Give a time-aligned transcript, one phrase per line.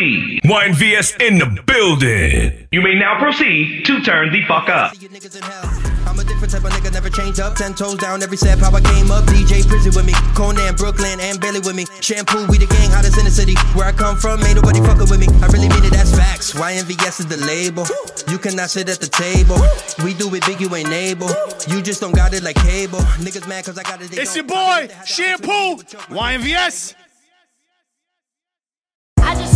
[0.00, 0.40] proceed.
[0.44, 2.68] YNVS in the building.
[2.72, 4.94] You may now proceed to turn the fuck up.
[4.94, 6.08] See you niggas in hell.
[6.08, 7.54] I'm a different type of nigga, never change up.
[7.54, 9.24] Ten toes down, every step how I came up.
[9.24, 11.84] DJ Prizzy with me, Conan, Brooklyn, and Bailey with me.
[12.00, 13.54] Shampoo, we the gang, hottest in the city.
[13.76, 15.28] Where I come from, ain't nobody fucking with me.
[15.42, 16.52] I really mean it, that's facts.
[16.52, 17.86] YNVS is the label.
[18.28, 19.60] You cannot sit at the table.
[20.04, 21.30] We do it big, you ain't able.
[21.68, 23.00] You just don't got it like cable.
[23.20, 24.16] Niggas mad cause I got it.
[24.16, 26.99] It's your boy, Shampoo, YNVS.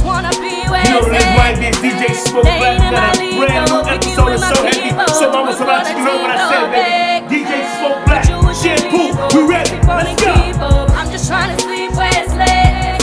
[0.05, 1.33] I just wanna be where You know it's this at.
[1.41, 3.89] might be DJ Smoke Staying Black in my got a league, brand new go with
[3.89, 4.85] you episode in of my So Heavy.
[4.85, 5.09] people.
[5.09, 7.25] So mama, so much, you know what I said, baby.
[7.33, 8.21] DJ Smoke Black,
[8.53, 9.81] Shampoo, we ready.
[9.81, 10.93] Let's go.
[10.93, 13.01] I'm just trying to sleep where it's lit.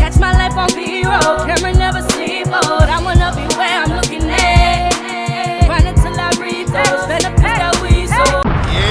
[0.00, 1.44] Catch my life on B-roll.
[1.44, 2.88] Camera never sleep mode.
[2.88, 4.88] I wanna be where I'm looking at.
[5.68, 8.48] Run until I breathe those benefits that we sold.
[8.72, 8.88] Yeah,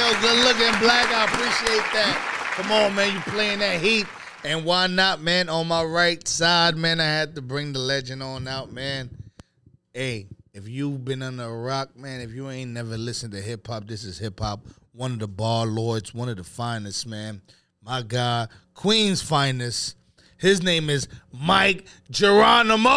[0.00, 1.12] yo, good looking black.
[1.12, 2.16] I appreciate that.
[2.56, 4.06] Come on, man, you playing that heat.
[4.44, 5.48] And why not, man?
[5.48, 9.10] On my right side, man, I had to bring the legend on out, man.
[9.94, 13.68] Hey, if you've been under a rock, man, if you ain't never listened to hip
[13.68, 14.66] hop, this is hip hop.
[14.92, 17.40] One of the bar lords, one of the finest, man.
[17.84, 19.96] My God, Queen's finest.
[20.38, 22.90] His name is Mic Geronimo.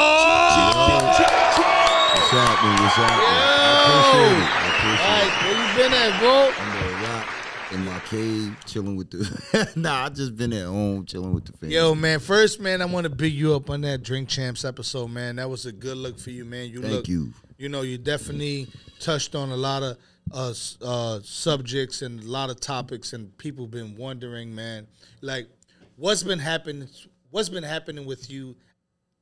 [2.16, 2.76] What's happening?
[2.82, 3.38] What's happening?
[3.38, 4.50] I appreciate it.
[4.50, 6.50] I appreciate Mike, where you been at, bro?
[6.50, 6.54] it.
[6.60, 7.28] I'm gonna rock
[7.72, 9.72] in my cave, chilling with the.
[9.76, 11.76] nah, I just been at home, chilling with the family.
[11.76, 12.20] Yo, man.
[12.20, 15.38] First, man, I want to big you up on that Drink Champs episode, man.
[15.38, 16.70] That was a good look for you, man.
[16.70, 17.34] You Thank look, you.
[17.58, 18.68] You know, you definitely
[19.00, 19.98] touched on a lot of
[20.32, 24.88] uh, uh, subjects and a lot of topics, and people been wondering, man,
[25.22, 25.48] like
[25.96, 26.88] what's been happening?
[27.32, 28.56] What's been happening with you,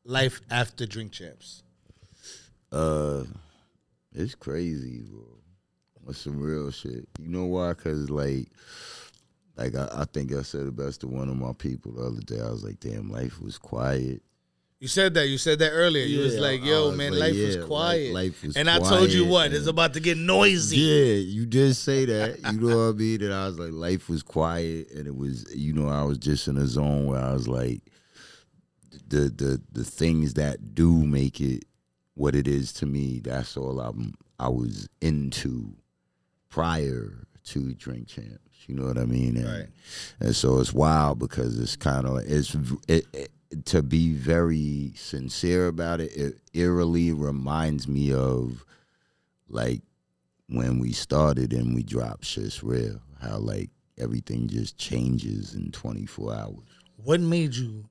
[0.05, 1.63] life after Drink Champs?
[2.71, 3.23] Uh,
[4.13, 5.32] it's crazy, bro.
[6.05, 7.07] That's some real shit.
[7.19, 7.73] You know why?
[7.73, 8.47] Cause like,
[9.55, 12.21] like I, I think I said it best to one of my people the other
[12.21, 12.39] day.
[12.39, 14.21] I was like, damn, life was quiet.
[14.83, 15.29] You said that.
[15.29, 16.03] You said that earlier.
[16.03, 18.79] you was like, "Yo, was man, like, life yeah, was quiet." life was and I
[18.79, 19.53] told you quiet what?
[19.53, 20.75] It's about to get noisy.
[20.75, 22.39] Yeah, you did say that.
[22.51, 23.23] You know what I mean?
[23.23, 26.49] And I was like, life was quiet, and it was, you know, I was just
[26.49, 27.81] in a zone where I was like,
[29.07, 31.63] the the the things that do make it
[32.15, 33.21] what it is to me.
[33.23, 34.15] That's all I'm.
[34.37, 35.77] I was into
[36.53, 38.39] prior to Drink Champs.
[38.67, 39.37] You know what I mean?
[39.37, 39.67] And, Right.
[40.19, 42.55] and so it's wild because it's kind of it's
[42.87, 46.15] it, it, to be very sincere about it.
[46.15, 48.63] It eerily reminds me of
[49.49, 49.81] like
[50.47, 53.01] when we started and we dropped shit's real.
[53.21, 56.57] How like everything just changes in 24 hours.
[57.03, 57.85] what made you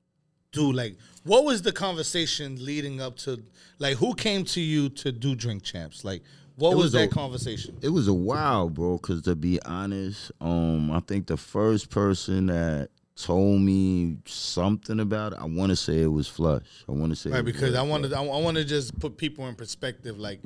[0.51, 3.41] do like what was the conversation leading up to
[3.79, 6.21] like who came to you to do drink champs like
[6.55, 8.97] what was, was that a- conversation It was a while, bro.
[8.99, 15.33] Cause to be honest, um, I think the first person that told me something about
[15.33, 16.63] it, I want to say it was Flush.
[16.89, 19.47] I want to say right because i wanted I, I want to just put people
[19.47, 20.41] in perspective like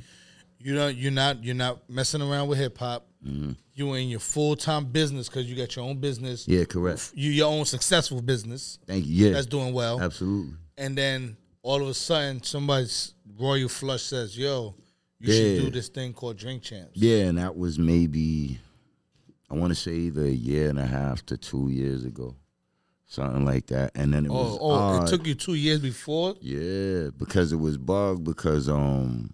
[0.60, 3.06] you know you're not you're not messing around with hip-hop
[3.74, 6.54] you in your full-time business because you got your own business Mm-hmm.
[6.60, 7.12] Yeah, correct.
[7.16, 9.28] you your own successful business Thank you.
[9.28, 10.54] Yeah, that's doing well absolutely.
[10.78, 14.76] and then all of a sudden somebody's royal flush says yo
[15.20, 18.60] you should do this thing called drink champs Yeah, and that was maybe
[19.50, 22.36] I want to say either a year and a half to two years ago,
[23.06, 23.92] something like that.
[23.96, 25.08] And then it was oh, oh odd.
[25.08, 29.34] it took you two years before Yeah, because it was bug because um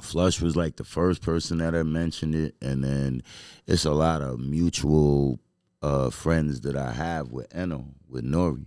[0.00, 3.22] Flush was like the first person that I mentioned it and then
[3.66, 5.40] it's a lot of mutual
[5.80, 8.66] uh friends that I have with Eno, with Nori.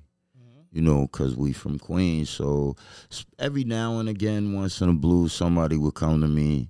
[0.76, 2.76] You know, cause we from Queens, so
[3.40, 6.70] every now and again, once in a blue, somebody would come to me,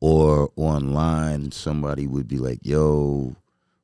[0.00, 3.36] or online, somebody would be like, "Yo,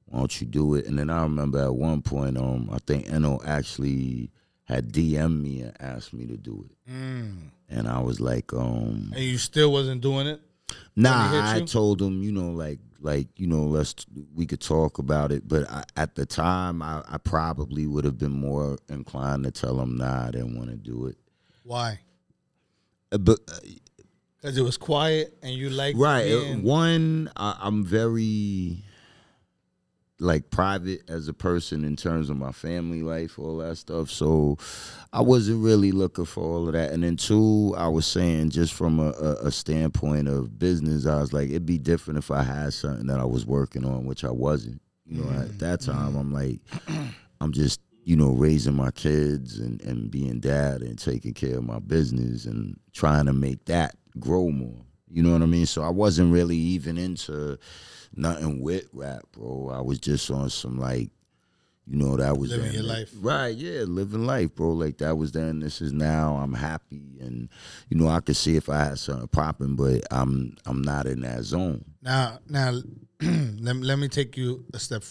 [0.07, 3.13] why don't you do it?" And then I remember at one point, um, I think
[3.13, 4.33] Eno actually
[4.65, 6.93] had DM'd me and asked me to do it,
[7.69, 10.41] and I was like, um, and you still wasn't doing it?
[10.97, 13.95] Nah, I told him, you know, like, like you know, let's
[14.35, 15.49] we could talk about it.
[15.49, 19.81] But I, at the time, I, I probably would have been more inclined to tell
[19.81, 21.17] him, nah, I didn't want to do it.
[21.65, 22.01] why
[23.13, 23.59] Uh, But uh,
[24.37, 28.85] because it was quiet and you like right, uh, being- one, I, I'm very
[30.21, 34.11] like private as a person in terms of my family life, all that stuff.
[34.11, 34.59] So
[35.13, 36.93] I wasn't really looking for all of that.
[36.93, 41.21] And then two, I was saying just from a, a, a standpoint of business, I
[41.21, 44.23] was like, it'd be different if I had something that I was working on, which
[44.23, 44.81] I wasn't.
[45.07, 45.91] You know, at that mm-hmm.
[45.91, 46.19] time, mm-hmm.
[46.19, 46.61] I'm like,
[47.41, 51.65] I'm just you know raising my kids and and being dad and taking care of
[51.65, 54.85] my business and trying to make that grow more.
[55.11, 55.67] You know what I mean?
[55.67, 57.59] So I wasn't really even into
[58.15, 59.71] nothing with rap, bro.
[59.73, 61.11] I was just on some like,
[61.87, 63.11] You know, that was Living your life.
[63.21, 64.71] Right, yeah, living life, bro.
[64.73, 66.37] Like that was then, this is now.
[66.37, 67.49] I'm happy and
[67.89, 71.21] you know, I could see if I had something popping, but I'm I'm not in
[71.23, 71.85] that zone.
[72.03, 72.71] Now, now,
[73.21, 75.03] let, me- let me take you a step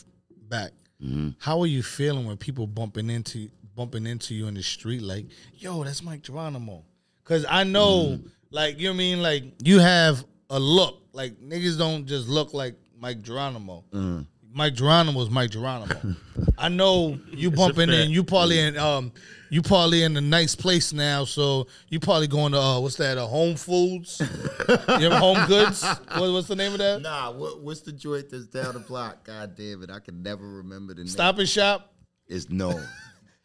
[0.48, 0.72] back.
[1.04, 1.30] Mm-hmm.
[1.40, 5.02] How are you feeling when people bumping into bumping into you in the street?
[5.02, 5.26] Like,
[5.56, 6.84] yo, that's Mic Geronimo.
[7.24, 8.28] Because I know, Mm-hmm.
[8.52, 9.22] Like, you know what I mean?
[9.22, 11.04] Like, you have a look.
[11.14, 13.84] Like, niggas don't just look like Mic Geronimo.
[13.94, 14.22] Mm-hmm.
[14.54, 16.16] Mic Geronimo is Mic Geronimo.
[16.58, 18.10] I know you bumping in.
[18.10, 18.78] You probably in.
[18.78, 19.12] Um,
[19.50, 21.24] you probably in a nice place now.
[21.24, 23.18] So you probably going to uh, what's that?
[23.18, 24.22] Uh, Home Foods.
[24.68, 25.84] you have Home Goods.
[25.84, 27.02] What, what's the name of that?
[27.02, 29.24] Nah, what, what's the joint that's down the block?
[29.24, 31.08] God damn it, I can never remember the name.
[31.08, 31.94] Stop and Shop.
[32.28, 32.80] It's no.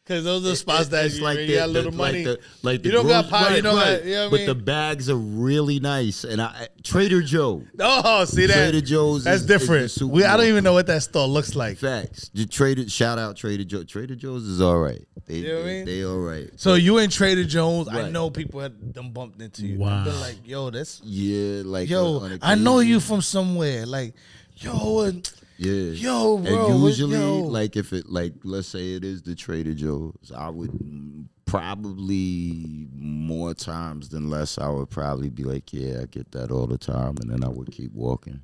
[0.07, 1.97] Because those are the spots that it's you, like you the, got a little the-
[1.97, 2.27] money.
[2.27, 3.49] Like the, like the you don't got grocery- power.
[3.49, 3.97] you right, don't right.
[4.01, 4.05] got.
[4.05, 4.47] You know what I but mean?
[4.49, 7.63] the bags are really nice, and I Trader Joe.
[7.81, 8.53] oh, see that?
[8.55, 9.91] Trader Joe's That's is- is different.
[9.93, 11.79] super we, I don't even know what that store looks like.
[11.79, 12.29] Facts.
[12.35, 13.83] The Trader shout out Trader Joe.
[13.85, 15.01] Trader Joe's is all right.
[15.27, 15.85] They You know what I they, mean?
[15.87, 16.51] they all right.
[16.57, 17.89] So you in Trader Joe's?
[17.89, 19.79] I know people had them bumped into you.
[19.79, 20.05] Wow.
[20.05, 22.19] Been like, yo, that's Yeah, like yo.
[22.19, 23.87] on I know you from somewhere.
[23.87, 24.13] Like,
[24.57, 25.13] yo, uh,
[25.57, 25.93] Yeah.
[25.93, 26.73] yo, bro.
[26.73, 27.39] and usually, yo.
[27.41, 33.55] like if it like let's say it is the Trader Joe's, I would probably more
[33.55, 34.59] times than less.
[34.59, 37.49] I would probably be like, yeah, I get that all the time, and then I
[37.49, 38.41] would keep walking.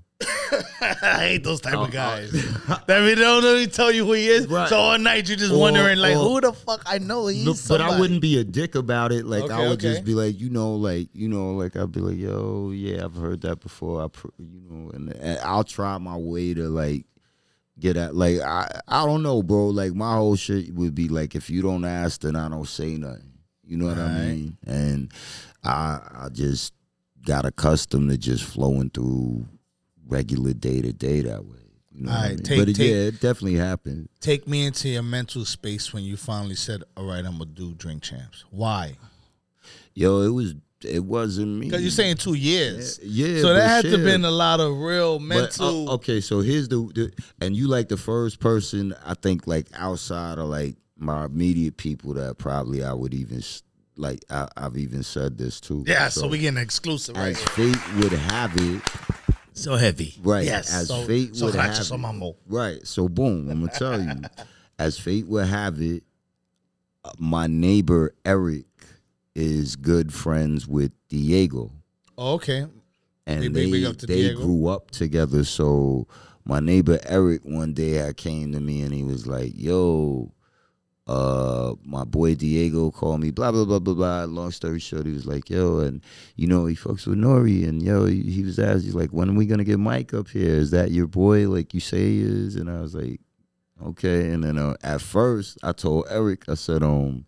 [0.81, 1.89] I hate those type of oh, oh.
[1.89, 2.31] guys.
[2.33, 4.47] that mean, they don't really tell you who he is.
[4.47, 4.69] Oh, Right.
[4.69, 7.27] So all night you're just Or- wondering, like, or- who the fuck I know?
[7.27, 9.27] He's Look, but I wouldn't be a dick about it.
[9.27, 9.93] Like I would okay.
[9.93, 13.15] just be like, you know, like you know, like I'd be like, yo, yeah, I've
[13.15, 14.05] heard that before.
[14.05, 17.07] I, pr- you know, and, and I'll try my way to like
[17.79, 18.15] get at.
[18.15, 19.67] Like I, I don't know, bro.
[19.69, 22.97] Like my whole shit would be like, if you don't ask, then I don't say
[22.97, 23.27] nothing.
[23.65, 24.27] You know what I Right.
[24.27, 24.57] mean?
[24.67, 25.13] And
[25.63, 26.73] I, I just
[27.25, 29.47] got accustomed to just flowing through
[30.11, 31.57] regular day to day that way.
[31.93, 32.39] You know what I mean?
[32.39, 34.09] take- but it, take- yeah, it definitely happened.
[34.21, 37.75] Take me into your mental space when you finally said, "All right, I'm gonna do
[37.75, 38.97] Drink Champs." Why?
[39.95, 40.55] Yo, it was.
[40.83, 41.67] It wasn't me.
[41.67, 42.99] Because you're saying two years.
[43.03, 44.05] Yeah, So but that had to shit.
[44.05, 45.91] been a lot of real But, mental.
[45.91, 49.67] uh, okay, so here's the, the and you like the first person I think like
[49.75, 53.43] outside of like my immediate people that probably I would even
[53.99, 55.85] like I, I've even said this too.
[55.87, 57.75] yeah, so, we getting exclusive right as here.
[57.75, 58.81] fate would have it,
[59.61, 60.15] So heavy.
[60.23, 60.45] right?
[60.45, 60.73] Yes.
[60.73, 62.37] as so, fate so would hot, have so it, mambo.
[62.47, 62.87] right?
[62.87, 64.23] So boom, I'm gonna tell you,
[64.79, 66.03] as fate would have it,
[67.05, 68.65] uh, my neighbor Eric
[69.35, 71.71] is good friends with Diego.
[72.19, 72.67] Oh, okay.
[73.27, 74.43] and Big- they big- big to they Diego.
[74.43, 75.45] grew up together.
[75.45, 76.07] So
[76.45, 80.33] my neighbor Eric one day had came to me and he was like, "Yo,
[81.11, 83.31] uh, my boy Diego called me.
[83.31, 86.01] Blah blah blah blah blah." Long story short, he was like, "Yo," and
[86.37, 89.29] you know he fucks with Nori, and yo, he, he was asked, he's like, "When
[89.31, 90.55] are we gonna get Mike up here?
[90.55, 91.49] Is that your boy?
[91.49, 93.21] Like you say he is?" And I was like,
[93.85, 97.27] "Okay." And then uh, at first, I told Eric, I said, "Um."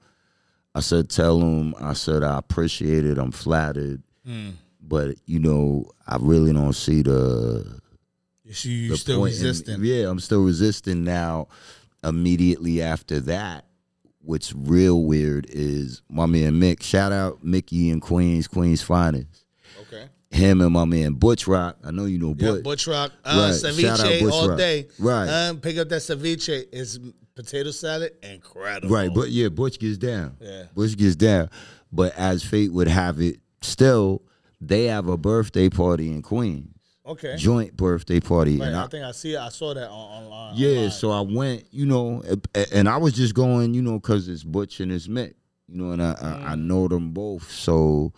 [0.75, 3.19] I said, tell him, I said, I appreciate it.
[3.19, 4.53] I'm flattered Mm.
[4.81, 7.79] but you know, I really don't see the
[8.43, 9.85] You see, you still point in- resisting.
[9.85, 11.49] yeah, I'm still resisting now.
[12.03, 13.67] Immediately after that,
[14.23, 16.83] what's real weird is my man Mick.
[16.83, 19.45] Shout out Mickey and Queens, Queens finest.
[19.83, 20.09] Okay.
[20.31, 21.77] Him and my man Butch Rock.
[21.85, 22.57] I know you know Butch.
[22.57, 22.87] Yeah, Butch.
[22.87, 23.13] Rock.
[23.25, 23.75] Uh, Right.
[23.81, 24.59] Shout out ceviche all Rock.
[24.59, 24.87] day.
[24.99, 25.29] Right.
[25.29, 26.65] Um, pick up that ceviche.
[26.73, 26.99] It's
[27.35, 28.13] potato salad.
[28.23, 28.95] Incredible.
[28.95, 30.37] Right, but yeah, Butch gets down.
[30.41, 30.65] Yeah.
[30.75, 31.51] Butch gets down.
[31.93, 34.23] But as fate would have it, still
[34.61, 36.69] they have a birthday party in Queens.
[37.05, 37.35] Okay.
[37.37, 38.59] Joint birthday party.
[38.59, 39.37] Right, and I, think I see.
[39.37, 40.55] I saw that on online.
[40.57, 40.91] Yeah, online.
[40.93, 42.23] so I went, you know,
[42.73, 45.35] and I was just going, you know, because it's Butch and it's Mick,
[45.69, 46.61] you know, and I, I, I Mm.
[46.67, 48.13] know them both, so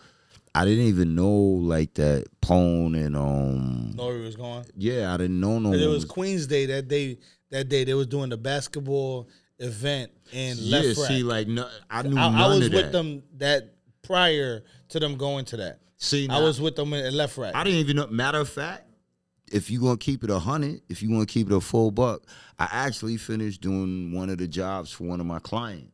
[0.53, 4.65] I didn't even know like that Pone and um, Nori was going.
[4.77, 5.73] yeah, I didn't know no.
[5.73, 7.17] It one was Queen's Day that day.
[7.49, 9.27] That day they was doing the basketball
[9.59, 11.07] event in yeah, LeFrak.
[11.07, 13.73] see, like no, I knew I, I was with them that
[14.03, 15.79] prior to them going to that.
[16.05, 17.53] See, I was with them in LeFrak.
[17.55, 18.07] I didn't even know.
[18.07, 18.83] Matter of fact,
[19.51, 21.89] if you gonna keep it a hundred, if you want to keep it a full
[21.89, 22.21] buck,
[22.59, 25.91] I actually finished doing one of the jobs for one of my clients.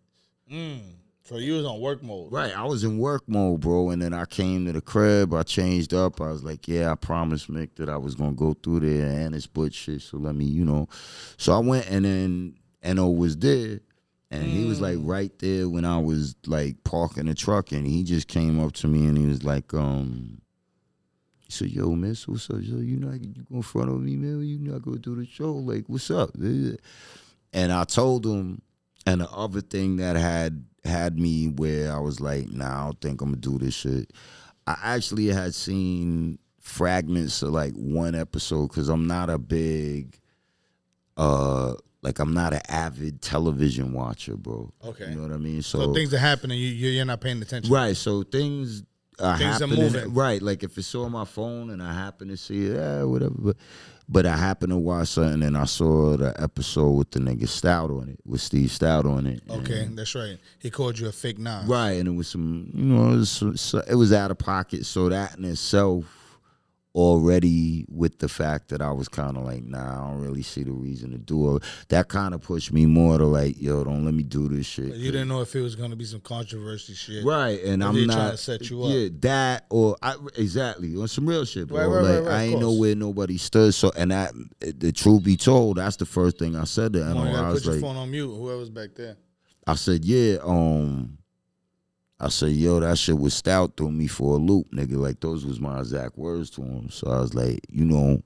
[0.51, 0.81] Mm.
[1.23, 2.29] so you was on work mode.
[2.29, 5.33] Right, I was in work mode, bro, and then I came to the crib.
[5.33, 6.19] I changed up.
[6.19, 9.33] I was like, "Yeah, I promised Mick that I was gonna go through there and
[9.33, 10.89] it's butch shit." So let me, you know.
[11.37, 13.79] So I went, and then No was there,
[14.31, 18.03] and he was like right there when I was like parking the truck, and he
[18.03, 20.41] just came up to me and he was like, "Um."
[21.41, 22.57] He said, "Yo, man, so what's up?
[22.61, 24.41] Yo, you not you go in front of me, man?
[24.41, 25.53] You not gonna do the show?
[25.53, 28.61] Like, what's up?" And I told him,
[29.05, 33.01] and the other thing that had had me where I was like, nah, I don't
[33.01, 34.11] think I'm gonna do this shit.
[34.67, 40.19] I actually had seen fragments of like one episode because I'm not a big
[41.17, 44.71] uh like I'm not an avid television watcher, bro.
[44.83, 45.09] Okay.
[45.09, 45.61] you know what I mean.
[45.61, 46.57] So things are happening.
[46.59, 47.71] You you- you're not paying attention.
[47.73, 47.95] Right.
[47.95, 48.83] So things
[49.19, 50.13] are Things are moving.
[50.13, 50.41] Right.
[50.41, 53.35] Like if it's on my phone and I happen to see it, yeah, whatever.
[53.37, 53.57] But
[54.09, 57.91] but I happen to watch something and I saw the episode with the nigga Stoute
[58.01, 59.41] on it, with Steve Stoute on it.
[59.49, 60.37] Okay, that's right.
[60.59, 61.65] He called you a fake nine.
[61.67, 64.85] Right, and it was some, you know, it was, so- it was out of pocket.
[64.85, 66.03] So that in itself,
[66.93, 70.63] already with the fact that I was kind of like, nah, I don't really see
[70.63, 71.63] the reason to do it.
[71.89, 74.93] That kind of pushed me more to like, yo, don't let me do this shit.
[74.95, 77.23] You didn't know if it was gonna be some controversy shit.
[77.23, 78.91] Right, and I'm not trying to set you up.
[78.91, 81.79] Yeah, that or I, exactly on some real shit, bro.
[81.79, 83.73] Right, right, like right, I ain't know where nobody stood.
[83.73, 87.17] So, and that the truth be told, that's the first thing I said to Come
[87.17, 87.37] on, Eno.
[87.37, 88.35] you I was put your like, phone on mute.
[88.35, 89.17] Whoever's back there.
[89.67, 91.19] I said, yeah, um,
[92.23, 94.95] I said, yo, that shit was Stoute threw me for a loop, nigga.
[94.95, 96.91] Like those was my exact words to him.
[96.91, 98.21] So I was like, you know,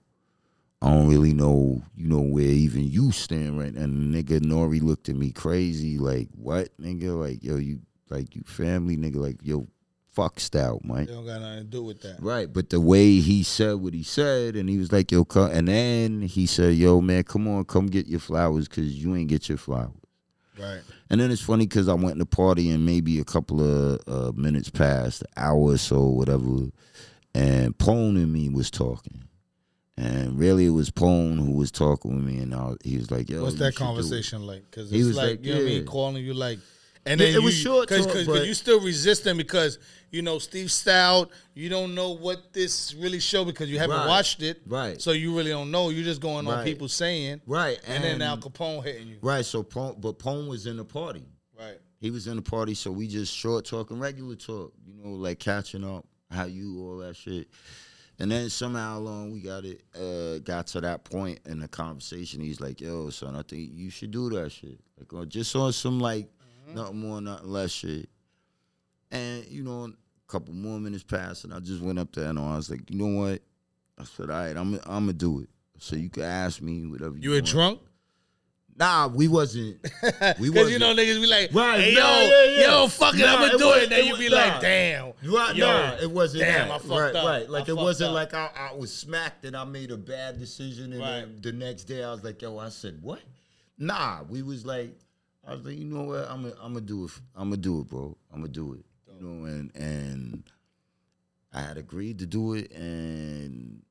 [0.82, 3.84] I don't really know, you know, where even you stand right now.
[3.84, 7.18] And nigga Nori looked at me crazy, like, what, nigga?
[7.18, 9.66] Like, yo, you like you family, nigga, like, yo,
[10.12, 11.08] fuck Stoute, Mike.
[11.08, 12.18] They don't got nothing to do with that.
[12.20, 15.52] Right, but the way he said what he said, and he was like, "Yo, come,"
[15.52, 19.30] and then he said, "Yo, man, come on, come get your flowers, cause you ain't
[19.30, 19.92] get your flowers."
[20.60, 20.82] Right.
[21.10, 24.02] And then it's funny because I went to the party and maybe a couple of
[24.08, 26.70] uh, minutes passed, hour or so, whatever,
[27.36, 29.24] and Pone and me was talking.
[29.98, 33.30] And really, it was Pone who was talking with me, and I, he was like,
[33.30, 34.70] "Yo, What's that should do it." conversation like?
[34.70, 36.60] Because He was like, like, you know what I mean, calling you like,
[37.06, 39.80] and Yeah, then it was you, short cause, cause, you still resisting because
[40.12, 41.30] you know Steve Stoute.
[41.54, 44.08] You don't know what this really show because you haven't Right.
[44.08, 45.02] watched it, Right.
[45.02, 45.90] So you really don't know.
[45.90, 49.64] You're just going on people saying, Right, and, then Al Capone hitting you, Right, so
[49.64, 51.24] Pone, but Pone was in the party.
[51.58, 51.78] right?
[52.00, 55.40] He was in the party, so we just short talking, regular talk, you know, like
[55.40, 57.48] catching up, how you, all that shit.
[58.20, 62.40] And then somehow along we got it, uh, got to that point in the conversation.
[62.40, 65.74] He's like, "Yo, son, I think you should do that shit, like on just on
[65.74, 66.30] some like
[66.75, 68.10] nothing more, nothing less shit."
[69.12, 72.39] And you know, a couple more minutes passed, and I just went up there and
[72.39, 73.41] I was like, "You know what?"
[74.00, 77.15] I said, "All right, I'm, I'm gonna do it." So you can ask me whatever
[77.15, 77.22] you.
[77.24, 77.48] You were want.
[77.48, 77.79] drunk
[78.77, 79.77] Nah, we wasn't.
[80.38, 80.79] We because you wasn't.
[80.82, 82.67] know niggas be like, Right, hey, nah, yo, yeah, yeah.
[82.72, 83.84] yo, fuck it, Nah, I'ma do was- it.
[83.84, 84.36] And then it you was- be nah.
[84.36, 86.75] like, damn, Right, yo, nah, it wasn't damn, that.
[86.75, 87.25] I fucked right, up.
[87.25, 87.50] right.
[87.50, 88.15] Like I it fucked wasn't up.
[88.15, 91.86] like I, I was smacked and I made a bad decision and then the next
[91.86, 93.22] day I was like, yo, I said what?
[93.77, 94.98] Nah, we was like,
[95.48, 96.28] I was like, you know what?
[96.30, 97.12] I'm gonna I'm gonna do it.
[97.36, 98.18] I'm gonna do it, bro.
[98.34, 98.86] I'm gonna do it.
[99.20, 100.44] You know, and and
[101.54, 103.82] I had agreed to do it, and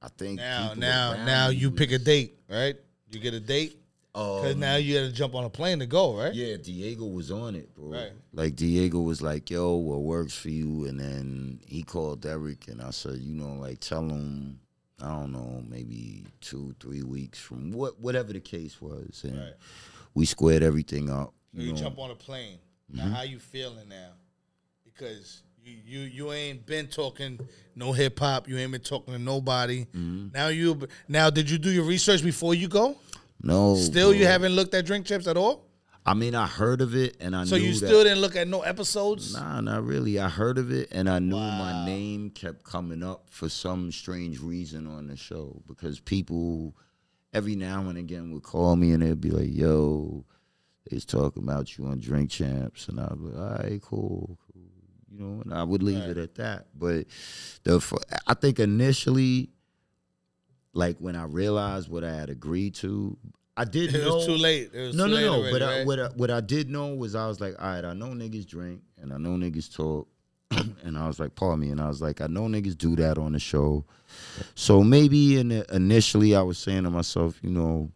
[0.00, 2.76] I think Now, now, now you pick a date, right?
[3.10, 3.78] You get a date
[4.12, 6.32] because Um, now you got to jump on a plane to go, right?
[6.32, 7.88] Yeah, Diego was on it, bro.
[7.88, 8.12] Right.
[8.32, 12.80] Like Diego was like, "Yo, what works for you?" And then he called Derek, and
[12.80, 14.60] I said, "You know, like tell him,
[15.02, 19.54] I don't know, maybe two, three weeks from what, whatever the case was." And Right.
[20.14, 21.34] We squared everything up.
[21.54, 22.58] So You you know, jump on a plane.
[22.92, 23.08] Mm-hmm.
[23.10, 24.10] Now, how you feeling now?
[24.84, 27.40] Because you you you ain't been talking
[27.74, 28.48] no hip hop.
[28.48, 29.86] You ain't been talking to nobody.
[29.86, 30.28] Mm-hmm.
[30.32, 32.96] Now you now did you do your research before you go?
[33.42, 35.66] no, Still, you haven't looked at Drink Champs at all.
[36.06, 38.36] I mean, I heard of it, and I So knew you that- still didn't look
[38.36, 39.32] at no episodes.
[39.34, 40.18] Nah, not really.
[40.18, 44.38] I heard of it, and I knew my name kept coming up for some strange
[44.40, 46.74] reason on the show because people
[47.34, 50.24] every now and again would call me and they'd be like, "Yo,
[50.90, 54.62] they's talking about you on Drink Champs," and I'd be like, "All right, cool." cool,"
[55.10, 56.66] You know, and I would leave it at that.
[56.74, 57.06] But
[57.64, 57.80] the
[58.26, 59.50] I think initially,
[60.72, 63.16] like when I realized what I had agreed to,
[63.56, 64.70] I did know It know was too late.
[64.72, 65.34] It was no, too no, late no.
[65.34, 67.84] already, but I, what I, what I did know was I was like, all right,
[67.84, 70.08] I know niggas drink and I know niggas talk,
[70.84, 73.18] and I was like, pardon me, and I was like, I know niggas do that
[73.18, 73.84] on the show,
[74.54, 77.90] so maybe in the, initially I was saying to myself, you know,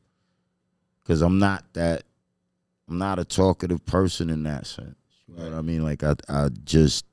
[1.02, 2.04] because I'm not that,
[2.88, 4.96] I'm not a talkative person in that sense.
[5.28, 5.84] You know what I mean?
[5.84, 7.04] Like I, I just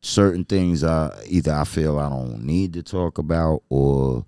[0.00, 4.24] certain things I either I feel I don't need to talk about or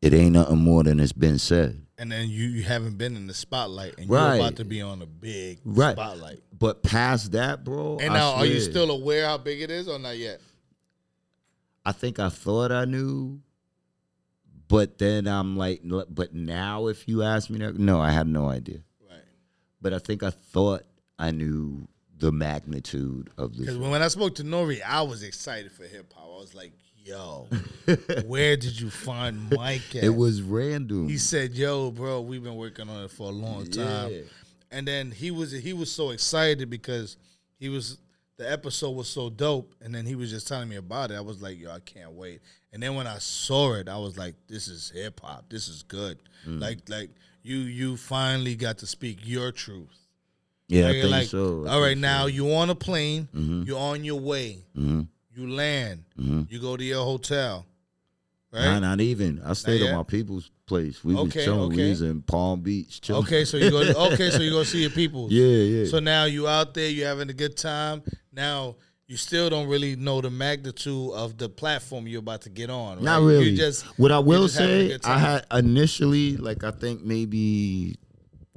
[0.00, 1.80] it ain't nothing more than it's been said.
[1.98, 4.36] And then you, you haven't been in the spotlight, and Right.
[4.36, 5.92] you're about to be on a big Right.
[5.96, 6.42] spotlight.
[6.56, 7.98] But past that, bro.
[7.98, 10.40] And I now, are you still aware how big it is, or not yet?
[11.84, 13.40] I think I thought I knew,
[14.68, 18.48] but then I'm like, but now if you ask me that, no, I had no
[18.48, 18.80] idea.
[19.08, 19.22] Right.
[19.80, 20.82] But I think I thought
[21.18, 21.88] I knew
[22.18, 23.60] the magnitude of this.
[23.66, 26.24] Because when I spoke to Nori, I was excited for hip hop.
[26.24, 26.72] I was like,
[27.08, 27.48] "Yo,
[28.26, 31.08] where did you find Mike at?" It was random.
[31.08, 34.20] He said, "Yo, bro, we've been working on it for a long time." Yeah.
[34.70, 37.16] And then he was he was so excited because
[37.58, 37.98] he was
[38.36, 41.14] the episode was so dope, and then he was just telling me about it.
[41.14, 42.40] I was like, "Yo, I can't wait."
[42.72, 45.46] And then when I saw it, I was like, "This is hip hop.
[45.48, 46.60] This is good." Mm.
[46.60, 47.10] Like like
[47.42, 49.88] you you finally got to speak your truth.
[50.68, 51.64] Yeah, I Like, think like, so.
[51.66, 52.26] I all right, now so.
[52.26, 53.66] you on a plane, Mhm.
[53.66, 55.08] you're on your way, Mhm.
[55.38, 56.50] You land, Mhm.
[56.50, 57.64] you go to your hotel,
[58.52, 58.64] right?
[58.64, 59.40] Nah, not even.
[59.44, 61.02] I stayed at my people's place.
[61.04, 61.72] We was Okay, chilling.
[61.72, 61.84] okay.
[61.84, 63.00] We was in Palm Beach.
[63.00, 63.22] Chilling.
[63.24, 63.80] Okay, so you go.
[64.12, 65.28] okay, so you go see your people.
[65.30, 65.86] Yeah, yeah.
[65.90, 68.02] So now you out there, you having a good time.
[68.32, 68.76] Now
[69.06, 72.96] you still don't really know the magnitude of the platform you're about to get on.
[72.96, 73.04] Right?
[73.04, 73.50] Not really.
[73.50, 77.02] You just what I will just having a say, I had initially, like, I think
[77.04, 77.94] maybe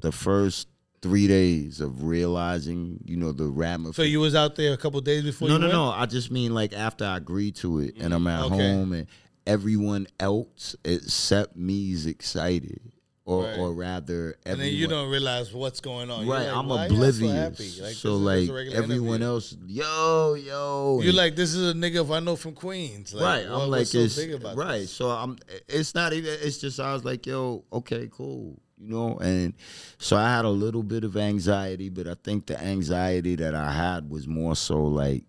[0.01, 0.67] the first
[1.01, 3.95] three days of realizing, you know, the ramifications.
[3.95, 5.47] So you was out there a couple days before.
[5.47, 5.73] no, you no, went?
[5.73, 5.89] no.
[5.91, 8.55] I just mean like after I agreed to it, and I'm at Okay.
[8.57, 9.07] home, and
[9.47, 12.79] everyone else except me is excited,
[13.25, 13.57] or Right.
[13.57, 14.65] or rather, And everyone.
[14.67, 16.27] then you don't realize what's going on.
[16.27, 17.17] Right, like, I'm so oblivious.
[17.19, 19.25] So, Like, this is just a like everyone interview.
[19.25, 20.99] else, yo, yo.
[21.03, 23.13] You're like, this is a nigga if I know from Queens.
[23.13, 23.45] Like, right.
[23.51, 24.81] I'm like, so it's big about right.
[24.81, 24.91] this?
[24.91, 25.37] So I'm.
[25.67, 26.35] It's not even.
[26.41, 29.17] It's just I was like, yo, okay, cool, you know.
[29.19, 29.53] And
[29.97, 33.71] so I had a little bit of anxiety, but I think the anxiety that I
[33.71, 35.23] had was more so like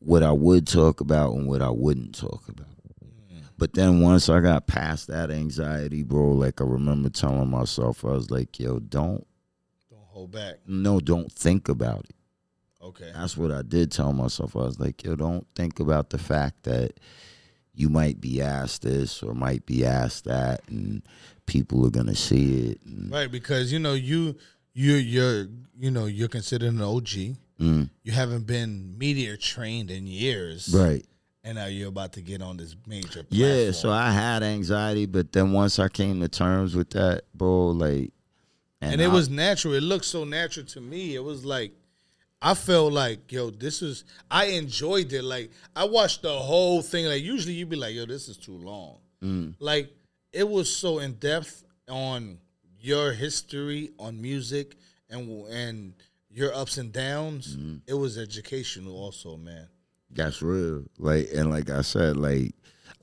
[0.00, 2.66] what I would talk about and what I wouldn't talk about.
[3.58, 8.08] But then once I got past that anxiety, bro, like I remember telling myself, I
[8.08, 9.24] was like, yo, don't,
[9.88, 10.56] Don't hold back.
[10.66, 12.16] no, don't think about it.
[12.82, 13.12] Okay.
[13.14, 14.56] That's what I did tell myself.
[14.56, 16.98] I was like, yo, don't think about the fact that
[17.72, 21.02] you might be asked this or might be asked that, and
[21.46, 22.80] people are gonna see it.
[23.08, 24.36] Right, because you know you
[24.74, 25.46] you you're
[25.78, 27.36] you know you're considered an OG.
[27.60, 31.04] Mm, You haven't been media trained in years, right.
[31.44, 33.24] And now you're about to get on this major.
[33.24, 33.40] Platform.
[33.40, 33.72] Yeah.
[33.72, 38.12] So I had anxiety, but then once I came to terms with that, bro, like,
[38.80, 39.74] and it I- was natural.
[39.74, 41.14] It looked so natural to me.
[41.16, 41.72] It was like
[42.40, 44.04] I felt like, yo, this is.
[44.30, 45.22] I enjoyed it.
[45.22, 47.06] Like I watched the whole thing.
[47.06, 48.98] Like usually you'd be like, yo, this is too long.
[49.22, 49.54] Mm.
[49.60, 49.92] Like
[50.32, 52.38] it was so in depth on
[52.80, 54.76] your history on music
[55.10, 55.94] and and
[56.30, 57.56] your ups and downs.
[57.56, 57.76] Mm-hmm.
[57.86, 59.68] It was educational, also, man.
[60.10, 60.84] That's real.
[60.98, 62.54] Like and like I said, like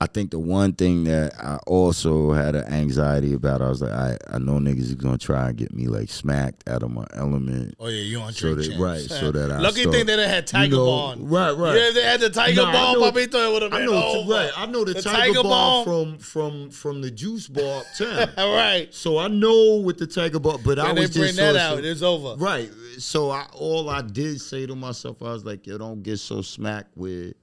[0.02, 3.92] I think the one thing that I also had an anxiety about, I was like,
[3.92, 7.04] I, I know niggas is gonna try and get me like smacked out of my
[7.12, 7.74] element.
[7.78, 8.78] Oh yeah, you on So that- Champs.
[8.80, 11.30] right, so that I lucky start- thing that they had Tiger you know, Bond.
[11.30, 11.76] right, right.
[11.76, 13.00] Yeah, they had the Tiger Nah, I Bond.
[13.00, 14.32] know- Papito, it would have I know, over.
[14.32, 14.50] Oh, right?
[14.56, 15.84] I know the, The Tiger, Tiger Bomb Bomb.
[15.84, 18.30] from from from the Juice Bar uptown.
[18.38, 18.92] All right.
[18.94, 21.54] so I know with the Tiger Bomb, but I When they was bring just that
[21.56, 22.36] so- out, so- it's over.
[22.42, 22.70] right.
[22.96, 26.40] So I all I did say to myself, I was like, yo, don't get so
[26.40, 27.34] smacked with.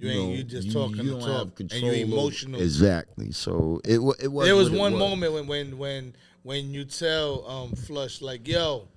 [0.00, 2.60] You ain't- know, you just talking to don't talk, have and you control over- emotional.
[2.60, 3.32] Exactly.
[3.32, 4.46] So it it was.
[4.46, 8.88] There was one moment when when when when you tell um Flush like, yo,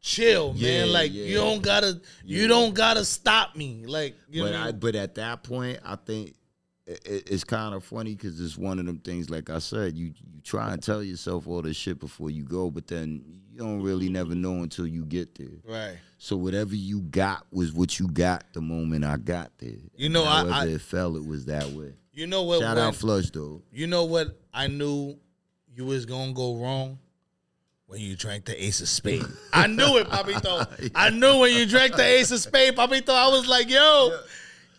[0.00, 0.92] chill, Yeah, man.
[0.92, 1.24] Like yeah.
[1.24, 2.48] you don't gotta you Yeah.
[2.48, 3.84] don't gotta stop me.
[3.86, 4.58] Like you but know.
[4.58, 6.34] I I, but at that point, I think
[6.86, 9.30] it, it- it's kind of funny because it's one of them things.
[9.30, 12.70] Like I said, you you try and tell yourself all this shit before you go,
[12.70, 15.48] but then you don't really never know until you get there.
[15.64, 15.96] right.
[16.18, 19.78] So whatever you got was what you got the moment I got there.
[19.96, 21.94] You know, I- however I- it felt, it was that way.
[22.12, 22.60] You know what?
[22.60, 23.62] Shout when- out Flush though.
[23.72, 24.38] You know what?
[24.52, 25.16] I knew
[25.74, 26.98] you was gonna go wrong
[27.86, 29.24] when you drank the Ace of Spade.
[29.52, 30.90] I knew it, Papito.
[30.94, 33.10] I knew when you drank the Ace of Spade, Papito.
[33.10, 34.20] I was like, yo,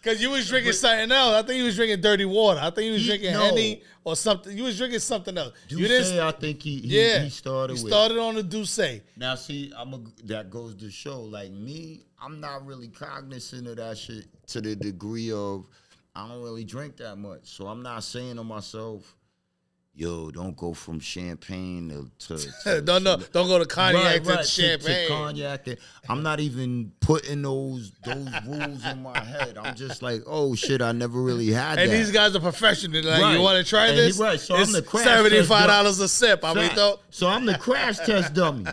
[0.02, 1.36] because you was drinking something else.
[1.36, 2.60] I think you was drinking dirty water.
[2.62, 3.42] I think you was He- drinking no.
[3.44, 4.58] Henny or something.
[4.58, 5.54] You was drinking something else.
[5.68, 6.06] Do you didn't.
[6.08, 7.92] say I think he he, yeah, he started He with.
[7.92, 9.02] started on the D'ussé.
[9.16, 13.78] Now, see, I'm a, that goes to show, like me, I'm not really cognizant of
[13.78, 15.66] that shit to the degree of
[16.16, 17.42] I don't really drink that much.
[17.44, 19.16] So I'm not saying to myself,
[19.94, 22.38] yo, don't go from champagne to.
[22.38, 23.04] to, to don't.
[23.04, 25.08] Don't go to cognac right, to champagne.
[25.08, 25.68] To, cognac.
[25.68, 25.78] and-
[26.10, 29.58] I'm not even putting those those rules in my head.
[29.58, 31.96] I'm just like, oh shit, I never really had and that.
[31.96, 33.04] these guys are professional.
[33.04, 33.34] Like, Right.
[33.36, 34.18] you want to try And he- this?
[34.20, 36.58] right, so I'm the crash seventy-five dollars a sip, Fact.
[36.58, 37.00] Papito.
[37.10, 38.66] So I'm the crash test dummy.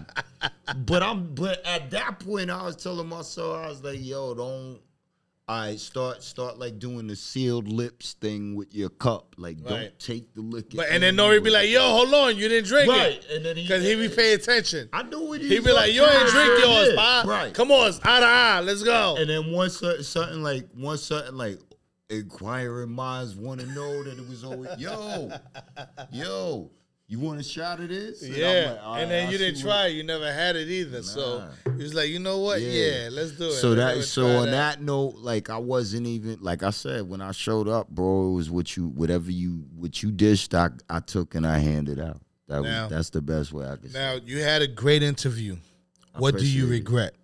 [0.87, 4.79] But I'm but at that point I was telling myself, I was like, yo, don't
[5.51, 9.35] I start start like doing the sealed lips thing with your cup.
[9.39, 9.69] Like Right.
[9.71, 10.77] don't take the liquor.
[10.77, 13.13] But and then Nori be like, "Yo, hold on, you didn't drink Right.
[13.13, 14.91] it," And then he because he be paying attention.
[14.93, 17.25] I knew what He He be like, "You ain't drink yours, pa.
[17.27, 17.55] Right.
[17.55, 18.61] Come on, it's eye to eye.
[18.61, 21.59] Let's go." And then once certain, something like once something like
[22.11, 25.31] inquiring minds want to know that it was always yo,
[26.13, 26.71] yo,
[27.11, 28.23] you want a shot of this?
[28.23, 29.87] And I'm yeah, like, "All and then I you didn't try.
[29.87, 29.93] it.
[29.95, 31.03] You never had it either.
[31.03, 31.73] So Nah.
[31.77, 32.61] he was like, "You know what?
[32.61, 32.71] Yeah.
[33.05, 36.63] Yeah, let's do it." So that so on that note, like I wasn't even like
[36.63, 38.29] I said when I showed up, bro.
[38.31, 41.99] It was what you whatever you what you dished, I I took and I handed
[41.99, 42.21] out.
[42.47, 43.91] That Now- was that's the best way I could.
[43.91, 43.99] say.
[43.99, 45.57] Now you had a great interview.
[46.17, 46.71] What do you it.
[46.71, 47.15] regret?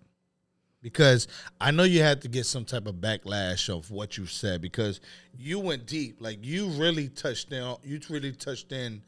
[0.81, 1.27] Because
[1.59, 4.99] I know you had to get some type of backlash of what you said because
[5.35, 6.17] you went deep.
[6.21, 7.75] Like you really touched in.
[7.83, 9.01] You really touched in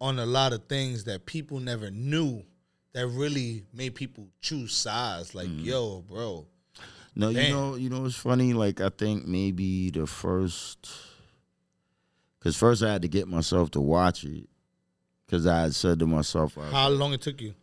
[0.00, 2.42] on a lot of things that people never knew
[2.92, 5.34] that really made people choose sides.
[5.34, 5.64] Like, mm-hmm.
[5.64, 6.46] yo, bro.
[7.16, 8.54] No, you know, you know it's funny?
[8.54, 10.90] Like I think maybe the first,
[12.38, 14.48] because first I had to get myself to watch it,
[15.26, 17.54] because I had said to myself, How long it took you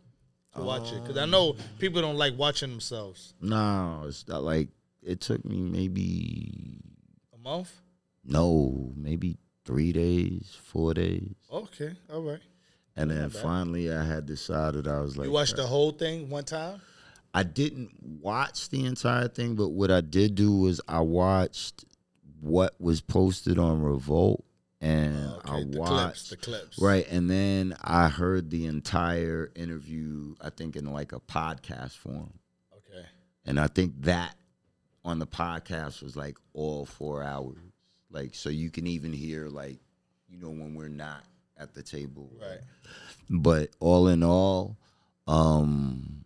[0.54, 1.02] to watch it?
[1.02, 3.34] Because I know um, people don't like watching themselves.
[3.42, 4.68] No, it's not like
[5.02, 6.80] it took me maybe
[7.34, 7.72] A month?
[8.24, 12.40] no, maybe three days, four days, Okay, all right.
[12.96, 16.44] and then finally I had decided I was like, You watched the whole thing one
[16.44, 16.80] time?
[17.34, 21.84] I didn't watch the entire thing, but what I did do was I watched
[22.40, 24.44] what was posted on Revolt,
[24.80, 26.78] and oh, I Okay, the watched clips, the clips.
[26.78, 30.34] right, and then I heard the entire interview.
[30.40, 32.32] I think in like a podcast form.
[32.76, 33.06] Okay.
[33.46, 34.34] And I think that
[35.04, 37.56] on the podcast was like all four hours.
[38.12, 39.78] Like, so you can even hear, like,
[40.28, 41.24] you know, when we're not
[41.58, 42.30] at the table.
[42.40, 42.60] Right.
[43.30, 44.76] But all in all,
[45.26, 46.24] um,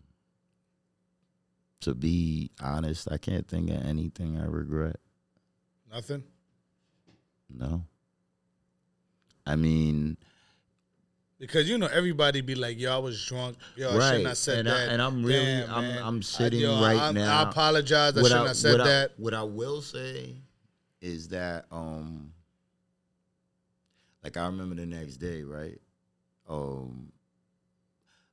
[1.80, 4.96] to be honest, I can't think of anything I regret.
[5.92, 6.24] Nothing?
[7.48, 7.84] No.
[9.46, 10.16] I mean,
[11.38, 13.58] Because you know everybody be like, "Yo, I was drunk.
[13.76, 16.20] Yo, I shouldn't have said and I- that." and I'm really- Damn, I'm- I'm I-
[16.22, 17.40] sitting yo, right I'm- now.
[17.44, 18.16] I apologize.
[18.16, 19.20] I shouldn't have said what I- that.
[19.20, 20.42] what I will say
[21.00, 22.32] is that, um,
[24.22, 25.78] like I remember the next day, right?
[26.48, 27.12] Um,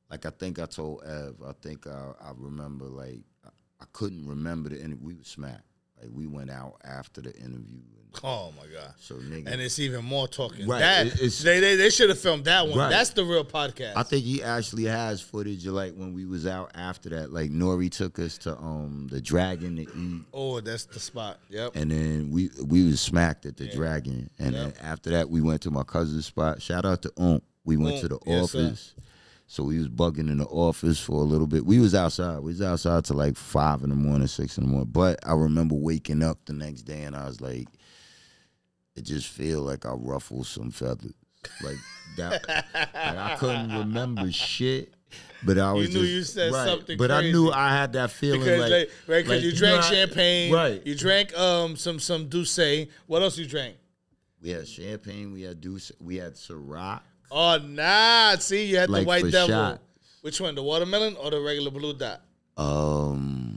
[0.10, 3.50] like I think I told Ev, I think I, I remember like I,
[3.82, 4.98] I couldn't remember the interview.
[5.02, 5.64] We were smacked.
[6.00, 7.82] Like we went out after the interview,
[8.24, 8.94] Oh my god!
[9.00, 9.48] so nigga.
[9.48, 10.68] And it's even more talking.
[10.68, 12.78] Right, That it's- they they, they should have filmed that one.
[12.78, 12.90] Right.
[12.90, 13.94] That's the real podcast.
[13.96, 17.34] I think he actually has footage of like when we was out after that.
[17.34, 20.22] Like Nori took us to um the Dragon to eat.
[20.34, 21.40] oh, that's the spot.
[21.50, 21.76] Yep.
[21.76, 25.62] and then we we was smacked at the dragon and then after that we went
[25.64, 28.66] to my cousin's spot shout out to ump we went to the yes, sir.
[28.66, 28.94] office
[29.48, 32.52] so we was bugging in the office for a little bit we was outside we
[32.52, 35.76] was outside till like five in the morning six in the morning but i remember
[35.76, 37.68] waking up the next day and i was like
[38.96, 41.14] it just feel like i ruffled some feathers
[41.64, 41.78] like
[42.18, 44.94] that like i couldn't remember shit
[45.46, 46.68] but I was You knew just- you said right.
[46.70, 47.52] something But I knew.
[47.52, 50.54] I had that feeling because like, like, right, because like, you know drank how- champagne.
[50.54, 50.82] right?
[50.88, 52.90] You drank um some some D'ussé.
[53.08, 53.76] What else you drank?
[54.42, 55.34] We had champagne.
[55.34, 55.92] We had D'ussé.
[56.00, 57.02] We had Ciroc.
[57.30, 58.38] Oh nah.
[58.38, 59.50] See, you had the white devil.
[59.50, 59.82] shots.
[60.22, 60.56] Which one?
[60.56, 62.22] The watermelon or the regular blue dot?
[62.58, 63.53] Um,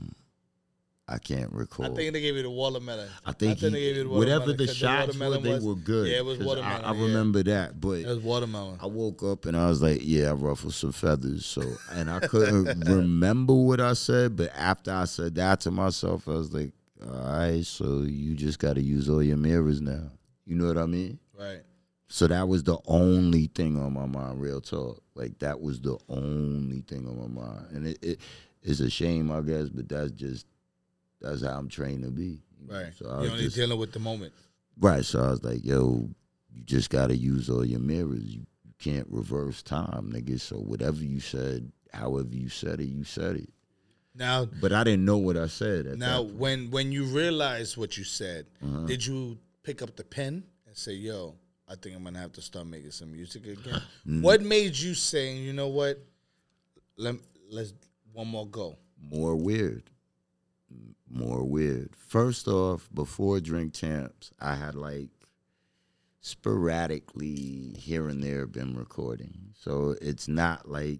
[1.09, 1.85] I can't recall.
[1.85, 3.07] I think they gave you the watermelon.
[3.25, 5.53] I think, they he- gave you the whatever watermelon, the 'cause shots were, watermelon they
[5.53, 6.07] was- were good.
[6.11, 6.83] Yeah, it was watermelon.
[6.83, 7.01] I, I yeah.
[7.01, 8.77] remember that, but It was watermelon.
[8.81, 12.19] I woke up and I was like, "Yeah, I ruffled some feathers." So, and I
[12.19, 16.73] couldn't remember what I said, but after I said that to myself, I was like,
[17.01, 20.11] "All right, so you just got to use all your mirrors now."
[20.45, 21.19] You know what I mean?
[21.39, 21.61] Right.
[22.09, 25.01] So that was the only thing on my mind, real talk.
[25.15, 28.19] Like that was the only thing on my mind, and it, it
[28.61, 30.45] it's a shame, I guess, but that's just
[31.21, 32.39] that's how I'm trained to be.
[32.65, 32.93] Right.
[32.95, 34.33] So I You're only just, dealing with the moment.
[34.79, 35.03] right.
[35.05, 36.09] So I was like, yo,
[36.51, 38.23] you just got to use all your mirrors.
[38.23, 40.39] You, you can't reverse time, nigga.
[40.39, 43.49] So whatever you said, however you said it, you said it.
[44.15, 45.85] Now But I didn't know what I said.
[45.85, 48.85] At now when when you realized what you said, Uh-huh.
[48.87, 51.35] did you pick up the pen and say, yo,
[51.69, 53.81] I think I'm gonna have to start making some music again?
[54.07, 54.21] Mm.
[54.21, 55.99] What made you say, you know what?
[56.97, 57.15] Let
[57.49, 57.73] let's
[58.13, 58.77] one more go.
[58.99, 59.83] more weird.
[61.09, 61.95] More weird.
[61.95, 65.09] First off, before Drink Champs, I had like
[66.19, 69.53] sporadically here and there been recording.
[69.53, 70.99] So it's not like,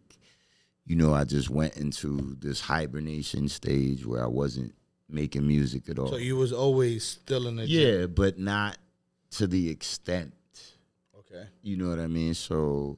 [0.85, 4.73] you know, I just went into this hibernation stage where I wasn't
[5.09, 6.07] making music at all.
[6.07, 8.77] So you was always still in the yeah, but not
[9.31, 10.33] to the extent.
[11.19, 11.47] Okay.
[11.61, 12.33] You know what I mean?
[12.33, 12.97] So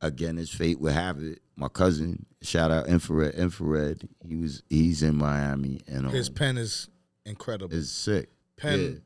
[0.00, 5.02] again, as fate would have it, my cousin, shout out Infrared, Infrared, he was he's
[5.02, 6.88] in Miami and um, His pen is
[7.24, 7.76] incredible.
[7.76, 8.28] It's sick.
[8.56, 8.98] pen Yeah,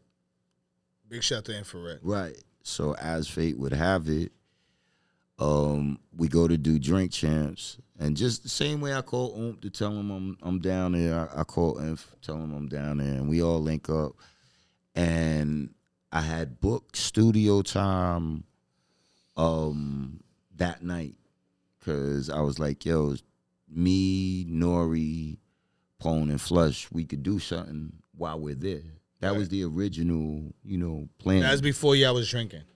[1.09, 2.01] big shout to infrared.
[2.03, 2.37] right.
[2.63, 4.33] So as fate would have it,
[5.39, 9.63] um, we go to do drink champs, and just the same way I call Ump
[9.63, 12.99] to tell him I'm I'm down there, I, I call Inf, tell him I'm down
[12.99, 14.13] there, and we all link up.
[14.95, 15.71] And
[16.13, 18.45] I had booked studio time
[19.37, 20.21] um
[20.61, 21.17] that night
[21.79, 23.17] because I was like, yo,
[23.69, 25.39] me, Nori,
[25.99, 28.83] Pone, and Flush, we could do something while we're there.
[29.21, 31.41] That was the original, you know, plan.
[31.41, 32.63] That's before y'all was drinking.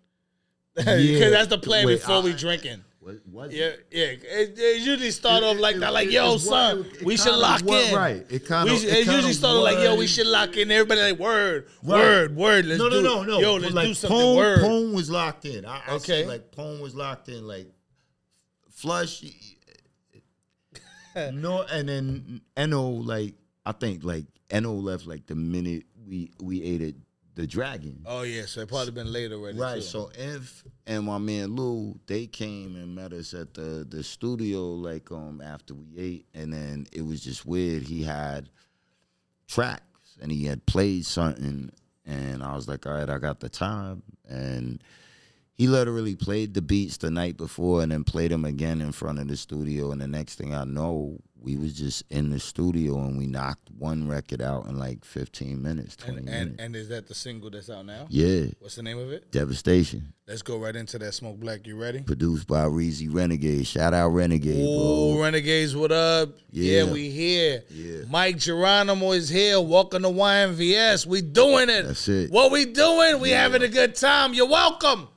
[0.77, 0.97] Yeah.
[0.97, 2.83] Because that's the plan Wait, before we drinking.
[3.05, 3.87] Was, was Yeah, it?
[3.93, 4.05] yeah.
[4.40, 6.97] It, it usually start It- off like it- that, like it- yo, it son, it-
[6.97, 7.95] it we should lock in.
[7.95, 8.25] right.
[8.31, 10.71] It kinda- it it usually started like yo, we should lock in.
[10.71, 11.99] Everybody like word, Right.
[12.01, 12.64] word, word.
[12.67, 13.40] Let's no, do no, no, no.
[13.40, 14.19] Yo, let's like do something.
[14.19, 14.61] Pone, word.
[14.61, 15.67] Pone was locked in.
[15.67, 16.25] I, I Okay.
[16.27, 17.47] like Pone was locked in.
[17.47, 17.69] Like
[18.71, 19.23] Flush,
[21.33, 23.35] no, and then Eno like
[23.67, 26.95] I think like Eno left like the minute we we ate at
[27.35, 28.03] the Dragon.
[28.07, 29.59] Oh yeah, so it probably been late already.
[29.59, 29.77] Right.
[29.77, 29.81] too.
[29.83, 34.61] So if and my man Lou, they came and met us at the the studio
[34.68, 37.83] like um after we ate, and then it was just weird.
[37.83, 38.51] He had
[39.49, 41.70] tracks and he had played something,
[42.07, 44.83] and I was like, all right, I got the time, and
[45.55, 49.18] he literally played the beats the night before and then played them again in front
[49.20, 51.18] of the studio, and the next thing I know.
[51.44, 55.61] We was just in the studio and we knocked one record out in like 15
[55.61, 56.50] minutes, 20 and, minutes.
[56.52, 58.07] and and is that the single that's out now?
[58.09, 59.30] yeah, What's the name of it?
[59.30, 60.14] devastation.
[60.26, 61.66] Let's go right into that smoke black.
[61.66, 62.00] You ready?
[62.00, 63.66] produced by Reezy Renegade.
[63.66, 65.22] Shout out Renegade, Ooh, bro.
[65.24, 66.30] Renegades, what up?
[66.50, 66.92] Yeah, Yeah.
[66.92, 67.62] we here.
[67.70, 68.04] Yeah.
[68.11, 69.61] Mic Geronimo is here.
[69.61, 71.04] Welcome to YNVS.
[71.07, 71.83] We doing it.
[71.83, 72.30] That's it.
[72.30, 73.20] What we doing?
[73.20, 74.33] We having a good time.
[74.33, 75.09] You're welcome.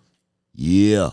[0.53, 1.11] Yeah.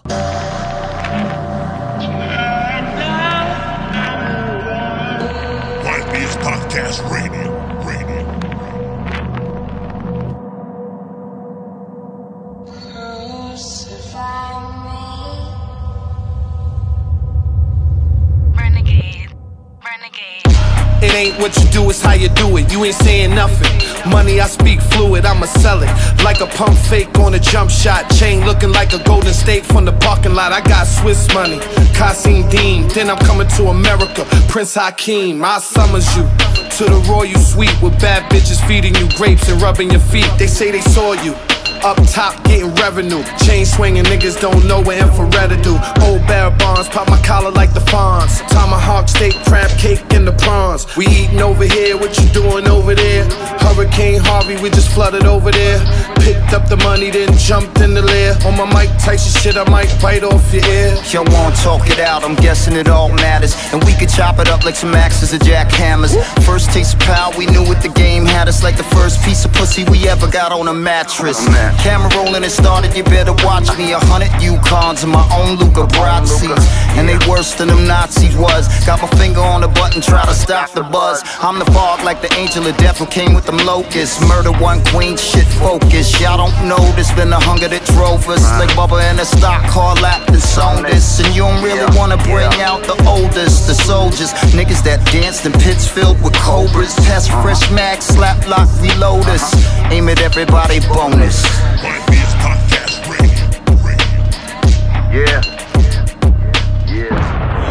[21.14, 22.72] Ain't what you do, it's how you do it.
[22.72, 24.10] You ain't saying nothing.
[24.10, 25.88] Money, I speak fluid, I'ma sell it.
[26.24, 28.10] Like a pump fake on a jump shot.
[28.10, 30.52] Chain looking like a golden state from the parking lot.
[30.52, 31.58] I got Swizz money,
[31.94, 32.88] Kasseem Dean.
[32.88, 34.26] Then I'm coming to America.
[34.48, 36.22] Prince Hakeem, I summons you
[36.78, 40.28] to the royal suite with bad bitches feeding you grapes and rubbing your feet.
[40.36, 41.36] They say they saw you.
[41.84, 43.22] Up top, getting revenue.
[43.44, 45.76] Chain swinging niggas don't know what infrared to do.
[46.00, 48.40] Old bear bonds, pop my collar like the fawns.
[48.48, 50.86] Tomahawk steak, crab cake, and the prawns.
[50.96, 53.28] We eating over here, what you doing over there?
[53.60, 55.78] Hurricane Harvey, we just flooded over there.
[56.24, 58.32] Picked up the money, then jumped in the lair.
[58.46, 60.96] On my Mike Tyson shit, I might bite off your ear.
[61.12, 63.54] Y'all won't talk it out, I'm guessing it all matters.
[63.74, 66.16] And we could chop it up like some axes or jackhammers.
[66.46, 68.62] First taste of power, we knew what the game had us.
[68.62, 71.44] Like the first piece of pussy we ever got on a mattress.
[71.82, 73.92] Camera rolling it started, you better watch me.
[73.92, 76.64] A hundred Yukons and my own Luca Brasi's.
[76.96, 78.68] And they worse than them Nazis was.
[78.86, 81.22] Got my finger on the button, try to stop the buzz.
[81.40, 84.20] I'm the fog like the angel of death who came with them locusts.
[84.26, 86.20] Murder one queen, shit focus.
[86.20, 88.42] Y'all don't know this been the hunger that drove us.
[88.58, 91.20] Like Bubba in a stock car lap and sown this.
[91.20, 94.32] And you don't really wanna bring out the oldest, the soldiers.
[94.54, 96.94] Niggas that danced in pits filled with cobras.
[97.06, 99.44] Test fresh max, slap lock, reload us.
[99.90, 101.53] Aim at everybody bonus.
[101.54, 103.44] YNVS Podcast Radio.
[103.86, 104.10] Radio.
[105.12, 105.40] Yeah.
[106.86, 107.14] Yeah.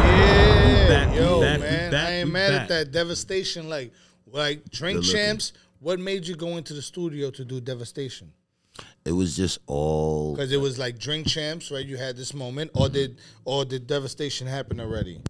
[0.08, 3.70] Yeah, back, yo, back, man, back, I ain't mad at that devastation.
[3.70, 3.92] Like,
[4.28, 5.54] like drink champs.
[5.80, 8.32] What made you go into the studio to do devastation?
[9.06, 11.86] It was just all Because it was like drink champs, right?
[11.86, 15.22] You had this moment, or did or did devastation happen already?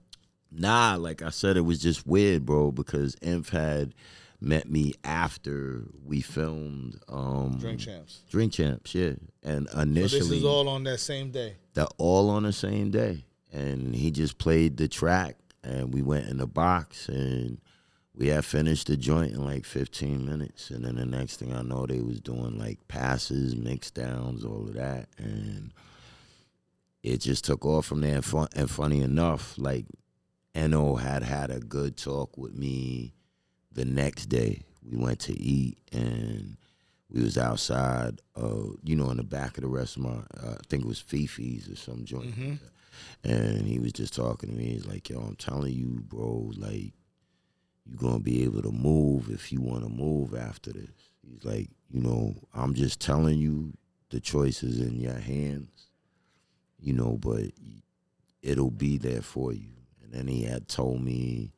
[0.52, 3.96] nah, like I said, it was just weird, bro, because Inf had
[4.44, 8.22] met me after we filmed um Drink champs.
[8.30, 9.14] Drink Champs, yeah.
[9.42, 11.56] And So initially this is all on that same day.
[11.74, 13.26] they're all on the same day.
[13.52, 17.60] And he just played the track and we went in the box and
[18.16, 20.70] we had finished the joint in like 15 minutes.
[20.72, 24.68] And then the next thing I know, they was doing like passes, mix downs, all
[24.68, 25.08] of that.
[25.18, 25.72] And
[27.02, 28.16] it just took off from there.
[28.16, 29.86] And, fun, and funny enough, like
[30.56, 33.14] Eno had had a good talk with me
[33.74, 34.64] the next day.
[34.90, 36.58] We went to eat and
[37.10, 40.26] we was outside, uh, you know, in the back of the restaurant.
[40.42, 42.34] Uh, I think it was Fifi's or some joint.
[43.24, 43.32] that.
[43.32, 44.66] And he was just talking to me.
[44.74, 46.94] He's like, "Yo, I'm telling you, bro, like
[47.86, 50.90] you're gonna be able to move if you want to move after this."
[51.28, 53.74] He's like, "You know, I'm just telling you,
[54.10, 55.88] the choice is in your hands,
[56.80, 57.52] you know, but
[58.42, 59.70] it'll be there for you."
[60.04, 61.52] And then he had told me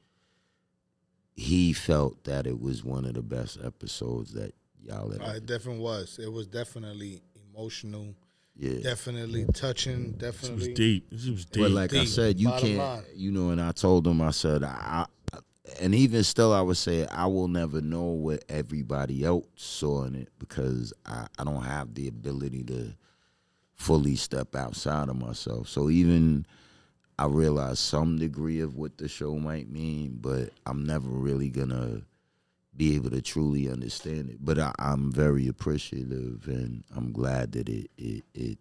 [1.35, 5.21] he felt that it was one of the best episodes that y'all had.
[5.21, 6.19] Uh, it definitely was.
[6.21, 7.21] It was definitely
[7.53, 8.15] emotional,
[8.55, 8.81] yeah.
[8.81, 10.73] definitely touching, This was definitely.
[10.73, 11.07] deep.
[11.11, 11.63] This was deep.
[11.63, 13.03] But like I said, you Bottom can't, line.
[13.15, 13.49] you know.
[13.49, 15.37] And I told him, I said, I, I,
[15.81, 20.15] and even still, I would say I will never know what everybody else saw in
[20.15, 22.93] it because I, I don't have the ability to
[23.73, 25.67] fully step outside of myself.
[25.67, 26.45] So even
[27.17, 32.01] I realize some degree of what the show might mean, but I'm never really gonna
[32.75, 34.37] be able to truly understand it.
[34.43, 38.57] But I, I'm very appreciative, and I'm glad that it it, it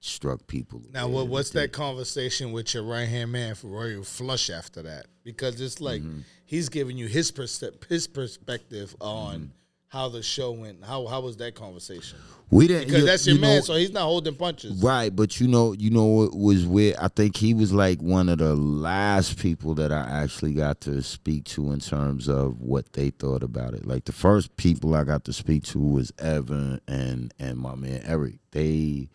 [0.00, 0.82] struck people.
[0.92, 5.06] Now, what, what's that conversation with your right hand man for Royal Flush after that?
[5.24, 6.20] Because it's like Mm-hmm.
[6.44, 9.46] he's giving you his pers- his perspective on Mm-hmm.
[9.88, 10.84] How the show went.
[10.84, 12.18] How how was that conversation?
[12.50, 14.80] We didn't Because you- that's your you man, know- so he's not holding punches.
[14.82, 16.96] Right, but you know, you know what was weird?
[16.96, 21.02] I think he was like one of the last people that I actually got to
[21.02, 23.84] speak to in terms of what they thought about it.
[23.86, 28.02] Like the first people I got to speak to was Evan and and my man
[28.04, 28.34] Eric.
[28.52, 29.08] They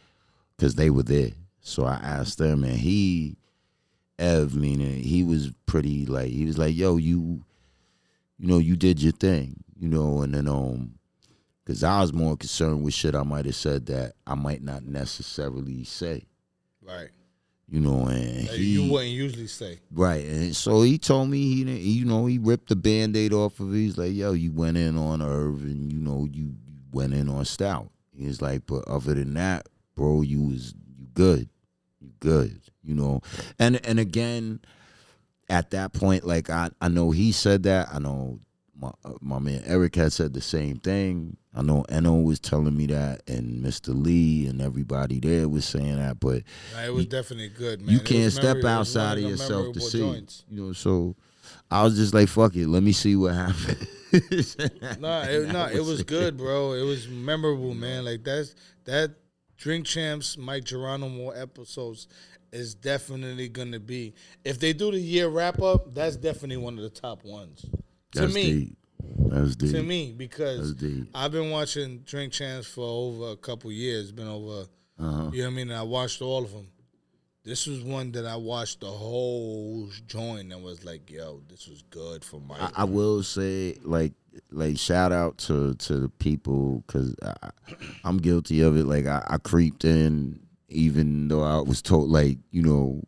[0.58, 1.32] because they were there.
[1.62, 3.38] So I asked them and he
[4.20, 7.44] Ev meaning he was pretty like he was like, yo, you
[8.38, 10.94] you know, you did your thing, you know, and then um
[11.66, 14.84] because I was more concerned with shit I might have said that I might not
[14.84, 16.26] necessarily say,
[16.82, 17.10] Right.
[17.68, 19.80] you know, and That he, you wouldn't usually say.
[19.92, 23.60] right, and so he told me he, didn't- you know, he ripped the band-aid off
[23.60, 23.78] of it.
[23.78, 26.56] He's like, yo, you went in on Irv, and you know, you, you
[26.92, 27.90] went in on Stoute.
[28.16, 31.50] He's like, but other than that, bro, you was you good,
[32.00, 33.22] you good, you know,
[33.58, 34.60] and and again,
[35.50, 38.40] at that point, like I I know he said that, I know
[38.82, 41.38] my uh, my man Eric had said the same thing.
[41.54, 43.90] I know Eno was telling me that, and Mr.
[43.90, 46.20] Lee and everybody there was saying that.
[46.20, 47.94] But Nah, it was you, definitely good, man.
[47.94, 48.60] you can't step memorable.
[48.60, 50.00] It was one outside of yourself to see.
[50.00, 50.46] joints.
[50.50, 51.16] You know, so
[51.70, 54.58] I was just like, "Fuck it, let me see what happens."
[55.00, 56.74] Nah, it, nah, it was good, bro.
[56.74, 58.06] It was memorable, man.
[58.06, 59.12] Like that's that
[59.58, 62.08] Drink Champs Mic Geronimo episodes
[62.52, 64.14] is definitely gonna be.
[64.44, 67.66] If they do the year wrap up, that's definitely one of the top ones.
[68.14, 68.78] To That's me, deep.
[69.30, 69.72] That's deep.
[69.72, 70.76] to me, because.
[71.16, 74.12] I've been watching Drink Champs for over a couple years.
[74.12, 74.68] Been over,
[75.00, 75.30] Uh-huh.
[75.34, 75.70] you know what I mean.
[75.70, 76.68] And I watched all of them.
[77.44, 81.82] This was one that I watched the whole joint and was like, "Yo, this was
[81.90, 84.14] good for my." I, I will say, like,
[84.52, 87.16] like shout out to to the people because
[88.04, 88.86] I'm guilty of it.
[88.86, 93.02] Like, I, I creeped in, even though I was told, like, you know,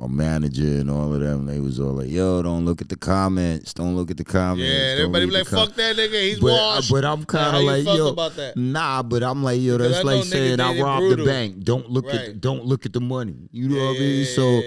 [0.00, 2.96] my manager and all of them, they was all like, "Yo, don't look at the
[2.96, 3.74] comments.
[3.74, 6.20] Don't look at the comments." yeah, don't everybody be like, the com-" "Fuck that nigga,
[6.22, 8.56] he's but, uh, washed." but I'm kind of like, yo, about that?
[8.56, 9.02] nah.
[9.02, 11.24] But I'm like, yo, that's like saying I robbed brutal.
[11.26, 11.62] the bank.
[11.64, 13.36] Don't look at, the, don't look at the money.
[13.52, 14.24] You know Yeah, what I mean?
[14.24, 14.62] so.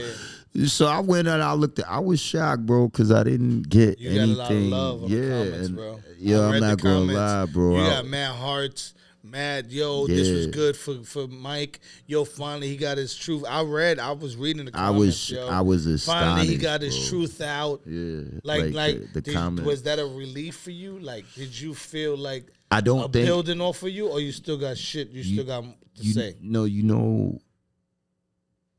[0.67, 1.89] So I went and I looked at.
[1.89, 4.35] I was shocked, bro, because I didn't get You anything.
[4.37, 5.99] lot of love on yeah, comments, and- bro.
[6.19, 7.15] yeah, I I'm not gonna comments.
[7.15, 7.77] lie, bro.
[7.83, 8.93] You got mad hearts,
[9.23, 10.05] mad yo.
[10.07, 11.79] This was good for for Mike.
[12.07, 13.43] Yo, finally he got his truth.
[13.47, 13.97] I read.
[13.99, 15.47] I was reading the Comments, I was- yo.
[15.47, 17.07] I was Finally, he got his bro.
[17.19, 17.81] truth out.
[17.85, 19.65] yeah, Like, like, the, the did- comment.
[19.65, 20.99] was that a relief for you?
[20.99, 24.57] Like, did you feel like I don't think building off of you, or you still
[24.57, 26.35] got shit you, You- still got to you, say?
[26.41, 27.39] No, you know.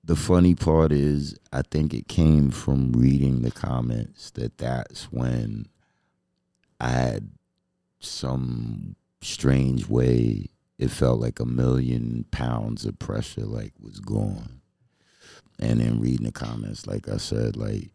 [0.07, 5.65] The funny part is, I think it came from reading the comments that that's when
[6.79, 7.31] I had
[8.01, 10.47] some strange way.
[10.79, 14.61] It felt like a million pounds of pressure like was gone.
[15.61, 17.91] And then reading the comments, like I said, like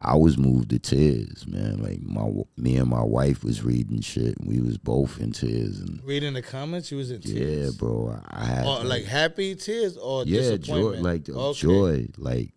[0.00, 1.82] I was moved to tears, man.
[1.82, 5.80] Like my me and my wife was reading shit, and we was both in tears,
[5.80, 7.74] and Reading the comments, you was in tears.
[7.74, 8.18] yeah, bro.
[8.28, 11.58] I had Or like happy tears or yeah, joy, like Okay.
[11.60, 12.06] joy.
[12.16, 12.54] Like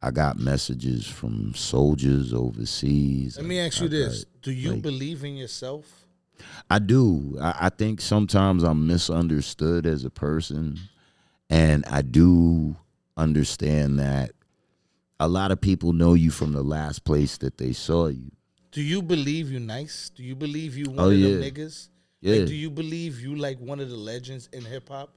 [0.00, 3.36] I got messages from soldiers overseas.
[3.36, 6.01] Let me ask you I this: got, Do you like- believe in yourself?
[6.70, 7.36] I do.
[7.40, 10.78] I, I think sometimes I'm misunderstood as a person,
[11.50, 12.76] and I do
[13.16, 14.32] understand that
[15.20, 18.30] a lot of people know you from the last place that they saw you.
[18.72, 20.10] Do you believe you nice?
[20.14, 21.28] Do you believe you one Oh, of yeah.
[21.38, 21.88] them niggas?
[22.20, 22.36] Yeah.
[22.38, 25.10] Like, do you believe you like one of the legends in hip hop?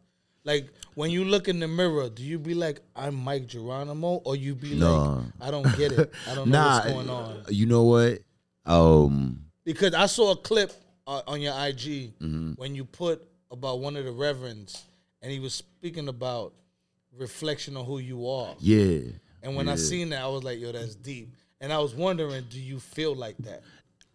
[0.43, 4.35] Like when you look in the mirror, do you be like, I'm Mic Geronimo, or
[4.35, 5.23] you be No.
[5.39, 6.13] like, I don't get it.
[6.29, 7.41] I don't know what's going on.
[7.49, 8.19] you know what?
[8.65, 10.71] Um, Because I saw a clip
[11.07, 12.53] uh, on your IG Mm-hmm.
[12.53, 14.83] when you put about one of the reverends,
[15.21, 16.53] and he was speaking about
[17.17, 18.55] reflection on who you are.
[18.59, 18.99] yeah.
[19.43, 21.29] And when I seen that, I was like, yo, that's deep.
[21.61, 23.61] And I was wondering, do you feel like that?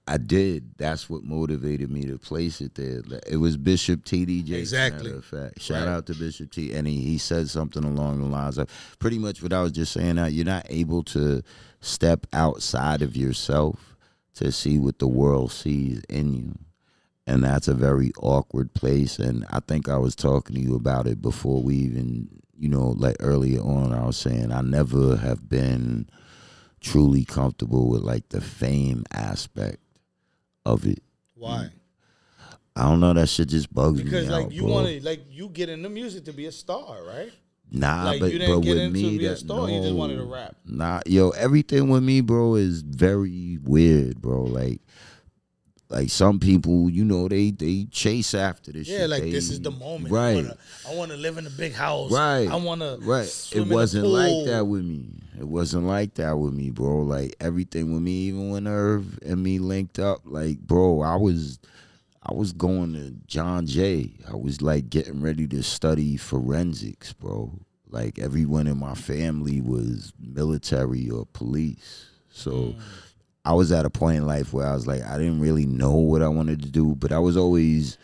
[0.09, 0.73] I did.
[0.77, 3.01] That's what motivated me to place it there.
[3.29, 4.43] It was Bishop T.D.
[4.43, 4.59] Jakes.
[4.59, 5.11] Exactly.
[5.11, 5.93] Matter fact, shout Right.
[5.93, 6.73] out to Bishop T.
[6.73, 9.93] And he, he said something along the lines of pretty much what I was just
[9.93, 10.17] saying.
[10.17, 11.43] That you're not able to
[11.81, 13.97] step outside of yourself
[14.35, 16.55] to see what the world sees in you,
[17.27, 19.19] and that's a very awkward place.
[19.19, 22.95] And I think I was talking to you about it before we even, you know,
[22.97, 23.93] like earlier on.
[23.93, 26.09] I was saying I never have been
[26.81, 29.79] truly comfortable with like the fame aspect
[30.65, 31.03] of it.
[31.35, 31.71] Why?
[32.77, 33.13] I don't know.
[33.13, 35.69] That shit just bugs Because me because like out, you want to like you get
[35.69, 37.31] into music to be a star, right?
[37.73, 40.57] Nah, like, but but with me, that, star, you just wanted to rap.
[40.65, 44.43] Nah, yo, everything with me, bro, is very weird, bro.
[44.43, 44.81] Like
[45.91, 48.89] like some people, you know, they they chase after this.
[48.89, 49.11] Yeah, shit.
[49.11, 50.13] like They- this is the moment.
[50.13, 50.31] right?
[50.31, 50.57] I wanna,
[50.89, 52.13] I wanna live in a big house.
[52.13, 52.49] Right.
[52.49, 53.51] I wanna Right.
[53.53, 55.09] It wasn't like that with me.
[55.37, 57.01] It wasn't like that with me, bro.
[57.01, 61.59] Like everything with me, even when Irv and me linked up, like, bro, I was
[62.23, 64.13] I was going to John Jay.
[64.31, 67.51] I was like getting ready to study forensics, bro.
[67.89, 72.07] Like everyone in my family was military or police.
[72.31, 72.81] So mm.
[73.45, 75.95] I was at a point in life where I was like, I didn't really know
[75.95, 77.97] what I wanted to do, but I was always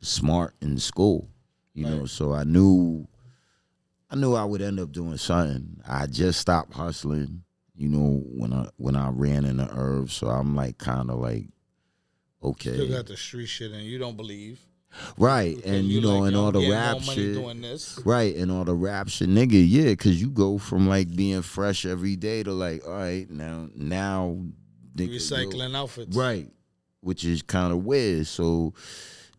[0.00, 1.28] smart in school,
[1.74, 2.06] you know.
[2.06, 3.06] So I knew,
[4.10, 5.80] I knew I would end up doing something.
[5.88, 7.44] I just stopped hustling,
[7.76, 10.10] you know, when I when I ran in the herb.
[10.10, 11.46] So I'm like, kind of like,
[12.42, 14.60] okay, Still got the street shit, and you don't believe.
[15.16, 17.34] right, and you, know, like, and all the rap money shit.
[17.34, 17.98] doing this.
[18.04, 21.86] Right, and all the rap shit, nigga, yeah, cause you go from like being fresh
[21.86, 24.36] every day to like, all right, now now
[24.96, 26.16] Recycling outfits.
[26.16, 26.50] Right.
[27.00, 28.26] Which is kind of weird.
[28.26, 28.74] So,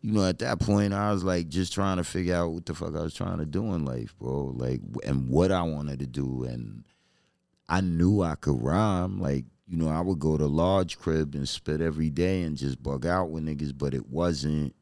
[0.02, 2.74] you know, at that point, I was like just trying to figure out what the
[2.74, 4.52] fuck I was trying to do in life, bro.
[4.54, 6.44] Like, and what I wanted to do.
[6.44, 6.84] And
[7.68, 9.20] I knew I could rhyme.
[9.20, 12.82] Like, you know, I would go to Large Crib and spit every day and just
[12.82, 14.74] bug out with niggas, but it wasn't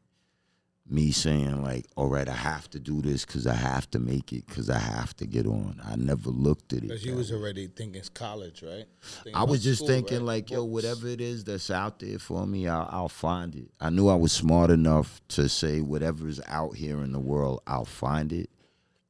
[0.93, 4.31] me saying like, all right, I have to do this because I have to make
[4.31, 5.81] it because I have to get on.
[5.83, 6.81] I never looked at it.
[6.83, 8.85] Because you was already thinking it's college, right?
[9.01, 10.25] Thinking I was just school, thinking right?
[10.25, 13.71] like, yo, whatever it is that's out there for me, I'll, I'll find it.
[13.81, 17.85] I knew I was smart enough to say whatever's out here in the world, I'll
[17.85, 18.51] find it.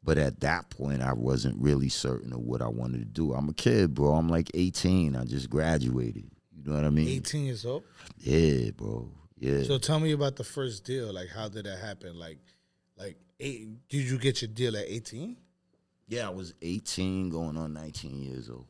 [0.06, 3.34] But at that point, I wasn't really certain of what I wanted to do.
[3.34, 4.14] I'm a kid, bro.
[4.14, 5.16] I'm like 18.
[5.16, 6.30] I just graduated.
[6.56, 7.08] You know what I mean?
[7.08, 7.84] 18 years old.
[8.20, 9.10] Yeah, bro.
[9.44, 9.64] Yeah.
[9.64, 11.12] So tell me about the first deal.
[11.12, 12.18] Like, how did that happen?
[12.18, 12.38] Like,
[12.98, 15.36] like, eight, did you get your deal at 18?
[16.08, 18.68] yeah, I was 18, going on 19 years old.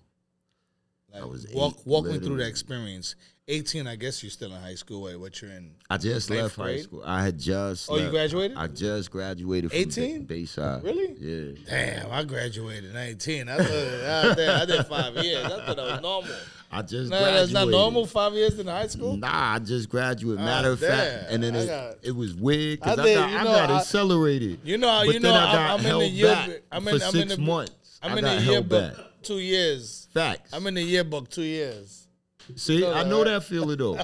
[1.12, 3.16] Like, I was walk eight, walk me through that experience.
[3.50, 5.02] 18, I guess you're still in high school.
[5.02, 5.72] Wait, what you're in?
[5.90, 7.04] I just left high school.
[7.06, 7.92] I had just.
[7.92, 8.56] Oh, you graduated?
[8.56, 10.24] I just graduated from 18?
[10.24, 10.82] Bay- Bayside.
[10.84, 11.14] Really?
[11.20, 11.58] Yeah.
[11.70, 13.50] Damn, I graduated 19.
[13.50, 15.44] I, thought, I, did, I did five years.
[15.46, 16.36] I thought that was normal.
[16.72, 17.40] I just No, graduated.
[17.42, 18.06] that's not normal.
[18.06, 19.18] Five years in high school.
[19.18, 20.40] Nah, I just graduated.
[20.40, 23.16] Ah, Matter of fact, and then it, got- it was weird I because I, did,
[23.16, 24.60] got, you I got I- accelerated.
[24.64, 26.28] You know, but you know, I I'm in the year.
[26.34, 28.00] back I'm for in, I'm six in the, months.
[28.02, 29.06] I'm I in the yearbook back.
[29.22, 30.08] two years.
[30.14, 30.54] Facts.
[30.54, 32.08] I'm in the yearbook two years.
[32.56, 33.26] See, uh, know I know right?
[33.32, 33.96] that feeling though,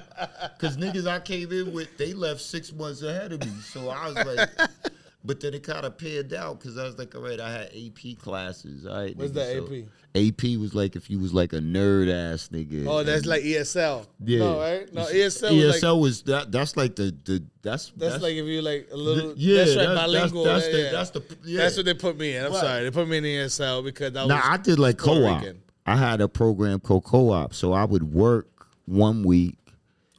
[0.58, 3.52] because niggas I came in with, they left six months ahead of me.
[3.62, 4.50] So I was like,
[5.26, 7.72] but then it kind of paired out because I was like, all right, I had
[7.76, 8.86] AP classes.
[8.86, 9.84] All right, What's that so
[10.16, 12.88] AP was like if you was like a nerd ass nigga.
[12.88, 14.08] Oh, that's like ESL.
[14.26, 14.40] yeah.
[14.40, 14.92] No, right?
[14.92, 15.56] No, ESL.
[15.56, 16.52] was ESL like, was that.
[16.52, 19.34] That's like the the that's that's, like if you like a little.
[19.38, 20.44] yeah, that's right, that's- that's- bilingual.
[20.46, 20.92] that's yeah, the- yeah.
[20.92, 21.58] that's the- yeah.
[21.62, 22.46] That's what they put me in.
[22.46, 22.62] I'm Right.
[22.62, 24.30] sorry, they put me in ESL because I was.
[24.30, 25.44] Now I did like co-op.
[25.90, 28.48] I had a program called co-op, so I would work
[28.86, 29.56] one week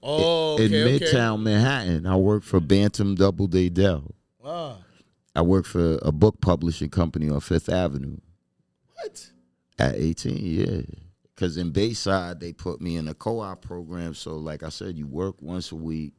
[0.03, 1.05] Oh, in okay, okay.
[1.05, 2.07] Midtown Manhattan.
[2.07, 4.11] I worked for Bantam Doubleday Dell.
[4.45, 4.79] Ah,
[5.37, 8.17] I worked for a book publishing company on Fifth Avenue
[8.95, 9.31] what?
[9.79, 10.37] at 18.
[10.39, 10.81] Yeah,
[11.35, 14.15] because in Bayside they put me in a co-op program.
[14.15, 16.15] So like I said, you work once a week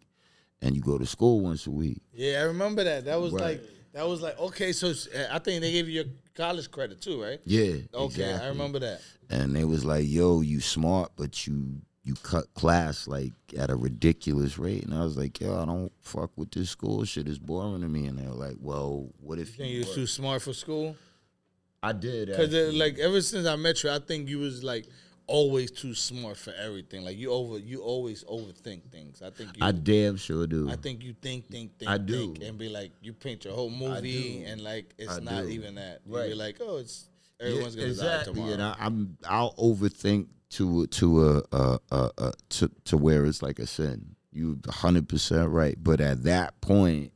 [0.62, 2.02] and you go to school once a week.
[2.14, 3.06] Yeah, I remember that.
[3.06, 3.60] That was Right.
[3.60, 3.64] like
[3.94, 4.72] that was like okay.
[4.72, 4.94] So
[5.32, 7.40] I think they gave you your college credit too, right?
[7.46, 7.76] Yeah.
[7.94, 9.02] Okay, I remember that.
[9.30, 13.76] and they was like, "Yo, you smart, but you you cut class like at a
[13.76, 17.28] ridiculous rate." And I was like, "Yo, I don't fuck with this school shit.
[17.28, 19.96] It's boring to me." And they were like, "Well, what if Think you?" you was
[19.96, 20.96] too smart for school?
[21.84, 24.86] I did Because like ever since I met you, I think you was like
[25.28, 27.04] always too smart for everything.
[27.04, 29.22] Like you over, you always overthink things.
[29.22, 29.66] I think you.
[29.66, 30.70] I damn sure do.
[30.70, 32.34] I think you think, think, think, I do.
[32.34, 35.50] think, and be like, you paint your whole movie, and like it's I not do.
[35.50, 36.02] even that.
[36.06, 36.26] Right.
[36.26, 37.08] You be like, oh, it's
[37.40, 38.34] Yeah, everyone's gonna exactly.
[38.34, 38.54] die tomorrow.
[38.54, 41.80] And I, I'm I'll overthink to to a, a,
[42.18, 44.16] a, to to where it's like a sin.
[44.34, 45.76] You 100 percent right.
[45.82, 47.12] But at that point,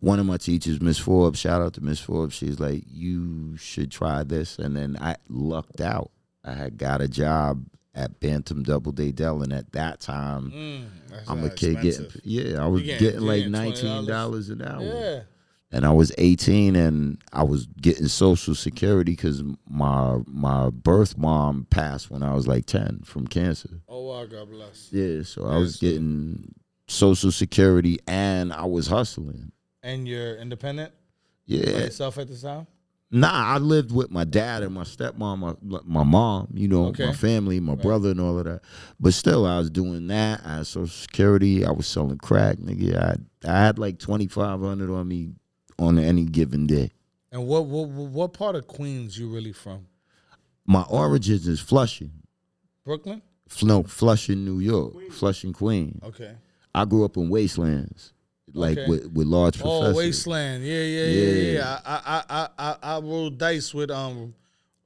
[0.00, 2.34] one of my teachers, Miss Forbes, shout out to Miss Forbes.
[2.34, 6.10] She's like, you should try this, and then I lucked out.
[6.48, 10.84] I had got a job at Bantam Doubleday Dell, and at that time, Mm,
[11.26, 12.12] I'm a kid expensive.
[12.14, 14.50] getting yeah, I was getting- getting like getting nineteen $20?
[14.50, 15.20] an hour Yeah.
[15.72, 21.66] and I was 18 and I was getting social security because my my birth mom
[21.70, 23.80] passed when I was like 10 from cancer.
[23.88, 24.88] Oh wow, God bless.
[24.92, 26.54] Yeah, so I was getting
[26.86, 29.52] social security and I was hustling.
[29.82, 30.92] And you're independent
[31.48, 32.66] by Yeah, yourself at the time.
[33.10, 36.86] Nah, I lived with my dad and my stepmom, uh, my, my mom, you know,
[36.86, 37.06] Okay.
[37.06, 38.60] my family, my brother, and all of that.
[39.00, 40.40] But still, I was doing that.
[40.44, 41.64] I had social security.
[41.64, 42.96] I was selling crack, nigga.
[43.00, 45.30] I had, I had like 2,500 on me
[45.78, 46.90] on any given day.
[47.30, 49.86] And what what what part of Queens you really from?
[50.66, 52.10] My origins is Flushing.
[52.84, 53.20] Brooklyn.
[53.62, 56.02] No, Flushing, New York, Flushing, Queens.
[56.02, 56.32] Okay.
[56.74, 58.12] I grew up in wastelands,
[58.54, 58.88] like Okay.
[58.88, 59.94] with with Large Professors.
[59.94, 59.96] Oh.
[59.96, 60.64] Wasteland.
[60.64, 61.52] Yeah, yeah, yeah, yeah.
[61.52, 61.80] Yeah.
[61.84, 64.34] I, I, I, I, I rolled dice with um,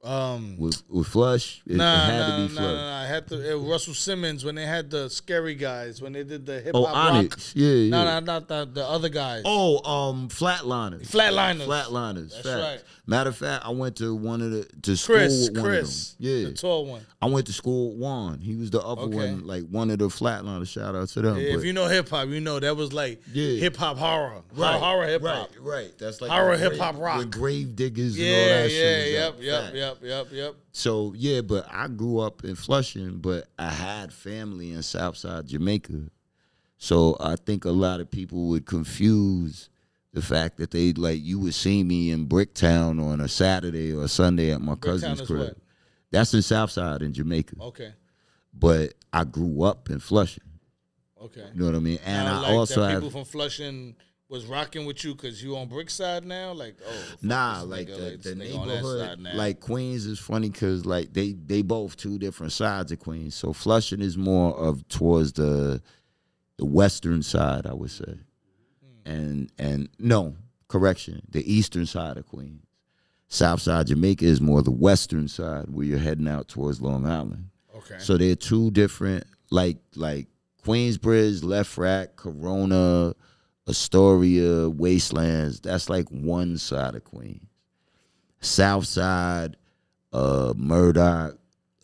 [0.03, 0.57] um.
[0.57, 2.71] With with Flush, it, nah, it had nah, to be nah, Flush.
[2.75, 3.01] nah, nah.
[3.03, 3.51] I had to.
[3.51, 6.85] It, Russell Simmons when they had the scary guys when they did the hip Oh,
[6.85, 7.13] hop rock.
[7.15, 7.53] Onyx.
[7.55, 7.89] Yeah, yeah.
[7.89, 9.43] No, no, not the the other guys.
[9.45, 11.07] Oh, um, Flatlinerz.
[11.09, 11.65] Flatlinerz.
[11.65, 12.31] Flatlinerz.
[12.33, 12.61] That's facts.
[12.61, 12.83] right.
[13.05, 16.13] Matter of fact, I went to one of the to school Chris, with one Chris,
[16.13, 16.27] of them.
[16.29, 17.05] Yeah, the tall one.
[17.21, 18.39] I went to school with Juan.
[18.39, 19.15] He was the other Okay.
[19.15, 20.67] one, like one of the Flatlinerz.
[20.69, 21.35] Shout out to them.
[21.37, 23.59] Yeah, if you know hip hop, you know that was like Yeah.
[23.59, 25.49] hip hop horror, Right, horror hip hop.
[25.59, 25.97] Right, right.
[25.97, 27.17] That's like Horror hip-hop rock.
[27.17, 29.11] with grave diggers and all Yeah, that yeah, shit.
[29.11, 29.75] yep, yep, Fact.
[30.01, 30.55] Yep, yep, yep.
[30.71, 36.09] So yeah, but I grew up in Flushing, but I had family in Southside Jamaica.
[36.77, 39.69] So I think a lot of people would confuse
[40.13, 44.07] the fact that they like you would see me in Bricktown on a Saturday or
[44.07, 45.39] Sunday at my cousin's is crib.
[45.39, 45.57] what?
[46.11, 47.55] That's in Southside in Jamaica.
[47.59, 47.93] Okay,
[48.53, 50.43] But I grew up in Flushing.
[51.19, 51.45] okay.
[51.53, 51.99] You know what I mean?
[52.05, 53.95] And I like also that have people from Flushing
[54.33, 56.51] was rocking with you because you on Brickside now.
[56.53, 60.17] Like, oh, Nah, like nigga, the, this the nigga on that neighborhood, like Queens is
[60.17, 63.35] funny because like they they both two different sides of Queens.
[63.35, 65.81] So Flushing is more of towards the
[66.57, 68.15] the western side, I would say,
[69.05, 69.11] Hmm.
[69.11, 70.35] and and no
[70.67, 72.63] correction, the eastern side of Queens.
[73.27, 77.49] South side Jamaica is more the western side where you're heading out towards Long Island.
[77.75, 80.27] okay, So they're two different, like like
[80.65, 83.13] Queensbridge, LeFrak, Corona,
[83.67, 85.61] Astoria, Wastelands.
[85.61, 87.47] That's like one side of Queens.
[88.41, 89.55] South side,
[90.11, 91.37] uh, Murdoch,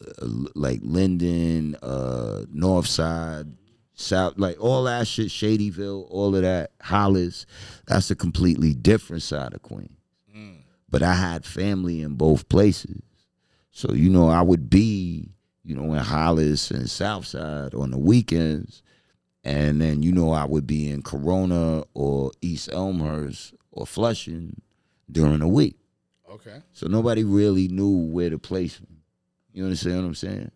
[0.06, 3.48] uh, like Linden, uh, North side,
[3.94, 7.46] South, like all that shit, Shadyville, all of that, Hollis.
[7.88, 9.92] That's a completely different side of Queens.
[10.90, 13.02] But I had family in both places.
[13.72, 15.30] So, you know, I would be,
[15.64, 18.82] you know, in Hollis and Southside on the weekends.
[19.50, 24.62] And then, you know, I would be in Corona or East Elmhurst or Flushing
[25.12, 25.76] during the week.
[26.32, 29.02] okay, So nobody really knew where to place me.
[29.52, 30.52] You understand what I'm saying?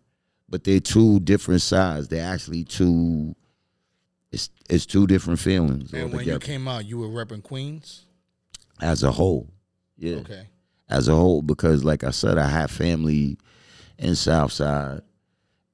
[0.48, 2.06] But they're two different sides.
[2.06, 3.34] They're actually two.
[4.30, 8.04] It's it's two different feelings and when you came out, you were repping Queens.
[8.80, 9.50] as a whole.
[9.96, 10.46] Yeah, Okay,
[10.88, 13.38] as a whole because, like I said, I have family
[13.98, 15.02] in Southside,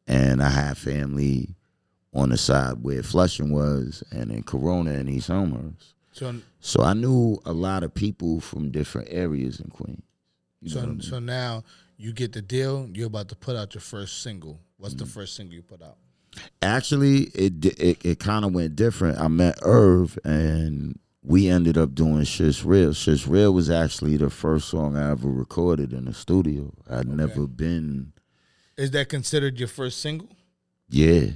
[0.06, 1.54] and I have family
[2.12, 5.94] on the side where Flushing was, and in Corona and East Elmhurst.
[6.12, 10.02] so So I knew a lot of people from different areas in Queens.
[10.60, 11.00] You so I mean?
[11.02, 11.62] so now
[11.96, 12.88] you get the deal.
[12.92, 14.60] You're about to put out your first single.
[14.76, 15.04] What's Mm-hmm.
[15.04, 15.96] the first single you put out?
[16.62, 19.18] Actually, it it, it kind of went different.
[19.18, 24.30] I met Irv, and we ended up doing "Shit's Real." "Shit's Real" was actually the
[24.30, 26.72] first song I ever recorded in the studio.
[26.88, 28.12] I'd never been.
[28.76, 30.28] Is that considered your first single?
[30.88, 31.30] Yeah,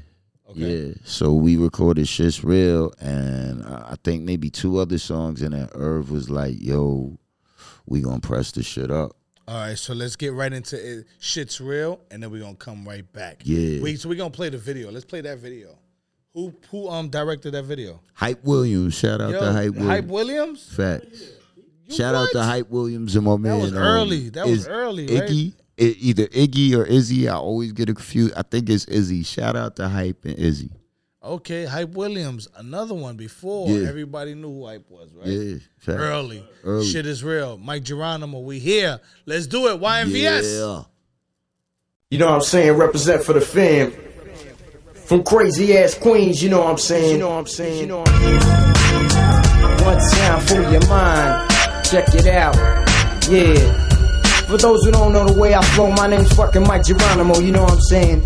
[0.51, 0.61] Okay.
[0.89, 0.95] yeah.
[1.05, 6.11] So we recorded "Shit's Real," and I think maybe two other songs, and then Irv
[6.11, 7.19] was like, "Yo,
[7.87, 9.17] we gonna press the shit up."
[9.47, 11.07] All right, so let's get right into it.
[11.19, 13.43] Shit's real, and then we're gonna come right back.
[13.45, 13.83] Yeah.
[13.83, 14.91] Wait, so we're gonna play the video.
[14.91, 15.79] Let's play that video.
[16.33, 18.01] Who who um directed that video?
[18.15, 19.87] Hype Williams, shout out Yo, to Hype Williams.
[19.87, 20.75] Hype Williams.
[20.75, 21.23] Facts.
[21.91, 23.59] Shout out to Hype Williams and my man.
[23.59, 24.29] That was um, early.
[24.31, 25.29] That was early, right?
[25.29, 27.29] Iggy, I- either Iggy or Izzy.
[27.29, 28.35] I always get it confused.
[28.37, 29.23] I think it's Izzy.
[29.23, 30.71] Shout out to Hype and Izzy.
[31.23, 33.89] Okay, Hype Williams, another one before Yeah.
[33.89, 35.27] everybody knew who Hype was, right?
[35.27, 35.99] Yeah, facts.
[35.99, 36.45] Early.
[36.63, 36.87] Early.
[36.87, 37.57] Shit is real.
[37.57, 39.01] Mic Geronimo, we here.
[39.25, 39.81] Let's do it.
[39.81, 40.45] YNVS.
[40.45, 40.83] Yeah.
[42.11, 42.73] You know what I'm saying?
[42.77, 43.93] Represent for the fam.
[45.07, 47.13] From crazy ass Queens, you know what I'm saying?
[47.13, 47.81] You know what I'm saying?
[47.81, 51.51] You know what I'm One time for your mind.
[51.85, 52.55] Check it out.
[53.31, 53.84] Yeah.
[54.47, 57.51] For those who don't know the way I flow, my name's fucking Mic Geronimo, you
[57.51, 58.21] know what I'm saying?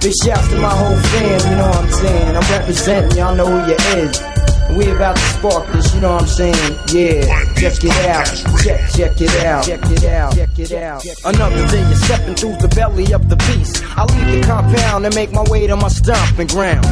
[0.00, 2.36] Big shouts to my whole fam, you know what I'm saying?
[2.36, 4.33] I'm representing, y'all know who you is.
[4.76, 6.78] We about to spark this, you know what I'm saying?
[6.92, 8.26] Yeah, check it out.
[8.64, 9.64] Check, check it out.
[9.64, 10.34] Check it out.
[10.34, 11.04] Check it out.
[11.24, 13.84] Another day you're stepping through the belly of the beast.
[13.96, 16.84] I leave the compound and make my way to my stomping ground.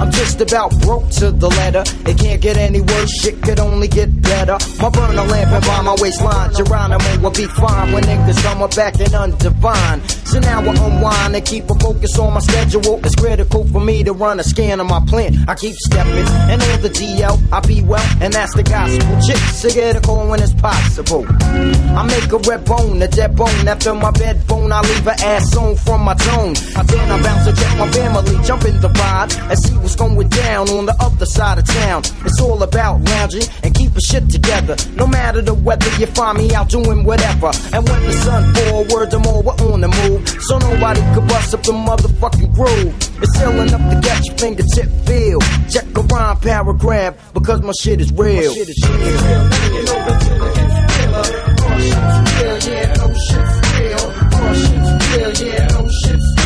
[0.00, 1.84] I'm just about broke to the letter.
[2.08, 4.56] It can't get any worse, shit could only get better.
[4.80, 8.98] My burner lamp and by my waistline, Geronimo will be fine when niggas come back
[8.98, 10.00] and undivine.
[10.26, 12.98] So now I unwind and keep a focus on my schedule.
[13.04, 15.36] It's critical for me to run a scan of my plant.
[15.48, 16.90] I keep stepping and all the
[17.26, 19.20] DL, I be well, and that's the gospel.
[19.26, 21.26] Chicks to get a call when it's possible.
[21.28, 24.72] I make a red bone, a dead bone after my bed bone.
[24.72, 26.54] I leave her ass on from my tone.
[26.76, 29.96] I then I bounce to check my family, jump in the ride and see what's
[29.96, 32.02] going down on the other side of town.
[32.24, 34.76] It's all about lounging and keeping shit together.
[34.94, 37.50] No matter the weather, you find me out doing whatever.
[37.72, 38.56] And when the sun
[38.92, 40.28] word to more, we're on the move.
[40.42, 43.15] So nobody could bust up the motherfucking groove.
[43.22, 45.40] It's ill enough to get your fingertip feel.
[45.70, 48.52] Check a rhyme paragraph because my shit is real.
[48.52, 49.46] shit is real.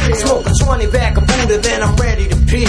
[0.03, 2.66] I smoke a 20 back of Buddha, then I'm ready to pee.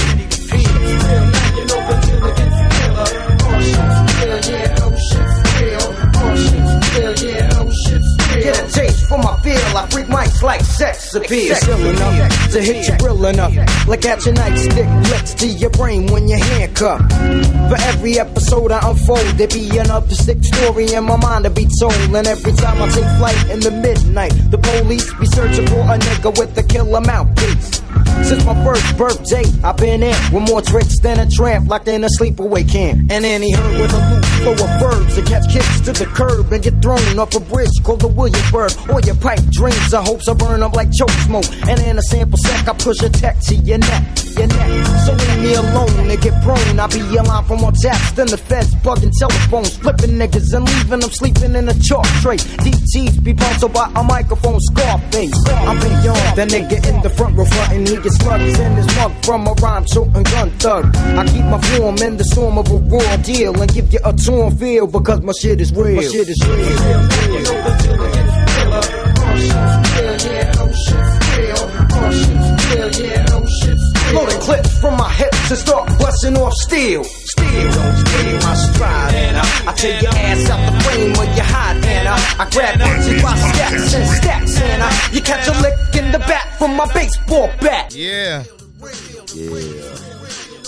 [8.41, 8.80] Get a
[9.11, 9.77] for my feel.
[9.77, 11.51] I freak mics like sex appeal.
[11.51, 13.53] Enough to hit you real enough.
[13.85, 17.11] Like at your nightstick flicks to your brain when you're handcuffed.
[17.69, 21.67] For every episode I unfold, there be another sick story in my mind to be
[21.79, 21.93] told.
[21.93, 25.97] And every time I take flight in the midnight, the police be searching for a
[25.99, 27.81] nigga with a killer mouthpiece.
[28.23, 32.03] Since my first birthday, I've been in with more tricks than a tramp, locked in
[32.03, 33.11] a sleepaway camp.
[33.11, 36.51] And any herd with a loop full of birds that catch kicks to the curb
[36.51, 38.71] and get thrown off a bridge called the Williamsburg.
[38.89, 41.49] Or your pipe dreams, I hopes I burn up like choke smoke.
[41.67, 44.03] And in a sample sack, I push a tech to your neck,
[44.37, 44.87] your neck.
[45.05, 46.79] So leave me alone and get prone.
[46.79, 50.99] I be line for more taps than the feds, bugging telephones, flipping niggas and leaving
[50.99, 52.37] them sleeping in a chalk tray.
[52.37, 55.35] DTs be bounced by a microphone, Scarface.
[55.49, 57.45] I'm beyond the nigga in the front row
[57.85, 57.97] frontin'.
[57.97, 60.95] He gets slugs in his mug from a rhyme shooting gun thug.
[60.95, 64.13] I keep my form in the storm of a raw deal and give you a
[64.13, 65.95] torn feel because my shit is real.
[65.95, 66.41] My shit is
[74.13, 77.03] Loading clips from my hips to start busting off steel.
[77.03, 81.35] Steel, don't steel my stride, and I, I take your ass out the frame of
[81.35, 85.47] your hide, and I, I grab bitches by stacks and stacks, and I, you catch
[85.47, 87.95] a lick in the back from my baseball bat.
[87.95, 88.43] Yeah.
[89.33, 89.95] Yeah,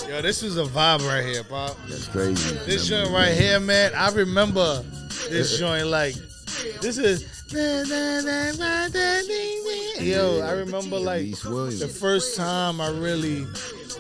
[0.08, 1.76] Yo, this is a vibe right here, Pop.
[1.90, 2.56] that's crazy.
[2.66, 3.94] This joint right here, man.
[3.96, 4.84] I remember
[5.30, 6.16] this joint like
[6.82, 7.24] this is.
[10.02, 13.46] Yo, I remember like the first time I really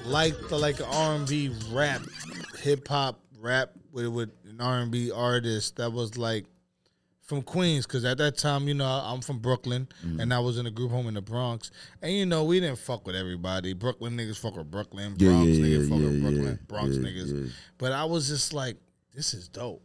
[0.05, 2.01] liked the like R and B rap,
[2.59, 6.45] hip hop rap with with an R and B artist that was like
[7.21, 10.21] from Queens, because at that time, you know, I'm from Brooklyn, Mm.
[10.21, 12.79] and I was in a group home in the Bronx, and you know, we didn't
[12.79, 13.73] fuck with everybody.
[13.73, 16.65] Brooklyn niggas fuck with Brooklyn, Yeah, Bronx yeah, niggas yeah, fuck with yeah, Brooklyn, yeah,
[16.67, 17.43] Bronx yeah, niggas.
[17.45, 17.51] yeah.
[17.77, 18.75] But I was just like,
[19.15, 19.81] this is dope.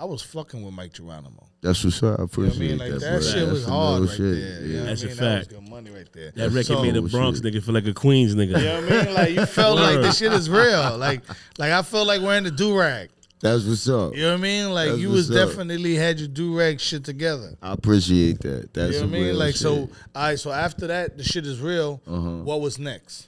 [0.00, 1.46] I was fucking with Mic Geronimo.
[1.60, 2.04] That's what's up.
[2.04, 2.78] I You know what I appreciate mean?
[2.78, 3.00] Like that.
[3.00, 3.30] that, bro.
[3.30, 4.18] shit was hard real right shit.
[4.34, 4.66] there.
[4.66, 5.16] You know That's I a mean?
[5.18, 5.50] That was fact.
[5.50, 6.30] good money right there.
[6.36, 8.46] That record So- made a Bronx nigga feel like a Queens nigga.
[8.58, 9.14] You know what I mean?
[9.14, 10.04] Like you felt like Word.
[10.04, 10.96] this shit is real.
[10.96, 11.20] Like
[11.58, 13.10] like I felt like wearing the do rag.
[13.42, 14.14] That's what's up.
[14.14, 14.70] You know what I mean?
[14.72, 15.48] Like That's you was up.
[15.48, 17.56] definitely had your do rag shit together.
[17.62, 18.72] I appreciate that.
[18.72, 19.24] That's you know what I mean?
[19.28, 19.90] real Like so, shit.
[20.14, 20.38] all right.
[20.38, 22.00] So after that, the shit is real.
[22.06, 22.30] Uh-huh.
[22.42, 23.26] What was next?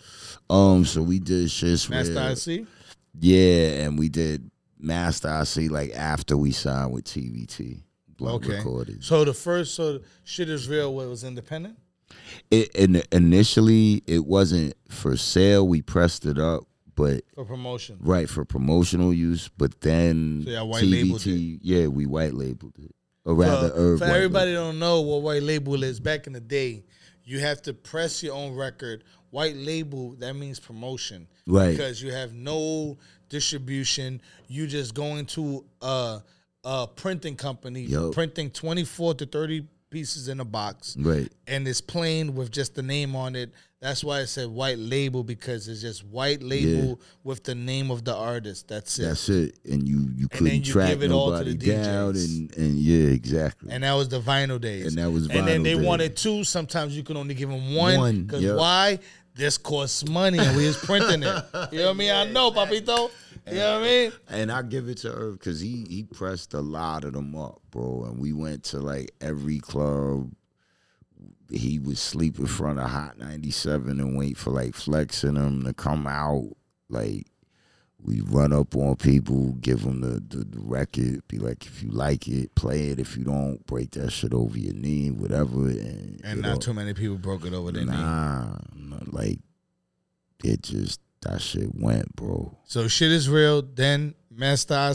[0.49, 1.89] Um, so we did shit.
[1.91, 2.66] Master IC.
[3.20, 4.51] Yeah, and we did
[4.83, 5.68] Masta I.C.
[5.68, 7.83] like after we signed with TVT.
[8.20, 8.57] Okay.
[8.57, 9.07] Recordings.
[9.07, 10.95] So the first, so shit is real.
[10.95, 11.76] What was independent?
[12.51, 15.66] It, and initially, it wasn't for sale.
[15.66, 16.64] We pressed it up,
[16.95, 17.97] but For promotion.
[18.01, 19.49] right for promotional use.
[19.57, 23.99] But then So y'all white labeled TVT, yeah, we white labeled it, or rather, Irv
[24.01, 26.85] for everybody don't know what white label is, back in the day,
[27.24, 29.05] you have to press your own record.
[29.30, 31.70] White label that means promotion, Right.
[31.70, 32.99] Because you have no
[33.33, 34.20] distribution.
[34.49, 36.20] You just going to a,
[36.64, 41.30] a printing company, printing twenty four to thirty pieces in a box, Right.
[41.47, 43.51] And it's plain with just the name on it.
[43.80, 48.03] That's why I said white label because it's just white label with the name of
[48.05, 48.68] the artist.
[48.68, 49.03] That's it.
[49.03, 52.14] That's it, and you you couldn't you track give it all to nobody the down,
[52.14, 52.24] DJs.
[52.39, 53.72] and and yeah, exactly.
[53.72, 54.87] And that was the vinyl days.
[54.87, 55.85] And that was vinyl And then they days.
[55.85, 56.45] wanted two.
[56.45, 57.97] Sometimes you can only give them one.
[57.99, 58.57] One, Because yep.
[58.57, 58.99] why?
[59.35, 61.45] This costs money and we was printing it.
[61.72, 62.11] You know what I mean?
[62.11, 63.11] I know, Papito.
[63.47, 64.12] You know what I mean?
[64.28, 67.61] And I give it to Irv because he he pressed a lot of them up,
[67.70, 68.05] bro.
[68.07, 70.32] And we went to like every club.
[71.51, 75.64] He would sleep in front of Hot 97 and wait for like Flex and them
[75.64, 76.57] to come out.
[76.88, 77.26] Like
[78.03, 81.90] we run up on people, give them the, the, the record, be like, if you
[81.90, 82.99] like it, play it.
[82.99, 85.68] If you don't, break that shit over your knee, whatever.
[85.68, 87.93] And, And not know, too many people broke it over their knee.
[87.93, 88.57] nah,
[89.07, 89.38] like
[90.43, 92.57] it just that shit went, bro.
[92.64, 93.62] So shit is real.
[93.62, 94.95] Then Master.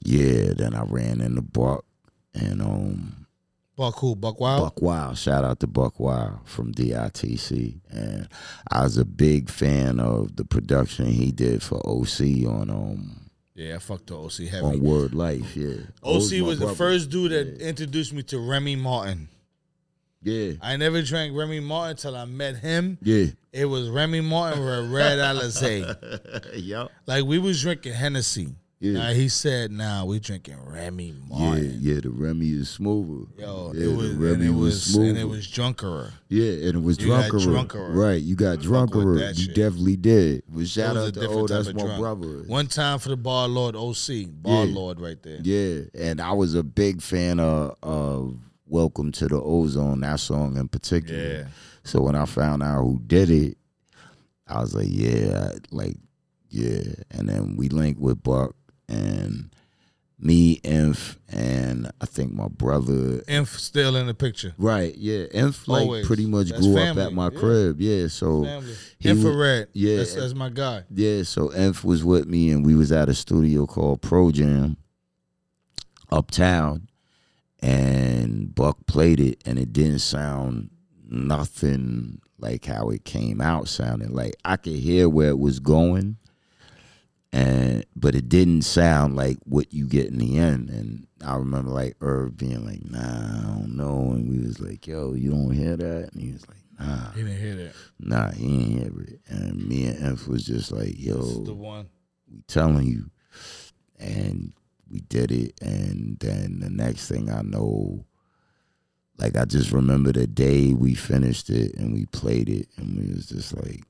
[0.00, 1.84] Yeah, then I ran in the Buck
[2.34, 3.26] and um
[3.76, 4.14] Buck who?
[4.14, 4.62] Buck Wild?
[4.62, 5.18] Buck Wild.
[5.18, 7.80] Shout out to Buck Wild from DITC.
[7.90, 8.28] And
[8.70, 13.76] I was a big fan of the production he did for OC on um Yeah,
[13.76, 14.64] I fucked the OC heavy.
[14.64, 15.74] on Word Life, yeah.
[16.04, 19.28] OC my was the first dude that introduced me to Remy Martin.
[20.24, 20.52] Yeah.
[20.60, 22.98] I never drank Remy Martin until I met him.
[23.02, 23.26] Yeah.
[23.52, 25.18] It was Remy Martin with Red
[25.68, 26.50] Alizé.
[26.56, 26.90] Yup.
[27.06, 28.54] Like we was drinking Hennessy.
[28.80, 28.92] Yeah.
[28.94, 33.30] Nah, he said, "Nah, we drinking Remy Martin." yeah, yeah, the Remy is smoother.
[33.38, 36.10] Yo, yeah, it was, the and Remy it was, and it was drunkerer.
[36.28, 37.66] Yeah, and it was You got drunkerer.
[37.66, 37.94] drunkerer.
[37.94, 39.28] Right, you got drunkerer.
[39.38, 39.54] You shit.
[39.54, 40.42] definitely did.
[40.48, 41.98] But shout was out to oh, that's my drunk.
[41.98, 42.42] brother.
[42.46, 44.74] One time for the bar lord OC, bar Yeah.
[44.74, 45.38] lord right there.
[45.42, 48.36] Yeah, and I was a big fan of, of
[48.74, 51.22] Welcome to the Ozone, that song in particular.
[51.22, 51.44] Yeah.
[51.84, 53.56] So when I found out who did it,
[54.48, 55.96] I was like, yeah, like,
[56.48, 56.80] yeah.
[57.12, 58.56] And then we linked with Buck
[58.88, 59.54] and
[60.18, 63.22] me, Inf, and I think my brother.
[63.28, 64.54] Inf still in the picture.
[64.58, 65.26] Right, yeah.
[65.32, 66.06] Inf like Always.
[66.08, 67.38] pretty much That's grew family, up at my yeah.
[67.38, 67.80] crib.
[67.80, 68.74] Yeah, so Family.
[68.98, 69.68] he was- Infrared.
[69.72, 70.82] yeah, that's, that's my guy.
[70.92, 74.78] yeah, so Inf was with me and we was at a studio called Pro Jam
[76.10, 76.88] uptown
[77.64, 80.70] and Buck played it and it didn't sound
[81.08, 84.12] nothing like how it came out sounding.
[84.12, 86.16] Like I could hear where it was going
[87.32, 90.68] and but it didn't sound like what you get in the end.
[90.68, 94.12] And I remember like Irv being like, nah, I don't know.
[94.12, 96.10] And we was like, yo, you don't hear that?
[96.12, 97.12] And he was like, nah.
[97.12, 97.74] He didn't hear that.
[97.98, 99.20] Nah, he ain't hear it.
[99.28, 101.88] And me and Inf was just like, yo, This is the one.
[102.30, 103.10] we telling you.
[103.98, 104.52] And
[104.94, 105.60] we did it.
[105.60, 108.06] And then the next thing I know,
[109.18, 113.12] like I just remember the day we finished it and we played it and we
[113.12, 113.82] was just like,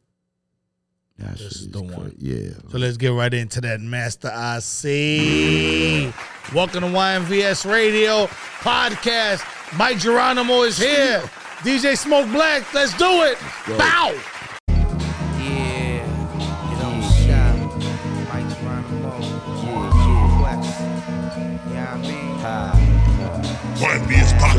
[1.18, 2.14] that's is the cra- one.
[2.18, 2.54] Yeah.
[2.70, 6.12] So let's get right into that Master IC.
[6.54, 8.26] Welcome to YNVS Radio
[8.60, 9.44] Podcast.
[9.78, 11.20] Mic Geronimo is here.
[11.58, 13.38] DJ Smoke Black, let's do it.
[13.66, 13.78] go.
[13.78, 14.18] Bow.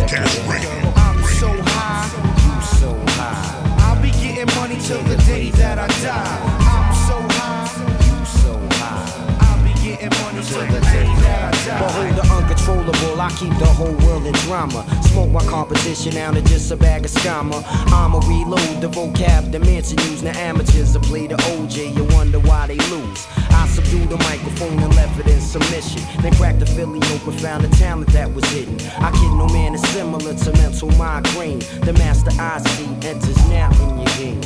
[0.06, 0.70] Podcast Radio.
[0.98, 2.06] I'm so high.
[2.46, 3.76] You so high.
[3.80, 6.42] I'll be getting money till the day that I die.
[6.62, 7.66] I'm so high.
[8.06, 9.02] You so high.
[9.42, 12.35] I'll be getting money till the day that I die.
[12.66, 14.86] Behold the uncontrollable, I keep the whole world in drama.
[15.04, 17.64] Smoke my competition out of just a bag of scammer.
[17.94, 20.24] I'ma reload the vocab, the Manson use.
[20.24, 23.28] Now amateurs to play the OJ, you wonder why they lose.
[23.52, 26.02] I subdue the microphone and left it in submission.
[26.24, 28.80] Then cracked the Philly open, found the talent that was hidden.
[28.98, 31.60] I kid no man is similar to mental migraine.
[31.86, 34.42] The master I see enters now in your game.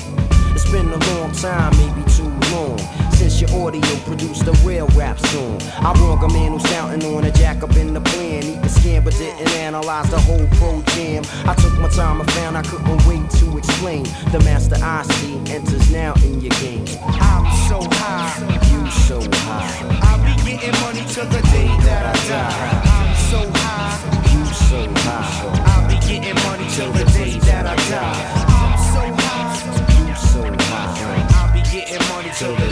[0.52, 2.78] It's been a long time, maybe too long,
[3.60, 5.62] audio produced a real rap song.
[5.80, 8.44] I wrong a man who's counting on a jack up in the plan.
[8.44, 11.24] He could scan but didn't analyze the whole pro jam.
[11.46, 14.04] I took my time, I found I couldn't wait to explain.
[14.32, 16.86] The master I see enters now in your game.
[17.20, 18.32] I'm so high.
[18.72, 22.82] You so high, I'll be getting money till the day that I die.
[22.98, 24.00] I'm so high.
[24.34, 25.40] you so high,
[25.72, 28.20] I'll be getting money till the day that I die.
[28.48, 30.08] I'm so high.
[30.08, 31.28] you so high.
[31.36, 32.69] I'll be getting money till the day that I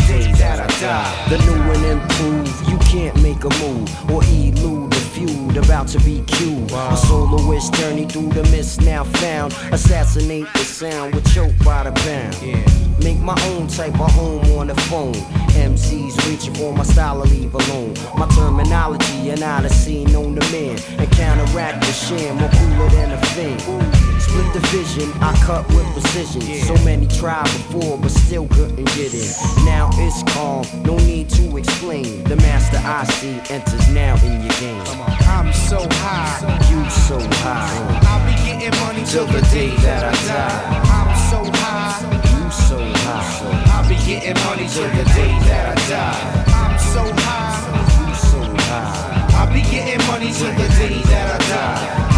[0.79, 1.29] die.
[1.29, 5.99] The new and improved, you can't make a move or elude the feud about to
[5.99, 6.71] be cued.
[6.71, 9.53] A soloist journey through the mist now found.
[9.71, 13.03] Assassinate the sound with choke by the pound.
[13.03, 15.13] Make my own type of home on the phone.
[15.53, 17.93] MCs reaching for my style to leave alone.
[18.17, 20.79] My terminology and odyssey known to man.
[20.99, 24.06] And counteract the sham, more cooler than a thing.
[24.19, 26.41] Split the vision, I cut with precision.
[26.65, 29.29] So many tried before, but still couldn't get in.
[29.65, 32.23] Now it's calm, no need to explain.
[32.25, 34.83] The master I see enters now in your game.
[35.27, 36.57] I'm so high.
[36.71, 40.81] You so high, I'll be getting money till the day that I die.
[40.97, 42.01] I'm so high.
[42.11, 46.43] you so high, I'll be getting money till the day that I die.
[46.53, 48.07] I'm so high.
[48.07, 52.16] you so high, I'll be getting money till the day that I die.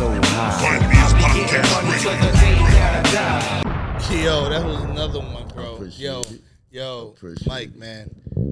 [0.00, 0.04] I
[3.12, 4.22] die.
[4.22, 5.82] Yo, that was another one, bro.
[5.90, 6.40] Yo, it.
[6.70, 8.08] yo, Mike, man.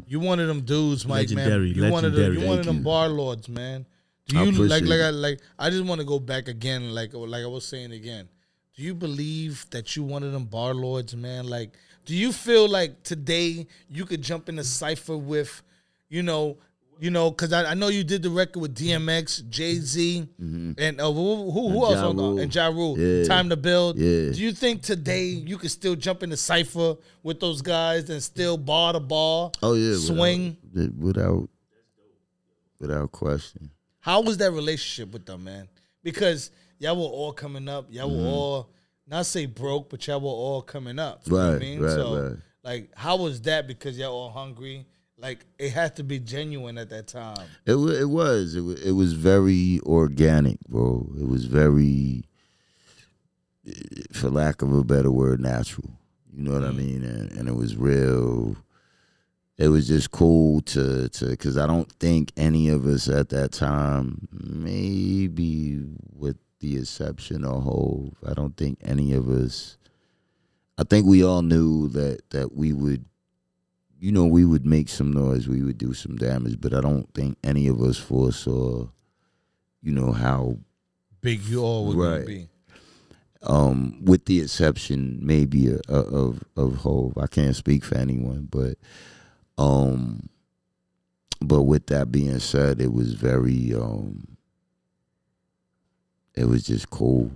[0.08, 1.84] You one of them dudes, Mike, Legendary, man.
[1.84, 3.86] You one of them, you one of them bar lords, man.
[4.26, 7.14] Do I you like like I like I just want to go back again, like
[7.14, 8.28] like I was saying again.
[8.74, 11.46] Do you believe that you one of them bar lords, man?
[11.46, 11.70] Like,
[12.04, 15.62] do you feel like today you could jump in a cipher with,
[16.08, 16.58] you know,
[16.98, 21.00] you know, because I, I know you did the record with DMX, Jay Z, and
[21.00, 22.38] uh, who who, who And else Ja on Rule.
[22.38, 22.98] and Ja Rule.
[22.98, 23.24] Yeah.
[23.24, 23.98] Time to build.
[23.98, 24.32] Yeah.
[24.32, 28.22] Do you think today you could still jump in the cipher with those guys and
[28.22, 29.50] still bar to bar?
[29.62, 30.56] Oh yeah, swing.
[30.72, 31.48] without without,
[32.80, 33.70] without question.
[34.00, 35.68] How was that relationship with them, man?
[36.02, 37.86] Because y'all were all coming up.
[37.90, 38.22] Y'all Mm-hmm.
[38.24, 38.70] were all
[39.08, 41.28] not say broke, but y'all were all coming up.
[41.28, 41.80] What I Right, mean?
[41.80, 42.36] right, so right.
[42.64, 44.86] like how was that because y'all all hungry?
[45.18, 47.48] Like it had to be genuine at that time.
[47.64, 51.10] It it was it was it was very organic, bro.
[51.18, 52.24] It was very,
[54.12, 55.90] for lack of a better word, natural.
[56.32, 56.76] You know what I mm.
[56.76, 57.04] mean?
[57.04, 58.56] And and it was real.
[59.58, 63.52] it was just cool to to because I don't think any of us at that
[63.52, 65.80] time, maybe
[66.12, 69.78] with the exception of Hove, I don't think any of us.
[70.78, 73.06] I think we all knew that that we would,
[73.98, 77.12] you know, we would make some noise, we would do some damage, but I don't
[77.14, 78.88] think any of us foresaw,
[79.82, 80.58] you know, how
[81.22, 82.26] Big you all were Right.
[82.26, 82.48] be.
[83.42, 87.16] um, with the exception maybe of of, of Hove.
[87.18, 88.76] I can't speak for anyone, but
[89.58, 90.28] um,
[91.40, 94.36] but with that being said, it was very um,
[96.34, 97.30] it was just cool,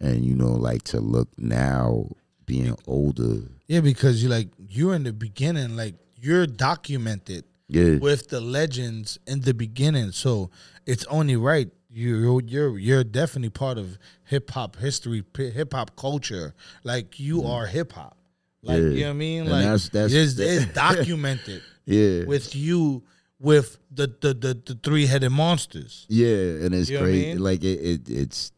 [0.00, 2.08] and you know, like to look now,
[2.46, 7.96] being older, Yeah, because you like you're in the beginning, like you're documented Yeah.
[7.96, 10.12] with the legends in the beginning.
[10.12, 10.50] So
[10.86, 11.70] it's only right.
[11.90, 16.54] You're you're you're definitely part of hip hop history, hip hop culture.
[16.84, 18.16] Like you are hip hop.
[18.62, 18.88] Like Yeah.
[18.88, 19.40] you know what I mean?
[19.42, 21.62] And Like that's- that's- it's, it's documented.
[21.84, 22.24] Yeah.
[22.24, 23.02] With you
[23.40, 26.06] with the the the, the three headed monsters.
[26.08, 27.26] yeah, and it's You know what I crazy.
[27.26, 27.38] mean?
[27.42, 28.52] Like it, it, it's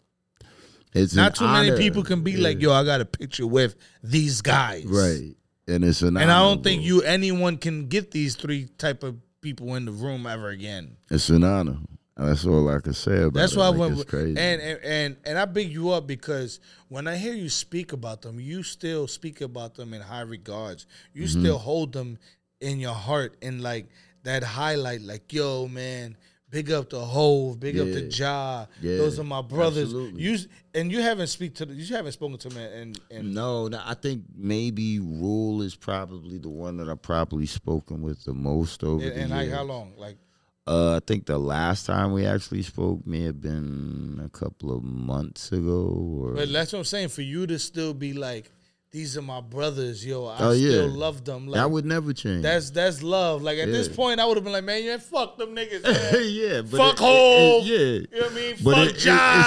[0.95, 2.45] it's Not too many people can be Yeah.
[2.45, 4.85] like, yo, I got a picture with these guys.
[4.87, 5.35] right,
[5.67, 6.21] and it's an honor.
[6.23, 9.85] And I honor, don't think you anyone can get these three type of people in
[9.85, 10.97] the room ever again.
[11.11, 11.77] It's an honor.
[12.17, 13.59] That's all I can say about That's it.
[13.59, 14.39] why I went crazy.
[14.39, 18.23] and, and and and I big you up because when I hear you speak about
[18.23, 20.87] them, you still speak about them in high regards.
[21.13, 21.41] You Mhm.
[21.41, 22.19] still hold them
[22.61, 23.89] in your heart and like
[24.23, 26.17] that highlight, like yo man,
[26.55, 28.19] big up the Hove, big up the Yeah.
[28.21, 28.67] Ja.
[28.81, 29.85] Yeah, Those are my brothers.
[29.89, 30.23] absolutely.
[30.23, 30.39] You
[30.79, 33.79] and you haven't speak to the, you haven't spoken to them and and No, no,
[33.93, 38.85] I think maybe Rule is probably the one that I've probably spoken with the most
[38.85, 39.93] over and, the and like how long?
[40.07, 40.17] Like
[40.67, 44.83] Uh, I think the last time we actually spoke may have been a couple of
[44.83, 45.83] months ago.
[46.23, 47.09] Or But that's what I'm saying.
[47.11, 48.47] For you to still be like,
[48.95, 50.27] these are my brothers, yo.
[50.27, 50.71] I Oh, yeah.
[50.71, 51.49] still love them.
[51.49, 52.45] Like, that would never change.
[52.45, 53.43] That's that's love.
[53.43, 55.83] Like at this point, I would have been like, man, yeah, fuck them niggas.
[56.31, 57.77] Yeah, but fuck it- it- it- yeah.
[57.77, 58.55] you know what I mean.
[58.63, 59.07] But fuck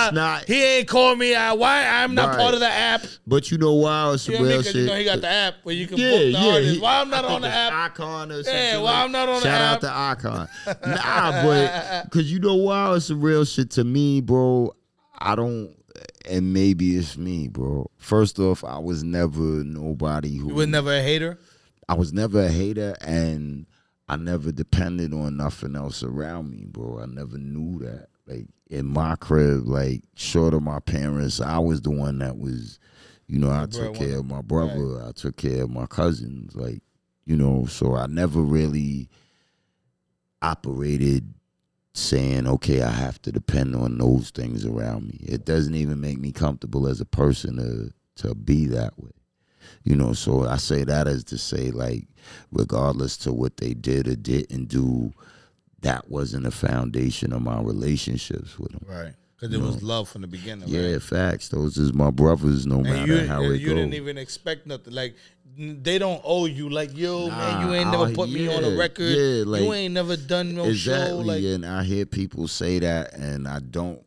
[0.10, 1.58] it- not- He ain't call me out.
[1.60, 2.40] Why I'm not Right.
[2.40, 3.06] part of the app?
[3.26, 4.12] But you know why?
[4.16, 4.64] It's some You know what I mean?
[4.64, 4.76] real shit.
[4.82, 6.74] you know he got the uh, app where you can Yeah, book the yeah, artist.
[6.76, 7.74] he- Why I'm not I on the app?
[7.92, 8.54] Icon or something.
[8.54, 9.82] Yeah, why like- I'm not on the app?
[9.82, 10.48] Shout out to Icon.
[10.88, 12.94] nah, but because you know why?
[12.98, 14.74] It's some real shit to me, bro.
[15.18, 15.74] I don't,
[16.28, 17.90] and maybe it's me, bro.
[17.98, 21.40] First off, I was never nobody who You was never a hater.
[21.90, 23.66] I was never a hater and
[24.10, 27.00] I never depended on nothing else around me, bro.
[27.02, 28.08] I never knew that.
[28.26, 32.80] Like in my crib, like short of my parents, I was the one that was,
[33.28, 36.82] you know, I took care of my brother, I took care of my cousins, like,
[37.26, 39.10] you know, so I never really
[40.42, 41.34] operated
[41.98, 45.20] saying, okay, I have to depend on those things around me.
[45.24, 47.94] It doesn't even make me comfortable as a person to
[48.24, 49.12] to be that way.
[49.84, 52.08] You know, so I say that as to say, like,
[52.52, 55.14] regardless to what they did or didn't do,
[55.82, 58.86] that wasn't a foundation of my relationships with them.
[58.88, 59.14] Right.
[59.40, 60.68] Because it was love from the beginning.
[60.68, 61.02] Yeah, right?
[61.02, 61.50] facts.
[61.50, 64.94] Those is my brothers, no And matter how it you didn't even expect nothing.
[64.94, 65.16] Like
[65.58, 66.70] they don't owe you.
[66.70, 69.04] Like yo, man, you ain't never I- put me on a record.
[69.10, 71.18] yeah, like- you ain't never done no exactly, show.
[71.20, 74.02] Like and I hear people say that, and I don't,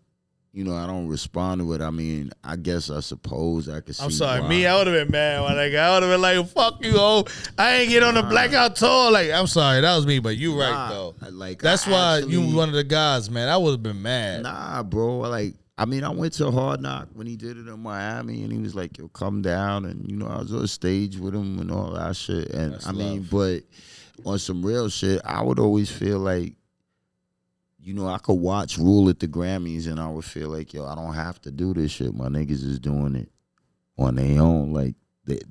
[0.53, 1.81] you know, I don't respond to it.
[1.81, 4.05] I mean, I guess I suppose I could see.
[4.05, 4.49] I'm sorry, why.
[4.49, 5.43] me, I would have been mad.
[5.43, 7.25] When like, I would have been like, "Fuck you, oh,
[7.59, 10.59] I ain't get on the blackout tour." Like, I'm sorry, that was me, but you
[10.59, 11.15] right Nah, though.
[11.31, 13.49] Like That's I why actually- you one of the guys, man.
[13.49, 14.43] I would have been mad.
[14.45, 15.19] Nah, bro.
[15.21, 18.53] Like, I mean, I went to Hard Knock when he did it in Miami, and
[18.53, 21.59] he was like, "Yo, come down," and you know, I was on stage with him
[21.59, 22.51] and all that shit.
[22.51, 23.31] And That's I mean, love.
[23.31, 23.63] but
[24.31, 26.53] on some real shit, I would always feel like,
[27.83, 30.85] you know, I could watch Rule at the Grammys, and I would feel like, yo,
[30.85, 32.15] I don't have to do this shit.
[32.15, 33.31] My niggas is doing it
[33.97, 34.75] on their own.
[34.75, 34.97] Like,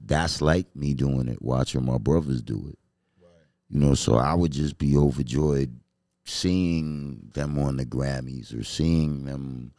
[0.06, 2.78] that's like me doing it, watching my brothers do it.
[3.68, 5.76] You know, so I would just be overjoyed
[6.24, 9.72] seeing them on the Grammys or seeing them,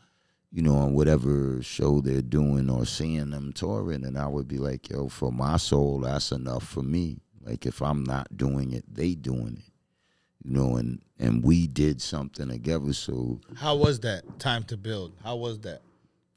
[0.53, 4.05] you know, on whatever show they're doing or seeing them touring.
[4.05, 7.19] And I would be like, yo, for my soul, that's enough for me.
[7.43, 9.73] Like if I'm not doing it, they doing it.
[10.43, 15.13] You know, and and we did something together, so How was that time to build?
[15.23, 15.83] How was that?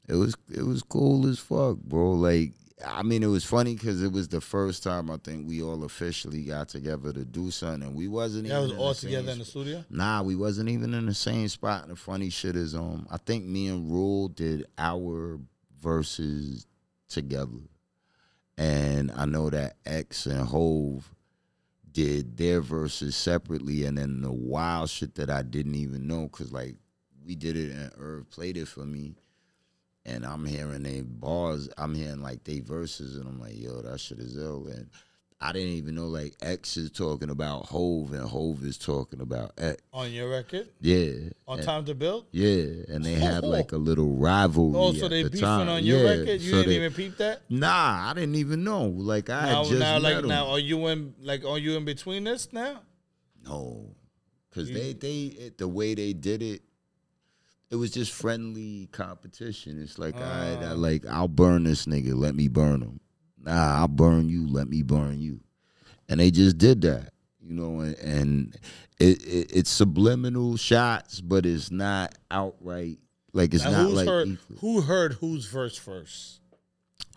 [0.06, 2.12] it was it was cool as fuck, bro.
[2.12, 2.52] Like
[2.86, 5.84] I mean, it was funny because it was the first time I think we all
[5.84, 7.88] officially got together to do something.
[7.88, 9.84] And we wasn't That even was all the together in the sp- studio.
[9.90, 11.82] Nah, we wasn't even in the same spot.
[11.82, 15.38] And the funny shit is, um, I think me and Rule did our
[15.80, 16.66] verses
[17.08, 17.60] together,
[18.56, 21.10] and I know that X and Hove
[21.92, 26.50] did their verses separately, and then the wild shit that I didn't even know, cause
[26.52, 26.74] like
[27.24, 29.14] we did it and Irv played it for me,
[30.06, 34.00] and I'm hearing they bars, I'm hearing like they verses, and I'm like, yo, that
[34.00, 34.88] shit is ill, and
[35.40, 39.52] I didn't even know like X is talking about Hove and Hove is talking about
[39.58, 39.82] X.
[39.92, 40.68] On your record?
[40.80, 41.10] Yeah.
[41.46, 42.26] On and- Time to Build?
[42.30, 44.78] Yeah, and they had like a little rivalry.
[44.78, 45.68] Oh, so they the beefing time.
[45.68, 46.40] on your Yeah, record?
[46.40, 47.42] You so didn't they- even peep that?
[47.50, 48.84] Nah, I didn't even know.
[48.86, 52.24] Like I now, just now, like now, are you in like are you in between
[52.24, 52.80] this now?
[53.44, 53.94] No,
[54.48, 56.62] because You- they they it, the way they did it,
[57.70, 59.80] it was just friendly competition.
[59.82, 60.74] It's like, all right, I, Ah.
[60.74, 63.00] like I'll burn this nigga, let me burn him.
[63.38, 65.40] Nah, I'll burn you, let me burn you,
[66.08, 67.80] and they just did that, you know.
[67.80, 68.58] And, and
[68.98, 72.98] it, it it's subliminal shots, but it's not outright.
[73.32, 76.40] Like it's not who's like heard who heard whose verse first?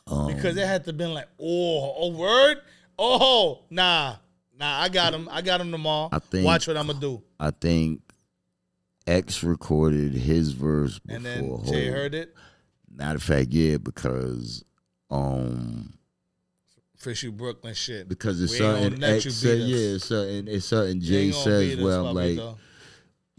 [0.07, 2.57] um, Because it had to been like, oh, oh, word,
[2.97, 4.15] oh, nah,
[4.59, 6.09] nah, I got him, I got him tomorrow.
[6.11, 8.01] I think- Watch what I'm gonna do, I think
[9.07, 11.93] X recorded his verse before and then Jay Hov.
[11.95, 12.35] heard it.
[12.93, 14.63] Matter of fact, yeah, because
[15.09, 15.93] um
[16.97, 18.09] Fish you Brooklyn shit.
[18.09, 21.31] because it's We certain gonna let you X said, yeah, it's certain it's certain Jay
[21.31, 22.57] says well like papito.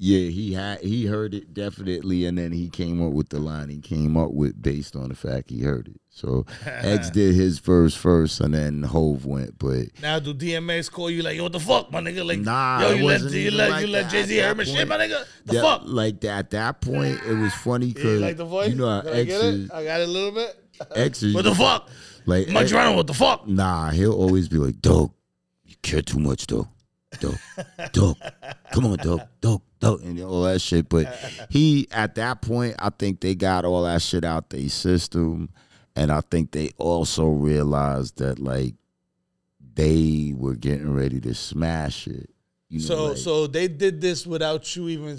[0.01, 3.69] Yeah he had he heard it definitely and then he came up with the line
[3.69, 7.59] he came up with based on the fact he heard it so X did his
[7.59, 11.53] verse first and then Hove went but Now do DMX call you like, yo, what
[11.53, 12.25] the fuck, my nigga?
[12.27, 14.65] Like, Nah, yo, you let, wasn't you let, like you let Jay Z hear my
[14.65, 15.25] shit, my nigga.
[15.47, 15.83] The that- fuck?
[15.85, 18.71] like that at that point it was funny because like the voice?
[18.71, 19.73] you know how Did I X get is it?
[19.73, 20.65] I got it a little bit.
[20.97, 21.89] X is What the fuck?
[22.27, 23.47] like Much eh, running, what the fuck?
[23.49, 25.13] Nah, he'll always be like, dog,
[25.65, 26.67] you care too much, dog.
[27.21, 27.39] Dog,
[27.93, 28.17] dog,
[28.73, 30.89] come on, dog, dog, dog, and all that shit.
[30.89, 31.07] But
[31.49, 35.49] he, at that point, I think they got all that shit out their system.
[35.97, 38.75] And I think they also realized that, like,
[39.75, 42.31] they were getting ready to smash it.
[42.69, 45.19] You know, So, like- so they did this without you even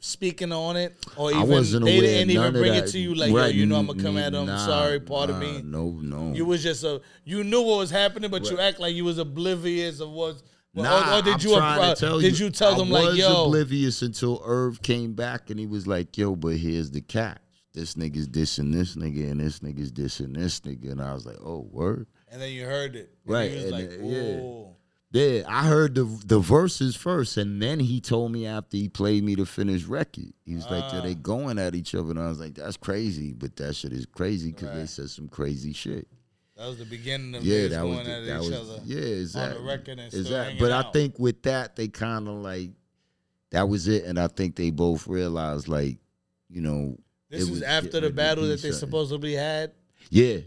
[0.00, 1.48] speaking on it, or even
[1.84, 4.16] they didn't even of bring it to you like, yo, you know, I'm gonna come
[4.16, 4.46] at them.
[4.46, 5.62] nah, Sorry, part nah, me.
[5.62, 6.32] No, no.
[6.32, 9.18] You was just a, you knew what was happening, but you act like you was
[9.18, 10.40] oblivious of what.
[10.76, 12.90] Or- Nah, or, did I'm you trying uh, to tell did you tell I them
[12.90, 16.90] like, was yo, oblivious until Irv came back and he was like, yo, but here's
[16.90, 17.38] the catch.
[17.74, 20.90] This nigga's dissing this nigga and this nigga's dissing this nigga.
[20.92, 22.06] And I was like, oh, word.
[22.30, 24.64] and then you heard it, and Right, You was and like, yeah.
[25.10, 29.24] Yeah, I heard the the verses first, and then he told me after he played
[29.24, 30.34] me the finished record.
[30.44, 31.22] He was like, "Yeah, they Ah.
[31.22, 34.52] going at each other," and I was like, "That's crazy," but that shit is crazy
[34.52, 36.06] because they said some crazy shit.
[36.58, 38.82] That was the beginning of Yeah, that going was the- at that each was other.
[38.84, 39.58] yeah, exactly.
[39.58, 40.58] On the record and exactly.
[40.58, 40.86] But out.
[40.86, 42.70] I think with that, they kind of like
[43.50, 45.98] that was it, and I think they both realized like,
[46.50, 46.96] you know,
[47.30, 49.72] this is was after the battle that they supposedly had.
[50.10, 50.38] Yeah,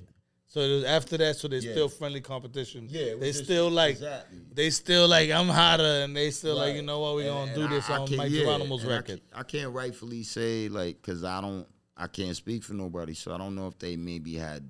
[0.47, 1.71] So it was after that, so there's Yeah.
[1.71, 2.87] still friendly competition.
[2.89, 4.39] Yeah, they still like exactly.
[4.53, 7.51] they still like I'm hotter, and they still like you know what we And- gonna
[7.53, 9.05] and do I- this I on Mike yeah, Geronimo's I record.
[9.07, 13.33] can't- I can't rightfully say like because I don't, I can't speak for nobody, so
[13.33, 14.67] I don't know if they maybe had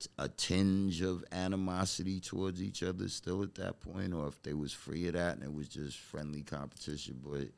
[0.00, 4.42] a t- a tinge of animosity towards each other still at that point, or if
[4.42, 7.20] they was free of that and it was just friendly competition.
[7.24, 7.48] But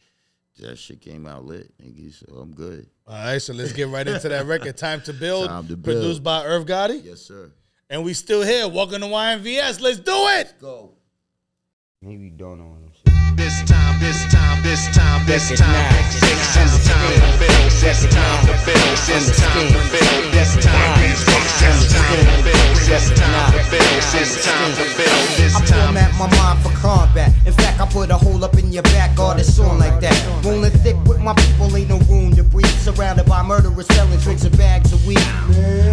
[0.61, 2.13] that shit came out lit, nigga.
[2.13, 2.87] So I'm good.
[3.07, 4.77] All right, so let's get right into that record.
[4.77, 7.51] Time to build, Time to produced by Irv Gotti, Yes, sir.
[7.91, 8.69] and we still here.
[8.69, 9.81] Welcome to YNVS.
[9.81, 10.55] Let's do it.
[10.61, 10.93] Go.
[12.01, 13.22] Maybe you don't know him.
[13.37, 18.53] This time, this time, this time, this time, this time to build, this time to
[18.65, 24.03] build, this time to build, this time, this time to build, this time to build,
[24.13, 25.63] this time to build, this time.
[25.63, 25.87] I time.
[25.87, 27.33] format my mind for combat.
[27.47, 30.45] In fact, I put a hole up in your back, all this on like that.
[30.45, 32.67] Rolling thick with my people, ain't no room to breathe.
[32.67, 35.19] Surrounded by murderers selling drinks and bags of weed.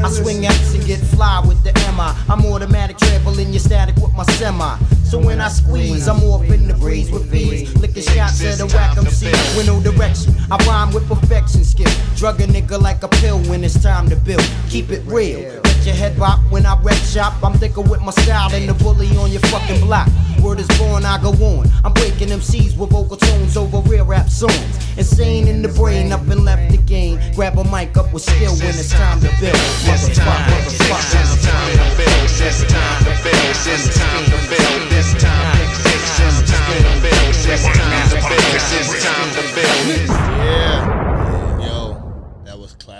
[0.03, 2.11] I swing X and get fly with the MI.
[2.27, 4.77] I'm automatic trampling your static with my semi.
[5.09, 7.75] So when I squeeze, I'm off in the breeze with ease.
[7.77, 10.33] Licking shots at a whack MC with no direction.
[10.51, 11.91] I rhyme with perfection skill.
[12.15, 14.47] Drug a nigga like a pill when it's time to build.
[14.69, 15.61] Keep it real.
[15.79, 17.41] Let your head bop when I wreck shop.
[17.41, 20.09] I'm thicker with my style than the bully on your fucking block.
[20.43, 21.71] Word is born, I go on.
[21.85, 24.59] I'm breaking MCs with vocal tones over real rap songs.
[24.97, 27.17] Insane in the brain, up and left the game.
[27.33, 29.55] Grab a mic up with skill when it's time to build.
[29.87, 31.15] Motherfucker, motherfucker.
[31.15, 36.43] This time to build, this time to build, this time to build, this time, this
[36.43, 40.18] time to build, this time to build, this time to build.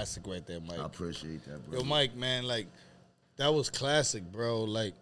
[0.09, 0.79] Classic right there, Mike.
[0.79, 1.79] I appreciate that, bro.
[1.79, 2.67] Yo, Mike, man, like
[3.37, 4.63] that was classic, bro.
[4.63, 4.93] Like,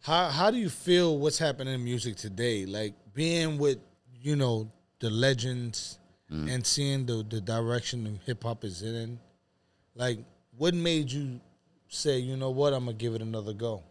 [0.00, 2.66] how how do you feel what's happening in music today?
[2.66, 3.78] Like being with
[4.20, 4.70] you know
[5.00, 5.98] the legends
[6.32, 6.50] Mm.
[6.54, 9.20] and seeing the the direction hip hop is in.
[9.94, 10.18] Like,
[10.56, 11.38] what made you
[11.88, 13.82] say, you know what, I'm gonna give it another go?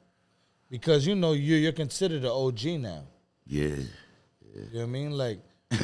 [0.68, 3.04] Because you know you're you're considered an OG now.
[3.46, 3.68] Yeah.
[3.68, 3.86] You
[4.74, 5.12] know what I mean?
[5.12, 5.40] Like,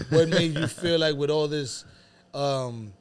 [0.10, 1.86] what made you feel like with all this,
[2.34, 2.94] um,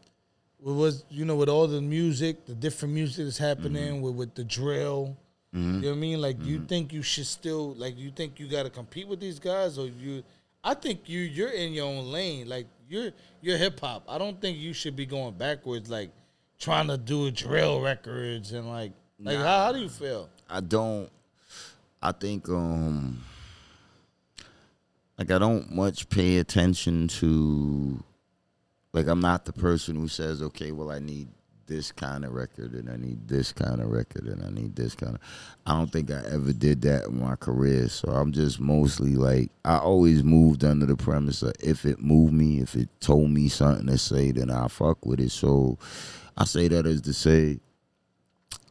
[0.60, 4.02] what was you know with all the music, the different music that's happening mm-hmm.
[4.02, 5.16] with with the drill,
[5.52, 5.80] You mm-hmm.
[5.80, 6.20] know what I mean?
[6.20, 6.66] Like, you mm-hmm.
[6.66, 7.96] think you should still like?
[7.98, 10.22] You think you got to compete with these guys, or you?
[10.64, 12.48] I think you you're in your own lane.
[12.48, 14.04] Like you're you're hip hop.
[14.08, 15.88] I don't think you should be going backwards.
[15.88, 16.10] Like
[16.58, 19.44] trying to do drill records and like like Nah.
[19.44, 20.28] how, how do you feel?
[20.48, 21.08] I don't.
[22.00, 23.22] I think um,
[25.18, 28.02] like I don't much pay attention to.
[28.92, 31.28] Like I'm not the person who says, okay, well I need
[31.66, 34.94] this kind of record and I need this kind of record and I need this
[34.94, 35.20] kind of.
[35.66, 37.88] I don't think I ever did that in my career.
[37.88, 42.32] So I'm just mostly like I always moved under the premise of if it moved
[42.32, 45.30] me, if it told me something to say, then I fuck with it.
[45.30, 45.78] So
[46.36, 47.60] I say that as to say.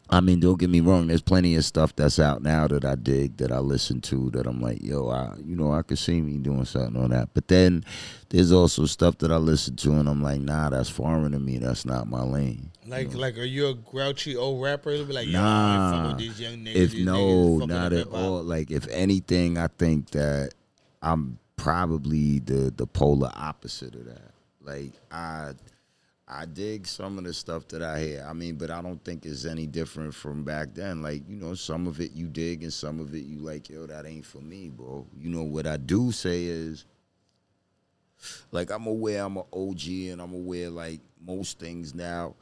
[0.10, 1.08] I mean, don't get me wrong.
[1.08, 4.47] There's plenty of stuff that's out now that I dig, that I listen to, that
[4.47, 7.34] I'm like, yo, I, you know, I could see me doing something on that.
[7.34, 7.84] But then
[8.30, 11.58] there's also stuff that I listen to, and I'm like, nah, that's foreign to me.
[11.58, 12.72] That's not my lane.
[12.86, 14.91] Like like are you a grouchy old rapper?
[14.91, 16.76] It'll be like, Nah, ain't fuck with these young niggas.
[16.76, 18.41] if no, not at all.
[18.43, 20.51] Like if anything, I think that
[21.01, 24.32] I'm probably the the polar opposite of that.
[24.62, 25.51] Like I
[26.30, 28.26] I dig some of the stuff that I hear.
[28.28, 31.02] I mean, but I don't think it's any different from back then.
[31.02, 33.86] Like, you know, some of it you dig and some of it you like, yo,
[33.86, 35.06] that ain't for me, bro.
[35.18, 36.86] You know what I do say is
[38.52, 42.36] like I'm aware I'm an OG and I'm aware like most things now,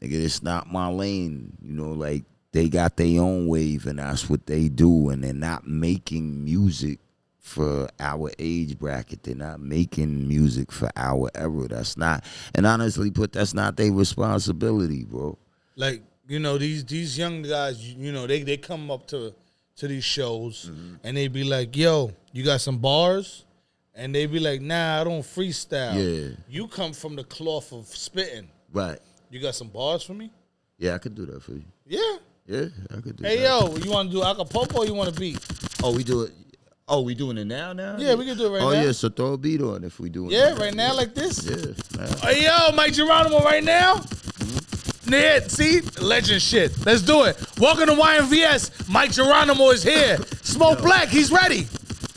[0.00, 1.56] nigga, it's not my lane.
[1.62, 5.32] You know, like they got their own wave and that's what they do, and they're
[5.32, 6.98] not making music
[7.40, 9.22] for our age bracket.
[9.22, 11.68] They're not making music for our era.
[11.68, 12.24] That's not,
[12.54, 15.36] and honestly, put that's not their responsibility, bro.
[15.76, 19.34] like you know these these young guys you, know they they come up to
[19.76, 20.94] to these shows Mm-hmm.
[21.04, 23.44] and they be like yo you got some bars
[23.94, 26.36] and they be like nah i don't freestyle Yeah.
[26.48, 28.98] you come from the cloth of spitting Right?
[29.30, 30.30] you got some bars for me
[30.78, 31.64] Yeah, I could do that for you.
[31.86, 32.16] yeah
[32.46, 32.66] Yeah,
[32.96, 33.48] I could do hey that.
[33.48, 35.38] yo you want to do acapulco or you want to beat
[35.82, 36.32] Oh, we do it.
[36.92, 37.72] Oh, we doing it now?
[37.72, 37.96] Now?
[37.98, 38.80] Yeah, we can do it right oh, now.
[38.80, 40.32] Oh yeah, so throw a beat on if we do it.
[40.32, 41.56] yeah right now like this Yeah,
[41.96, 42.08] man.
[42.18, 45.12] hey yo mic geronimo right now mm-hmm.
[45.14, 45.82] yeah, see?
[46.00, 46.84] Legend shit.
[46.84, 47.36] Let's do it.
[47.60, 48.88] Welcome to YNVS.
[48.92, 50.18] Mic Geronimo is here.
[50.42, 51.68] Smoke Black, he's ready.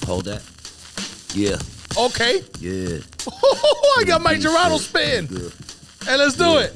[0.07, 0.41] Hold that.
[1.35, 1.57] Yeah,
[2.05, 2.41] Okay.
[2.59, 2.97] yeah.
[3.99, 5.27] I got Mic Geronimo spin.
[5.27, 5.53] Good.
[6.03, 6.73] Hey, let's do it.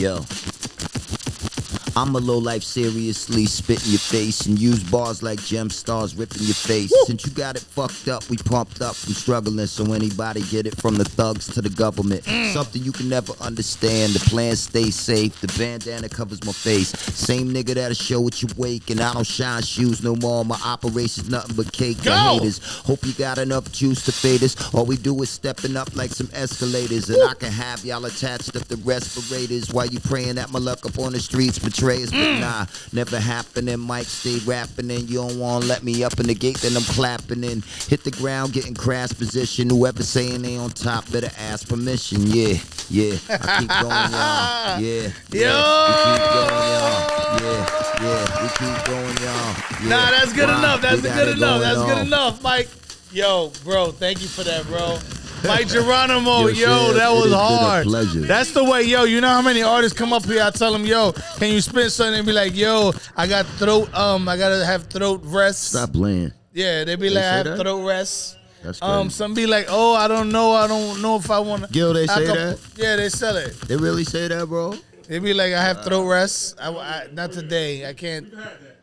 [0.00, 0.24] Yo.
[1.98, 6.14] I'm a low life seriously spit in your face and use bars like gem stars
[6.14, 6.92] ripping your face.
[7.06, 9.66] Since you got it fucked up, we pumped up from struggling.
[9.66, 12.22] So anybody get it from the thugs to the government.
[12.22, 12.52] Mm.
[12.52, 14.12] Something you can never understand.
[14.12, 15.40] The plan stay safe.
[15.40, 16.90] The bandana covers my face.
[17.16, 18.90] Same nigga that'll show what you wake.
[18.90, 20.44] And I don't shine shoes no more.
[20.44, 22.12] My operation's nothing but cake Go!
[22.12, 22.60] haters.
[22.86, 24.72] Hope you got enough juice to fade us.
[24.72, 27.10] All we do is stepping up like some escalators.
[27.10, 30.86] And I can have y'all attached up to respirators while you praying that my luck
[30.86, 31.58] up on the streets
[31.88, 32.10] betrays.
[32.10, 33.78] But nah, never happening.
[33.80, 36.76] Mike stay rapping and you don't want to let me up in the gate, then
[36.76, 39.70] I'm clapping and hit the ground, getting crash position.
[39.70, 42.22] Whoever saying they on top better ask permission.
[42.26, 42.58] Yeah,
[42.90, 43.18] yeah.
[43.30, 44.58] I keep going, y'all.
[44.78, 45.88] Yeah, yeah.
[45.88, 47.18] We keep going, y'all.
[47.40, 47.66] Yeah,
[48.02, 48.42] yeah.
[48.42, 49.54] We keep going, y'all.
[49.82, 49.88] Yeah.
[49.88, 50.80] Nah, that's good Wow, enough.
[50.82, 51.60] That's good enough.
[51.60, 52.68] That's good enough, Mike.
[53.10, 54.98] Yo, bro, thank you for that, bro.
[55.44, 57.84] Mic Geronimo, Yo, yo, Shab, that was has been a hard.
[57.86, 58.20] pleasure.
[58.20, 59.04] That's the way, yo.
[59.04, 60.42] You know how many artists come up here?
[60.42, 62.14] I tell them, yo, can you spit something?
[62.18, 65.70] And be like, yo, I got throat, um, I gotta have throat rest.
[65.70, 66.32] Stop playing.
[66.52, 67.58] Yeah, they be They like, I have that?
[67.60, 68.36] throat rest.
[68.64, 71.62] That's Um, some be like, oh, I don't know, I don't know if I want
[71.64, 71.68] to.
[71.72, 72.58] Gil, they say that?
[72.76, 73.52] Yeah, they sell it.
[73.68, 74.74] They really say that, bro?
[75.08, 76.58] They be like, I have throat rest.
[76.60, 77.88] I, I- not today.
[77.88, 78.26] I can't.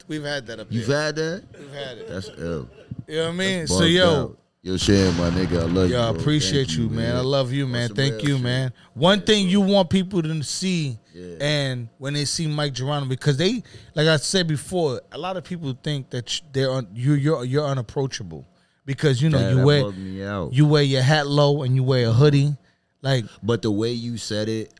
[0.08, 0.96] We've had that up You've here.
[1.02, 1.44] had that?
[1.60, 2.08] We've had it.
[2.08, 2.70] That's ill.
[3.08, 3.68] You know what I mean?
[3.68, 4.38] So yo, out.
[4.66, 5.96] Yo, Shane, my nigga, I love you.
[5.96, 7.16] yo, I appreciate Thank you, man.
[7.16, 7.88] I love you, man.
[7.94, 8.42] Thank you, shit.
[8.44, 8.74] man.
[8.96, 11.36] One thing you want people to see, Yeah.
[11.40, 13.62] and when they see Mic Geronimo, because they,
[13.94, 17.68] like I said before, a lot of people think that they're un, you you're you're
[17.68, 18.44] unapproachable
[18.88, 20.52] because you know Yeah, you wear bugged me out.
[20.52, 22.56] you wear your hat low and you wear a hoodie,
[23.04, 24.74] like But the way you said it,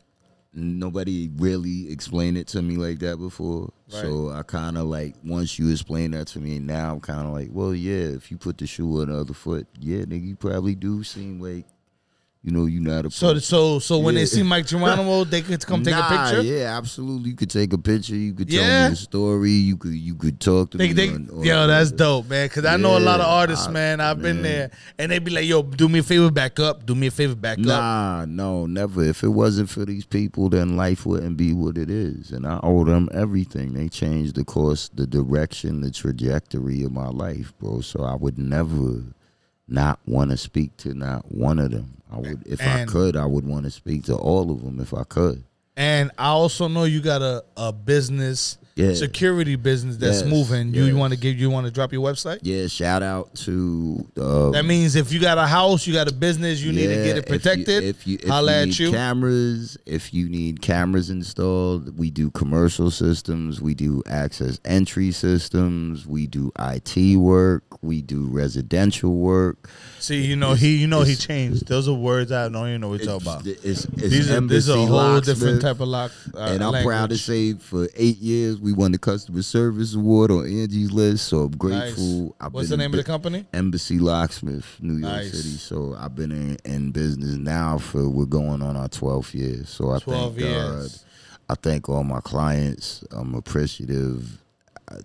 [0.52, 3.72] nobody really explained it to me like that before.
[3.88, 7.32] So I kind of like once you explain that to me, now I'm kind of
[7.32, 8.14] like, well, yeah.
[8.16, 11.40] If you put the shoe on the other foot, yeah, nigga, you probably do seem
[11.40, 11.66] like,
[12.46, 15.66] you know, you not a so so so when they see Mic Geronimo, they could
[15.66, 16.42] come take a Nah, picture.
[16.42, 17.30] Yeah, absolutely.
[17.30, 18.14] You could take a picture.
[18.14, 18.86] You could tell Yeah.
[18.86, 19.50] me a story.
[19.50, 20.92] You could you could talk to They, me.
[20.94, 22.48] they, on- on- yo, that's dope, man.
[22.48, 24.00] Cause I know a lot of artists, I- man.
[24.00, 26.86] I've been there, and they'd be like, "Yo, do me a favor, back up.
[26.86, 29.02] Do me a favor, back up." Nah, no, never.
[29.02, 32.30] If it wasn't for these people, then life wouldn't be what it is.
[32.30, 33.72] And I owe them everything.
[33.74, 37.80] They changed the course, the direction, the trajectory of my life, bro.
[37.80, 39.02] So I would never
[39.68, 42.02] not want to speak to not one of them.
[42.10, 44.94] I would, if I could, I would want to speak to all of them if
[44.94, 45.44] I could.
[45.76, 48.92] And I also know you got a, a business Yeah.
[48.92, 50.74] security business that's Yes, moving.
[50.74, 52.40] You, you want to give you want to drop your website?
[52.42, 56.14] Yeah, shout out to uh, That means if you got a house, you got a
[56.14, 57.84] business, you need to get it if you- protected.
[57.84, 58.90] If you, if holla you at you.
[58.90, 66.06] cameras, if you need cameras installed, we do commercial systems, we do access entry systems,
[66.06, 69.70] we do IT work, we do residential work.
[70.00, 71.66] See, you know he, you know he changed.
[71.66, 73.46] Those are words I don't even know what you're talking about.
[73.46, 76.12] It's, it's These are this is a whole different type of lock.
[76.34, 80.32] Uh, and I'm proud to say for eight years we won the customer service award
[80.32, 81.28] on Angie's List.
[81.28, 82.02] So I'm grateful.
[82.02, 82.32] Nice.
[82.40, 83.46] I've been the name of the company?
[83.52, 85.30] Embassy Locksmith, New York Nice.
[85.30, 85.56] City.
[85.56, 89.64] So I've been in, in business now for we're going on our 12th year.
[89.66, 90.88] So I 12 thank God.
[91.48, 93.04] I thank all my clients.
[93.12, 94.42] I'm appreciative.
[94.90, 94.96] I,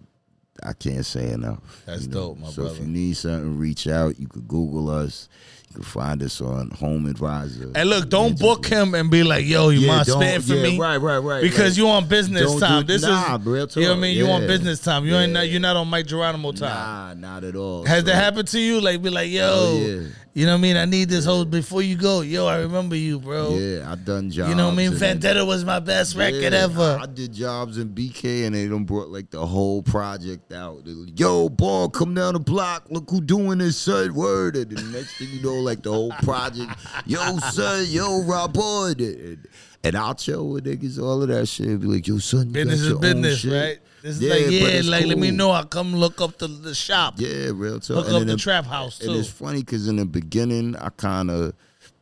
[0.63, 1.83] I can't say enough.
[1.85, 2.77] That's you dope, my so brother.
[2.77, 4.19] if you need something, reach out.
[4.19, 5.29] You could Google us.
[5.71, 7.71] You can find us on Home Advisor.
[7.75, 10.63] And look, don't book him and be like, "Yo, you Yeah, mind don't- for yeah,
[10.63, 12.85] me?" right, right, right, Because you on business don't do- time.
[12.85, 14.17] This nah, is, real you know what I mean.
[14.17, 15.05] You on business time.
[15.05, 15.39] You ain't Yeah.
[15.39, 17.21] not, you're not on Mic Geronimo time.
[17.21, 17.85] Nah, not at all.
[17.85, 18.81] Has So- that happened to you?
[18.81, 20.07] Like, be like, oh, "Yo, Oh, yeah.
[20.33, 20.77] You know what I mean?
[20.77, 22.21] I need this whole before you go.
[22.21, 23.57] Yo, I remember you, bro.
[23.57, 24.49] Yeah, I done jobs.
[24.49, 24.93] You know what I mean?
[24.93, 26.99] Vendetta was my best record ever.
[27.01, 30.85] I did jobs in BK and they done brought like the whole project out.
[30.85, 32.85] Like, Yo, ball, come down the block.
[32.89, 34.13] Look who doing this, son.
[34.13, 34.55] Word.
[34.55, 36.71] And the next thing you know, like the whole project.
[37.05, 37.85] Yo, son.
[37.89, 39.47] Yo, Rob Boyd.
[39.83, 41.79] And, I'll chill with niggas, all of that shit.
[41.79, 43.51] Be like, yo, son, you business is business, shit.
[43.51, 43.79] right?
[44.03, 45.51] This is Yeah, like, yeah, like let me know.
[45.51, 47.15] I come look up the, the shop.
[47.17, 47.97] Yeah, real talk.
[47.97, 49.07] Hook And up in the trap house, too.
[49.11, 51.53] And it's funny because in the beginning, I kind of,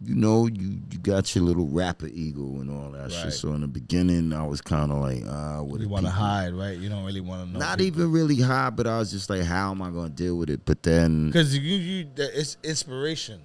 [0.01, 3.11] you know, you you got your little rapper ego and all that Right.
[3.11, 3.33] shit.
[3.33, 6.53] So in the beginning, I was kind of like, ah, what You want to hide,
[6.53, 6.77] right?
[6.77, 7.59] You don't really want to know.
[7.59, 10.49] Not even really hide, but I was just like, how am I gonna deal with
[10.49, 10.61] it?
[10.65, 13.41] But then, because you you it's inspiration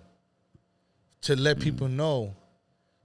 [1.22, 1.62] to let Mm.
[1.62, 2.34] people know,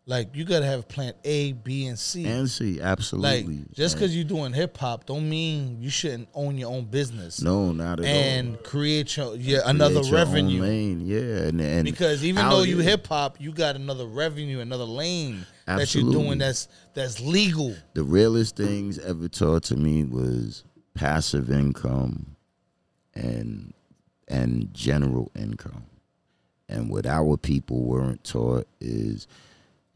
[0.09, 2.25] like you gotta have plan A, B, and C.
[2.25, 3.43] and C, absolutely.
[3.57, 6.85] Like just And- because you're doing hip hop, don't mean you shouldn't own your own
[6.85, 7.41] business.
[7.41, 8.11] no, not at all.
[8.11, 10.61] and create your yeah another Create your own revenue.
[10.61, 14.59] lane, yeah, and, and Because even out though you hip hop, you got another revenue,
[14.61, 17.75] another lane that you're doing that's that's legal.
[17.93, 20.63] the realest things ever taught to me was
[20.95, 22.35] passive income
[23.13, 23.73] and
[24.27, 25.83] and general income.
[26.67, 29.27] And what our people weren't taught is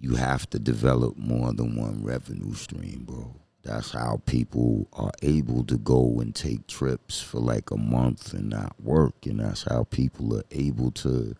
[0.03, 3.33] you have to develop more than one revenue stream, bro.
[3.63, 8.49] That's how people are able to go and take trips for like a month and
[8.49, 9.25] not work.
[9.25, 11.33] And that's how people are able to,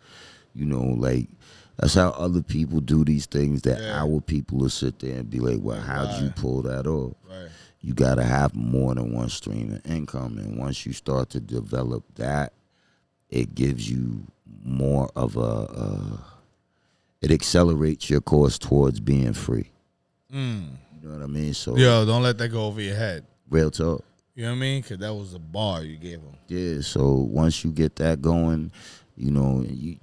[0.54, 1.28] you know, like,
[1.76, 5.40] that's how other people do these things that our people will sit there and be
[5.40, 7.12] like, well, how'd you pull that off?
[7.28, 7.50] Right.
[7.82, 10.38] You got to have more than one stream of income.
[10.38, 12.54] And once you start to develop that,
[13.28, 14.22] it gives you
[14.64, 16.16] more of a, uh,
[17.24, 19.70] it accelerates your course towards being free.
[20.32, 20.68] Mm.
[21.02, 21.54] You know what I mean?
[21.54, 23.24] So, Yo, don't let that go over your head.
[23.50, 24.04] real talk.
[24.34, 24.82] You know what I mean?
[24.82, 26.34] Because that was a bar you gave him.
[26.48, 26.80] Yeah.
[26.80, 28.72] So once you get that going,
[29.16, 29.96] you know, you.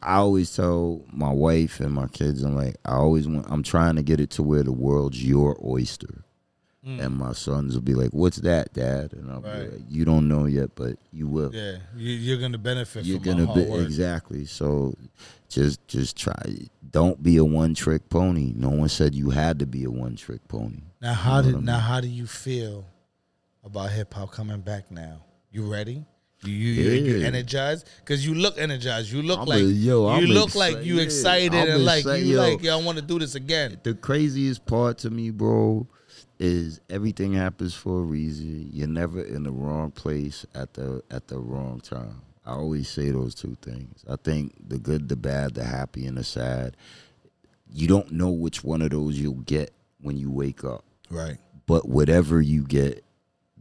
[0.00, 3.46] I- always tell my wife and my kids, I'm like, I always want.
[3.50, 6.22] I'm trying to get it to where the world's your oyster,
[6.84, 9.44] and my sons will be like, "What's that, Dad?" And I'll Mm.
[9.44, 9.70] Right.
[9.70, 13.04] be like, "You don't know yet, but you will." Yeah, you, you're gonna benefit.
[13.04, 14.44] You're from gonna be exactly.
[14.44, 14.94] So,
[15.52, 16.42] just just try.
[16.90, 18.52] Don't be a one trick pony.
[18.56, 20.82] No one said you had to be a one trick pony.
[21.00, 21.80] Now how You know did I now mean?
[21.82, 22.84] how do you feel
[23.64, 25.22] about hip hop coming back now?
[25.50, 26.04] You ready?
[26.44, 27.88] You you, you, you energized?
[28.04, 29.12] Cause you look energized.
[29.12, 31.54] You look I'm like a- yo, you I'm look like you excited.
[31.54, 32.40] excited I'm and like excited, you yo.
[32.40, 33.78] like yo I want to do this again.
[33.84, 35.86] The craziest part to me, bro,
[36.40, 38.68] is everything happens for a reason.
[38.72, 42.22] You're never in the wrong place at the at the wrong time.
[42.44, 44.04] I always say those two things.
[44.08, 46.76] I think the good, the bad, the happy, and the sad.
[47.70, 50.84] You don't know which one of those you'll get when you wake up.
[51.08, 51.38] Right.
[51.66, 53.04] But whatever you get,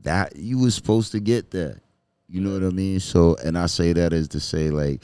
[0.01, 1.81] that you was supposed to get that.
[2.27, 2.99] You know what I mean?
[2.99, 5.03] So, and I say that as to say, like,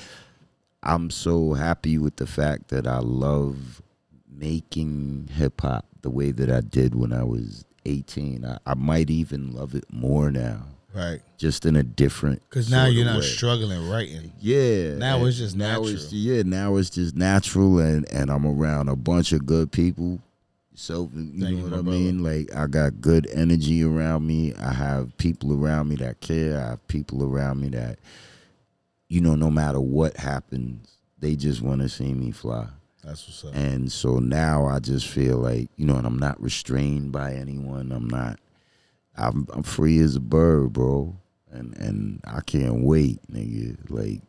[0.81, 3.81] I'm so happy with the fact that I love
[4.29, 8.45] making hip hop the way that I did when I was 18.
[8.45, 10.63] I, I might even love it more now.
[10.97, 11.21] Right.
[11.37, 12.41] Just in a different.
[12.49, 13.25] Cause now you're not way.
[13.25, 14.31] struggling writing.
[14.39, 14.95] Yeah.
[14.95, 15.89] Now it's just now natural.
[15.89, 20.19] It's, yeah, now it's just natural, and and I'm around a bunch of good people.
[20.73, 22.23] So you Thank know you, what I mean?
[22.23, 24.55] Like I got good energy around me.
[24.55, 26.59] I have people around me that care.
[26.59, 27.99] I have people around me that,
[29.07, 32.67] you know, no matter what happens, they just want to see me fly.
[33.03, 33.55] That's what's up.
[33.55, 37.91] And so now I just feel like, you know, and I'm not restrained by anyone.
[37.91, 38.39] I'm not
[39.17, 41.15] I'm I'm free as a bird, bro.
[41.51, 43.77] And and I can't wait, nigga.
[43.89, 44.21] Like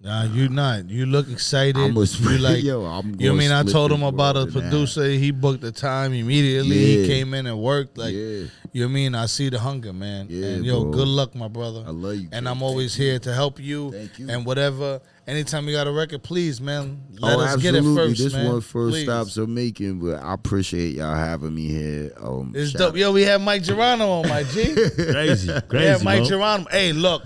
[0.00, 0.88] Nah, you not.
[0.88, 1.76] You look excited.
[1.76, 3.50] I'm a- you like, yo, I'm you know gonna what I mean?
[3.50, 5.08] I told him about a producer.
[5.08, 6.76] He booked the time immediately.
[6.76, 7.02] Yeah.
[7.02, 7.98] He came in and worked.
[7.98, 8.20] Like, Yeah.
[8.20, 9.14] you know what I mean?
[9.16, 10.28] I see the hunger, man.
[10.30, 10.92] Yeah, and yo, bro.
[10.92, 11.82] good luck, my brother.
[11.84, 12.28] I love you.
[12.30, 13.90] And I'm always here to help you.
[13.90, 14.30] Thank you.
[14.30, 15.00] And whatever.
[15.28, 17.80] Anytime you got a record, please, man, let oh, us absolutely.
[17.82, 18.46] get it first, this man.
[18.46, 19.04] one first Please.
[19.04, 22.12] stops I'm making, but I appreciate y'all having me here.
[22.18, 22.96] Um, It's shout- dope.
[22.96, 24.72] Yo, we have Mic Geronimo, my G.
[24.74, 25.52] Crazy, crazy.
[25.52, 26.28] we crazy, have Mike Mo.
[26.28, 26.70] Geronimo.
[26.70, 27.22] Hey, look.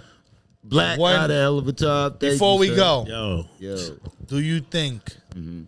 [0.65, 2.11] Black one- got a hell of a time.
[2.11, 2.74] Thank Before you, we sir.
[2.77, 3.97] go, Yo, Yo,
[4.27, 5.05] do you think
[5.37, 5.62] Mm-hmm.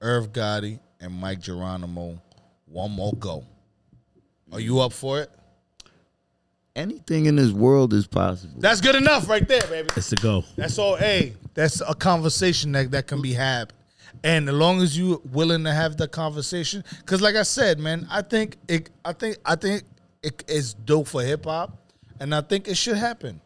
[0.00, 2.18] Irv Gotti and Mic Geronimo
[2.64, 3.44] one more go?
[4.52, 5.30] Are you up for it?
[6.78, 8.54] Anything in this world is possible.
[8.60, 9.88] That's good enough right there, baby.
[9.96, 10.44] it's a go.
[10.54, 10.94] That's all.
[10.94, 13.72] Hey, that's a conversation that, that can be had.
[14.22, 18.06] And as long as you willing to have the conversation, because like I said, man,
[18.10, 18.90] I think it.
[19.04, 19.82] I think I think
[20.22, 21.76] it is dope for hip hop,
[22.20, 23.40] and I think it should happen.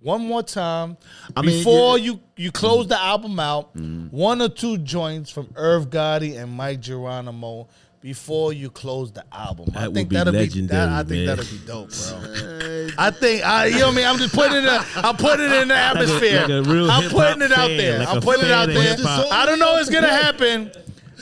[0.00, 0.96] One more time
[1.36, 2.04] I mean, before yeah.
[2.04, 3.74] you you close the album out.
[3.76, 4.16] Mm-hmm.
[4.16, 7.68] One or two joints from Irv Gotti and Mic Geronimo
[8.00, 9.66] before you close the album.
[9.74, 11.26] I That would think that'll be that, legendary, I think man.
[11.26, 12.88] that'll be dope, bro.
[12.98, 14.06] I think I, you know what I mean.
[14.06, 14.64] I'm just putting it.
[14.64, 16.40] In, I'm putting it in the atmosphere.
[16.42, 17.98] like a real I'm putting it out fan, there.
[18.00, 18.96] like I'm putting it out there.
[19.32, 20.70] I don't know it's gonna happen,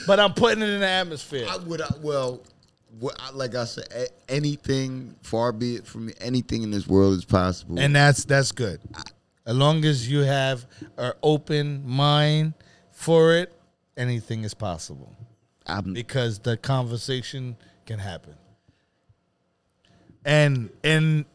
[0.05, 1.47] but I'm putting it in the atmosphere.
[1.49, 2.41] I would, I, well,
[3.33, 3.87] like I said,
[4.29, 7.79] anything, far be it from me, anything in this world is possible.
[7.79, 8.79] and that's that's good.
[9.45, 10.65] As long as you have
[10.97, 12.53] an open mind
[12.91, 13.53] for it,
[13.95, 15.15] anything is possible
[15.67, 18.35] I'm, because the conversation can happen.
[20.25, 21.25] And and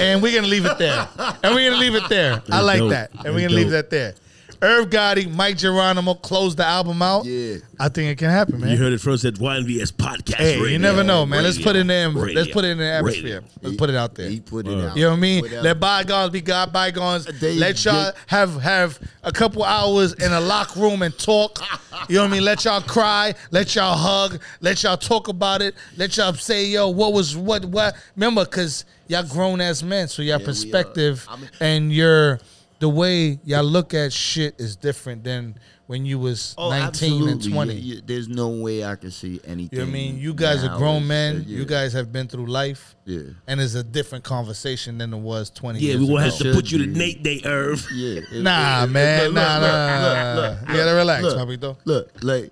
[0.00, 1.08] and we're gonna leave it there.
[1.42, 2.42] And we're gonna leave it there.
[2.50, 2.90] I like dope.
[2.90, 3.10] that.
[3.24, 4.14] And we're gonna leave that there.
[4.62, 7.24] Irv Gotti, Mic Geronimo closed the album out.
[7.24, 7.56] Yeah.
[7.80, 8.70] I think it can happen, man.
[8.70, 10.34] You heard it first at YNVS podcast.
[10.36, 10.66] Hey, radio.
[10.72, 11.42] you never know, man.
[11.42, 12.40] Let's put it in the Radio.
[12.40, 13.40] let's put it in the atmosphere.
[13.40, 13.48] Radio.
[13.60, 14.30] Let's put it out there.
[14.30, 14.84] he put it Word.
[14.90, 14.96] out.
[14.96, 15.42] You know what I mean?
[15.42, 17.24] Put out- Let bygones be God bygones.
[17.26, 21.58] They- Let y'all they- have have a couple hours in a lock room and talk.
[22.08, 22.44] You know what I mean?
[22.44, 23.32] Let y'all cry.
[23.52, 24.40] Let y'all hug.
[24.60, 25.74] Let y'all talk about it.
[25.96, 27.94] Let y'all say, yo, what was what what?
[28.16, 30.46] Remember, because y'all grown as men, so your we are.
[30.46, 32.40] perspective I mean- and your
[32.82, 35.54] the way y'all look at shit is different than
[35.86, 37.74] when you was Oh, 19 and 20.
[37.74, 39.78] You- you- there's no way I can see anything.
[39.78, 40.18] You know I mean?
[40.18, 41.36] You guys now are grown men.
[41.36, 41.58] uh, yeah.
[41.58, 42.96] You guys have been through life.
[43.06, 43.20] Yeah.
[43.46, 46.24] And it's a different conversation than it was 20 Yeah, years we will ago.
[46.24, 46.86] have to put you to.
[46.86, 47.86] Nate Day, Irv.
[47.94, 48.20] Yeah.
[48.32, 49.24] it- Nah, it- it- man.
[49.26, 50.72] look, nah, look, nah, look, nah, look, nah.
[50.72, 51.76] You gotta relax, look, papito.
[51.84, 52.44] Look, like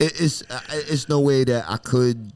[0.00, 0.60] it, it's uh,
[0.90, 2.32] it's no way that I could.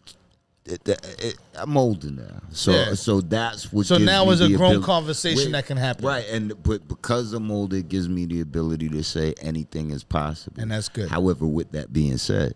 [0.71, 2.95] It, it, I'm older now, so Yeah.
[2.95, 3.87] so that's what.
[3.87, 6.05] So now is a grown abil- conversation that can happen.
[6.07, 6.25] right?
[6.31, 10.61] And but because I'm older, it gives me the ability to say anything is possible,
[10.63, 11.09] And that's good.
[11.09, 12.55] However, with that being said,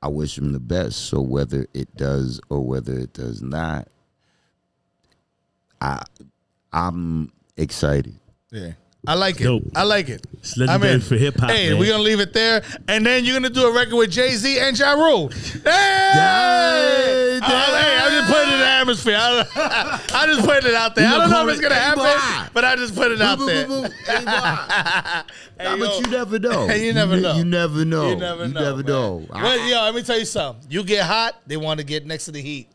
[0.00, 1.06] I wish him the best.
[1.06, 3.88] So whether it does or whether it does not,
[5.80, 6.02] I
[6.72, 8.18] I'm excited.
[8.50, 8.72] Yeah.
[9.08, 9.44] I like it.
[9.44, 9.62] Dope.
[9.74, 10.26] I like it.
[10.34, 11.00] It's legendary I'm in.
[11.00, 11.78] for hip-hop, Hey, man.
[11.78, 14.58] we're gonna leave it there, and then you're gonna do a record with Jay Z
[14.58, 15.28] and Ja Rule.
[15.28, 15.60] Hey!
[15.64, 19.16] Hey, Oh, hey, I'm just putting it in the atmosphere.
[19.18, 21.08] I, I just putting it out there.
[21.08, 23.66] I don't know if it's gonna Hey, happen, but I just put it out there.
[24.04, 25.24] Hey?
[25.58, 26.66] Hey, but you never know.
[26.74, 27.34] You never ne- know.
[27.36, 28.10] You never know.
[28.10, 28.60] You never know.
[28.60, 28.86] never man.
[28.86, 29.26] know.
[29.28, 29.68] But, ah.
[29.68, 30.66] yo, let me tell you something.
[30.70, 32.68] You get hot, they want to get next to the heat.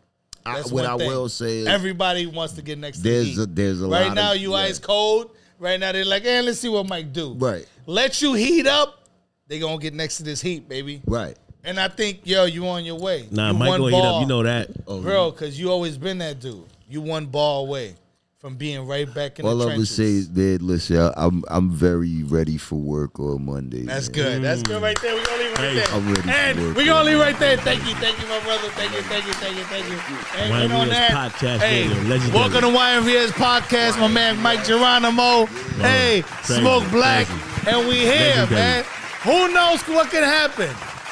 [0.45, 1.07] I- That's what one I thing.
[1.09, 3.39] will say is Everybody wants to get next to the there's heat.
[3.39, 4.57] a, there's a right now, you yeah.
[4.57, 5.35] ice cold.
[5.63, 7.35] Right now, they're like, hey, let's see what Mike do.
[7.35, 7.65] Right.
[7.85, 9.07] Let you heat up.
[9.47, 11.01] They gonna get next to this heat, baby.
[11.05, 11.37] Right.
[11.63, 13.29] And I think, yo, you on your way.
[13.31, 14.21] Nah, you Mike gonna hit ball, up.
[14.23, 14.69] You know that.
[14.85, 16.65] Oh, bro, because you always been that dude.
[16.89, 17.95] You one ball away
[18.43, 21.45] from being right back in All the I would say is that listen, I- I'm
[21.47, 23.83] I'm very ready for work on Monday.
[23.83, 24.15] That's man.
[24.15, 24.41] good.
[24.43, 25.15] That's good right there.
[25.15, 25.87] We're gonna leave right Hey, there.
[25.93, 26.27] I'm ready for
[26.67, 27.55] work, we're gonna leave right there.
[27.55, 28.67] Thank you, thank you, my brother.
[28.71, 29.95] Thank you, thank you, thank you, thank you.
[30.41, 32.33] And YNVS and on that, podcast hey, radio, legendary.
[32.33, 33.97] welcome to YNVS podcast.
[34.01, 35.45] My man Mic Geronimo.
[35.79, 37.77] Hey, Crazy, Smoke Black, crazy.
[37.77, 38.55] and we here, Legendary.
[38.59, 38.83] man.
[39.23, 40.67] Who knows what can happen?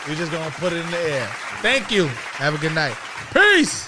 [0.06, 1.28] We're just gonna put it in the air.
[1.62, 2.08] Thank you.
[2.44, 2.98] Have a good night.
[3.34, 3.88] Peace.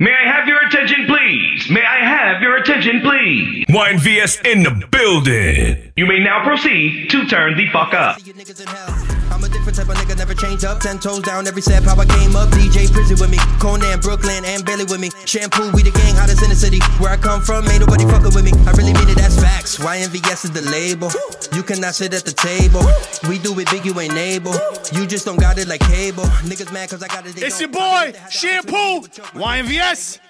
[0.00, 1.68] May I have your attention, please?
[1.70, 3.66] May I have your attention, please?
[3.66, 5.90] YNVS in the building.
[5.96, 8.20] You may now proceed to turn the fuck up.
[8.20, 9.18] See you niggas in hell.
[9.32, 10.78] I'm a different type of nigga, never change up.
[10.78, 12.48] Ten toes down, every step how I came up.
[12.50, 15.10] DJ Prison with me, Conan, Brooklyn, and Bailey with me.
[15.26, 16.78] Shampoo, we the gang, hottest in the city.
[17.02, 18.52] Where I come from, ain't nobody fucking with me.
[18.66, 19.78] I really mean it, that's facts.
[19.78, 21.10] YNVS is the label.
[21.54, 22.82] You cannot sit at the table.
[23.28, 24.54] We do it big, you ain't able.
[24.94, 26.24] You just don't got it like cable.
[26.46, 27.34] Niggas mad cause I got it.
[27.36, 29.42] It's your boy, get the hat out Shampoo, between
[29.88, 30.20] YNVS.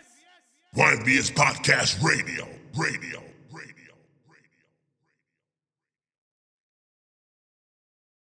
[0.76, 2.47] YBS Podcast Radio.
[2.76, 3.28] Radio.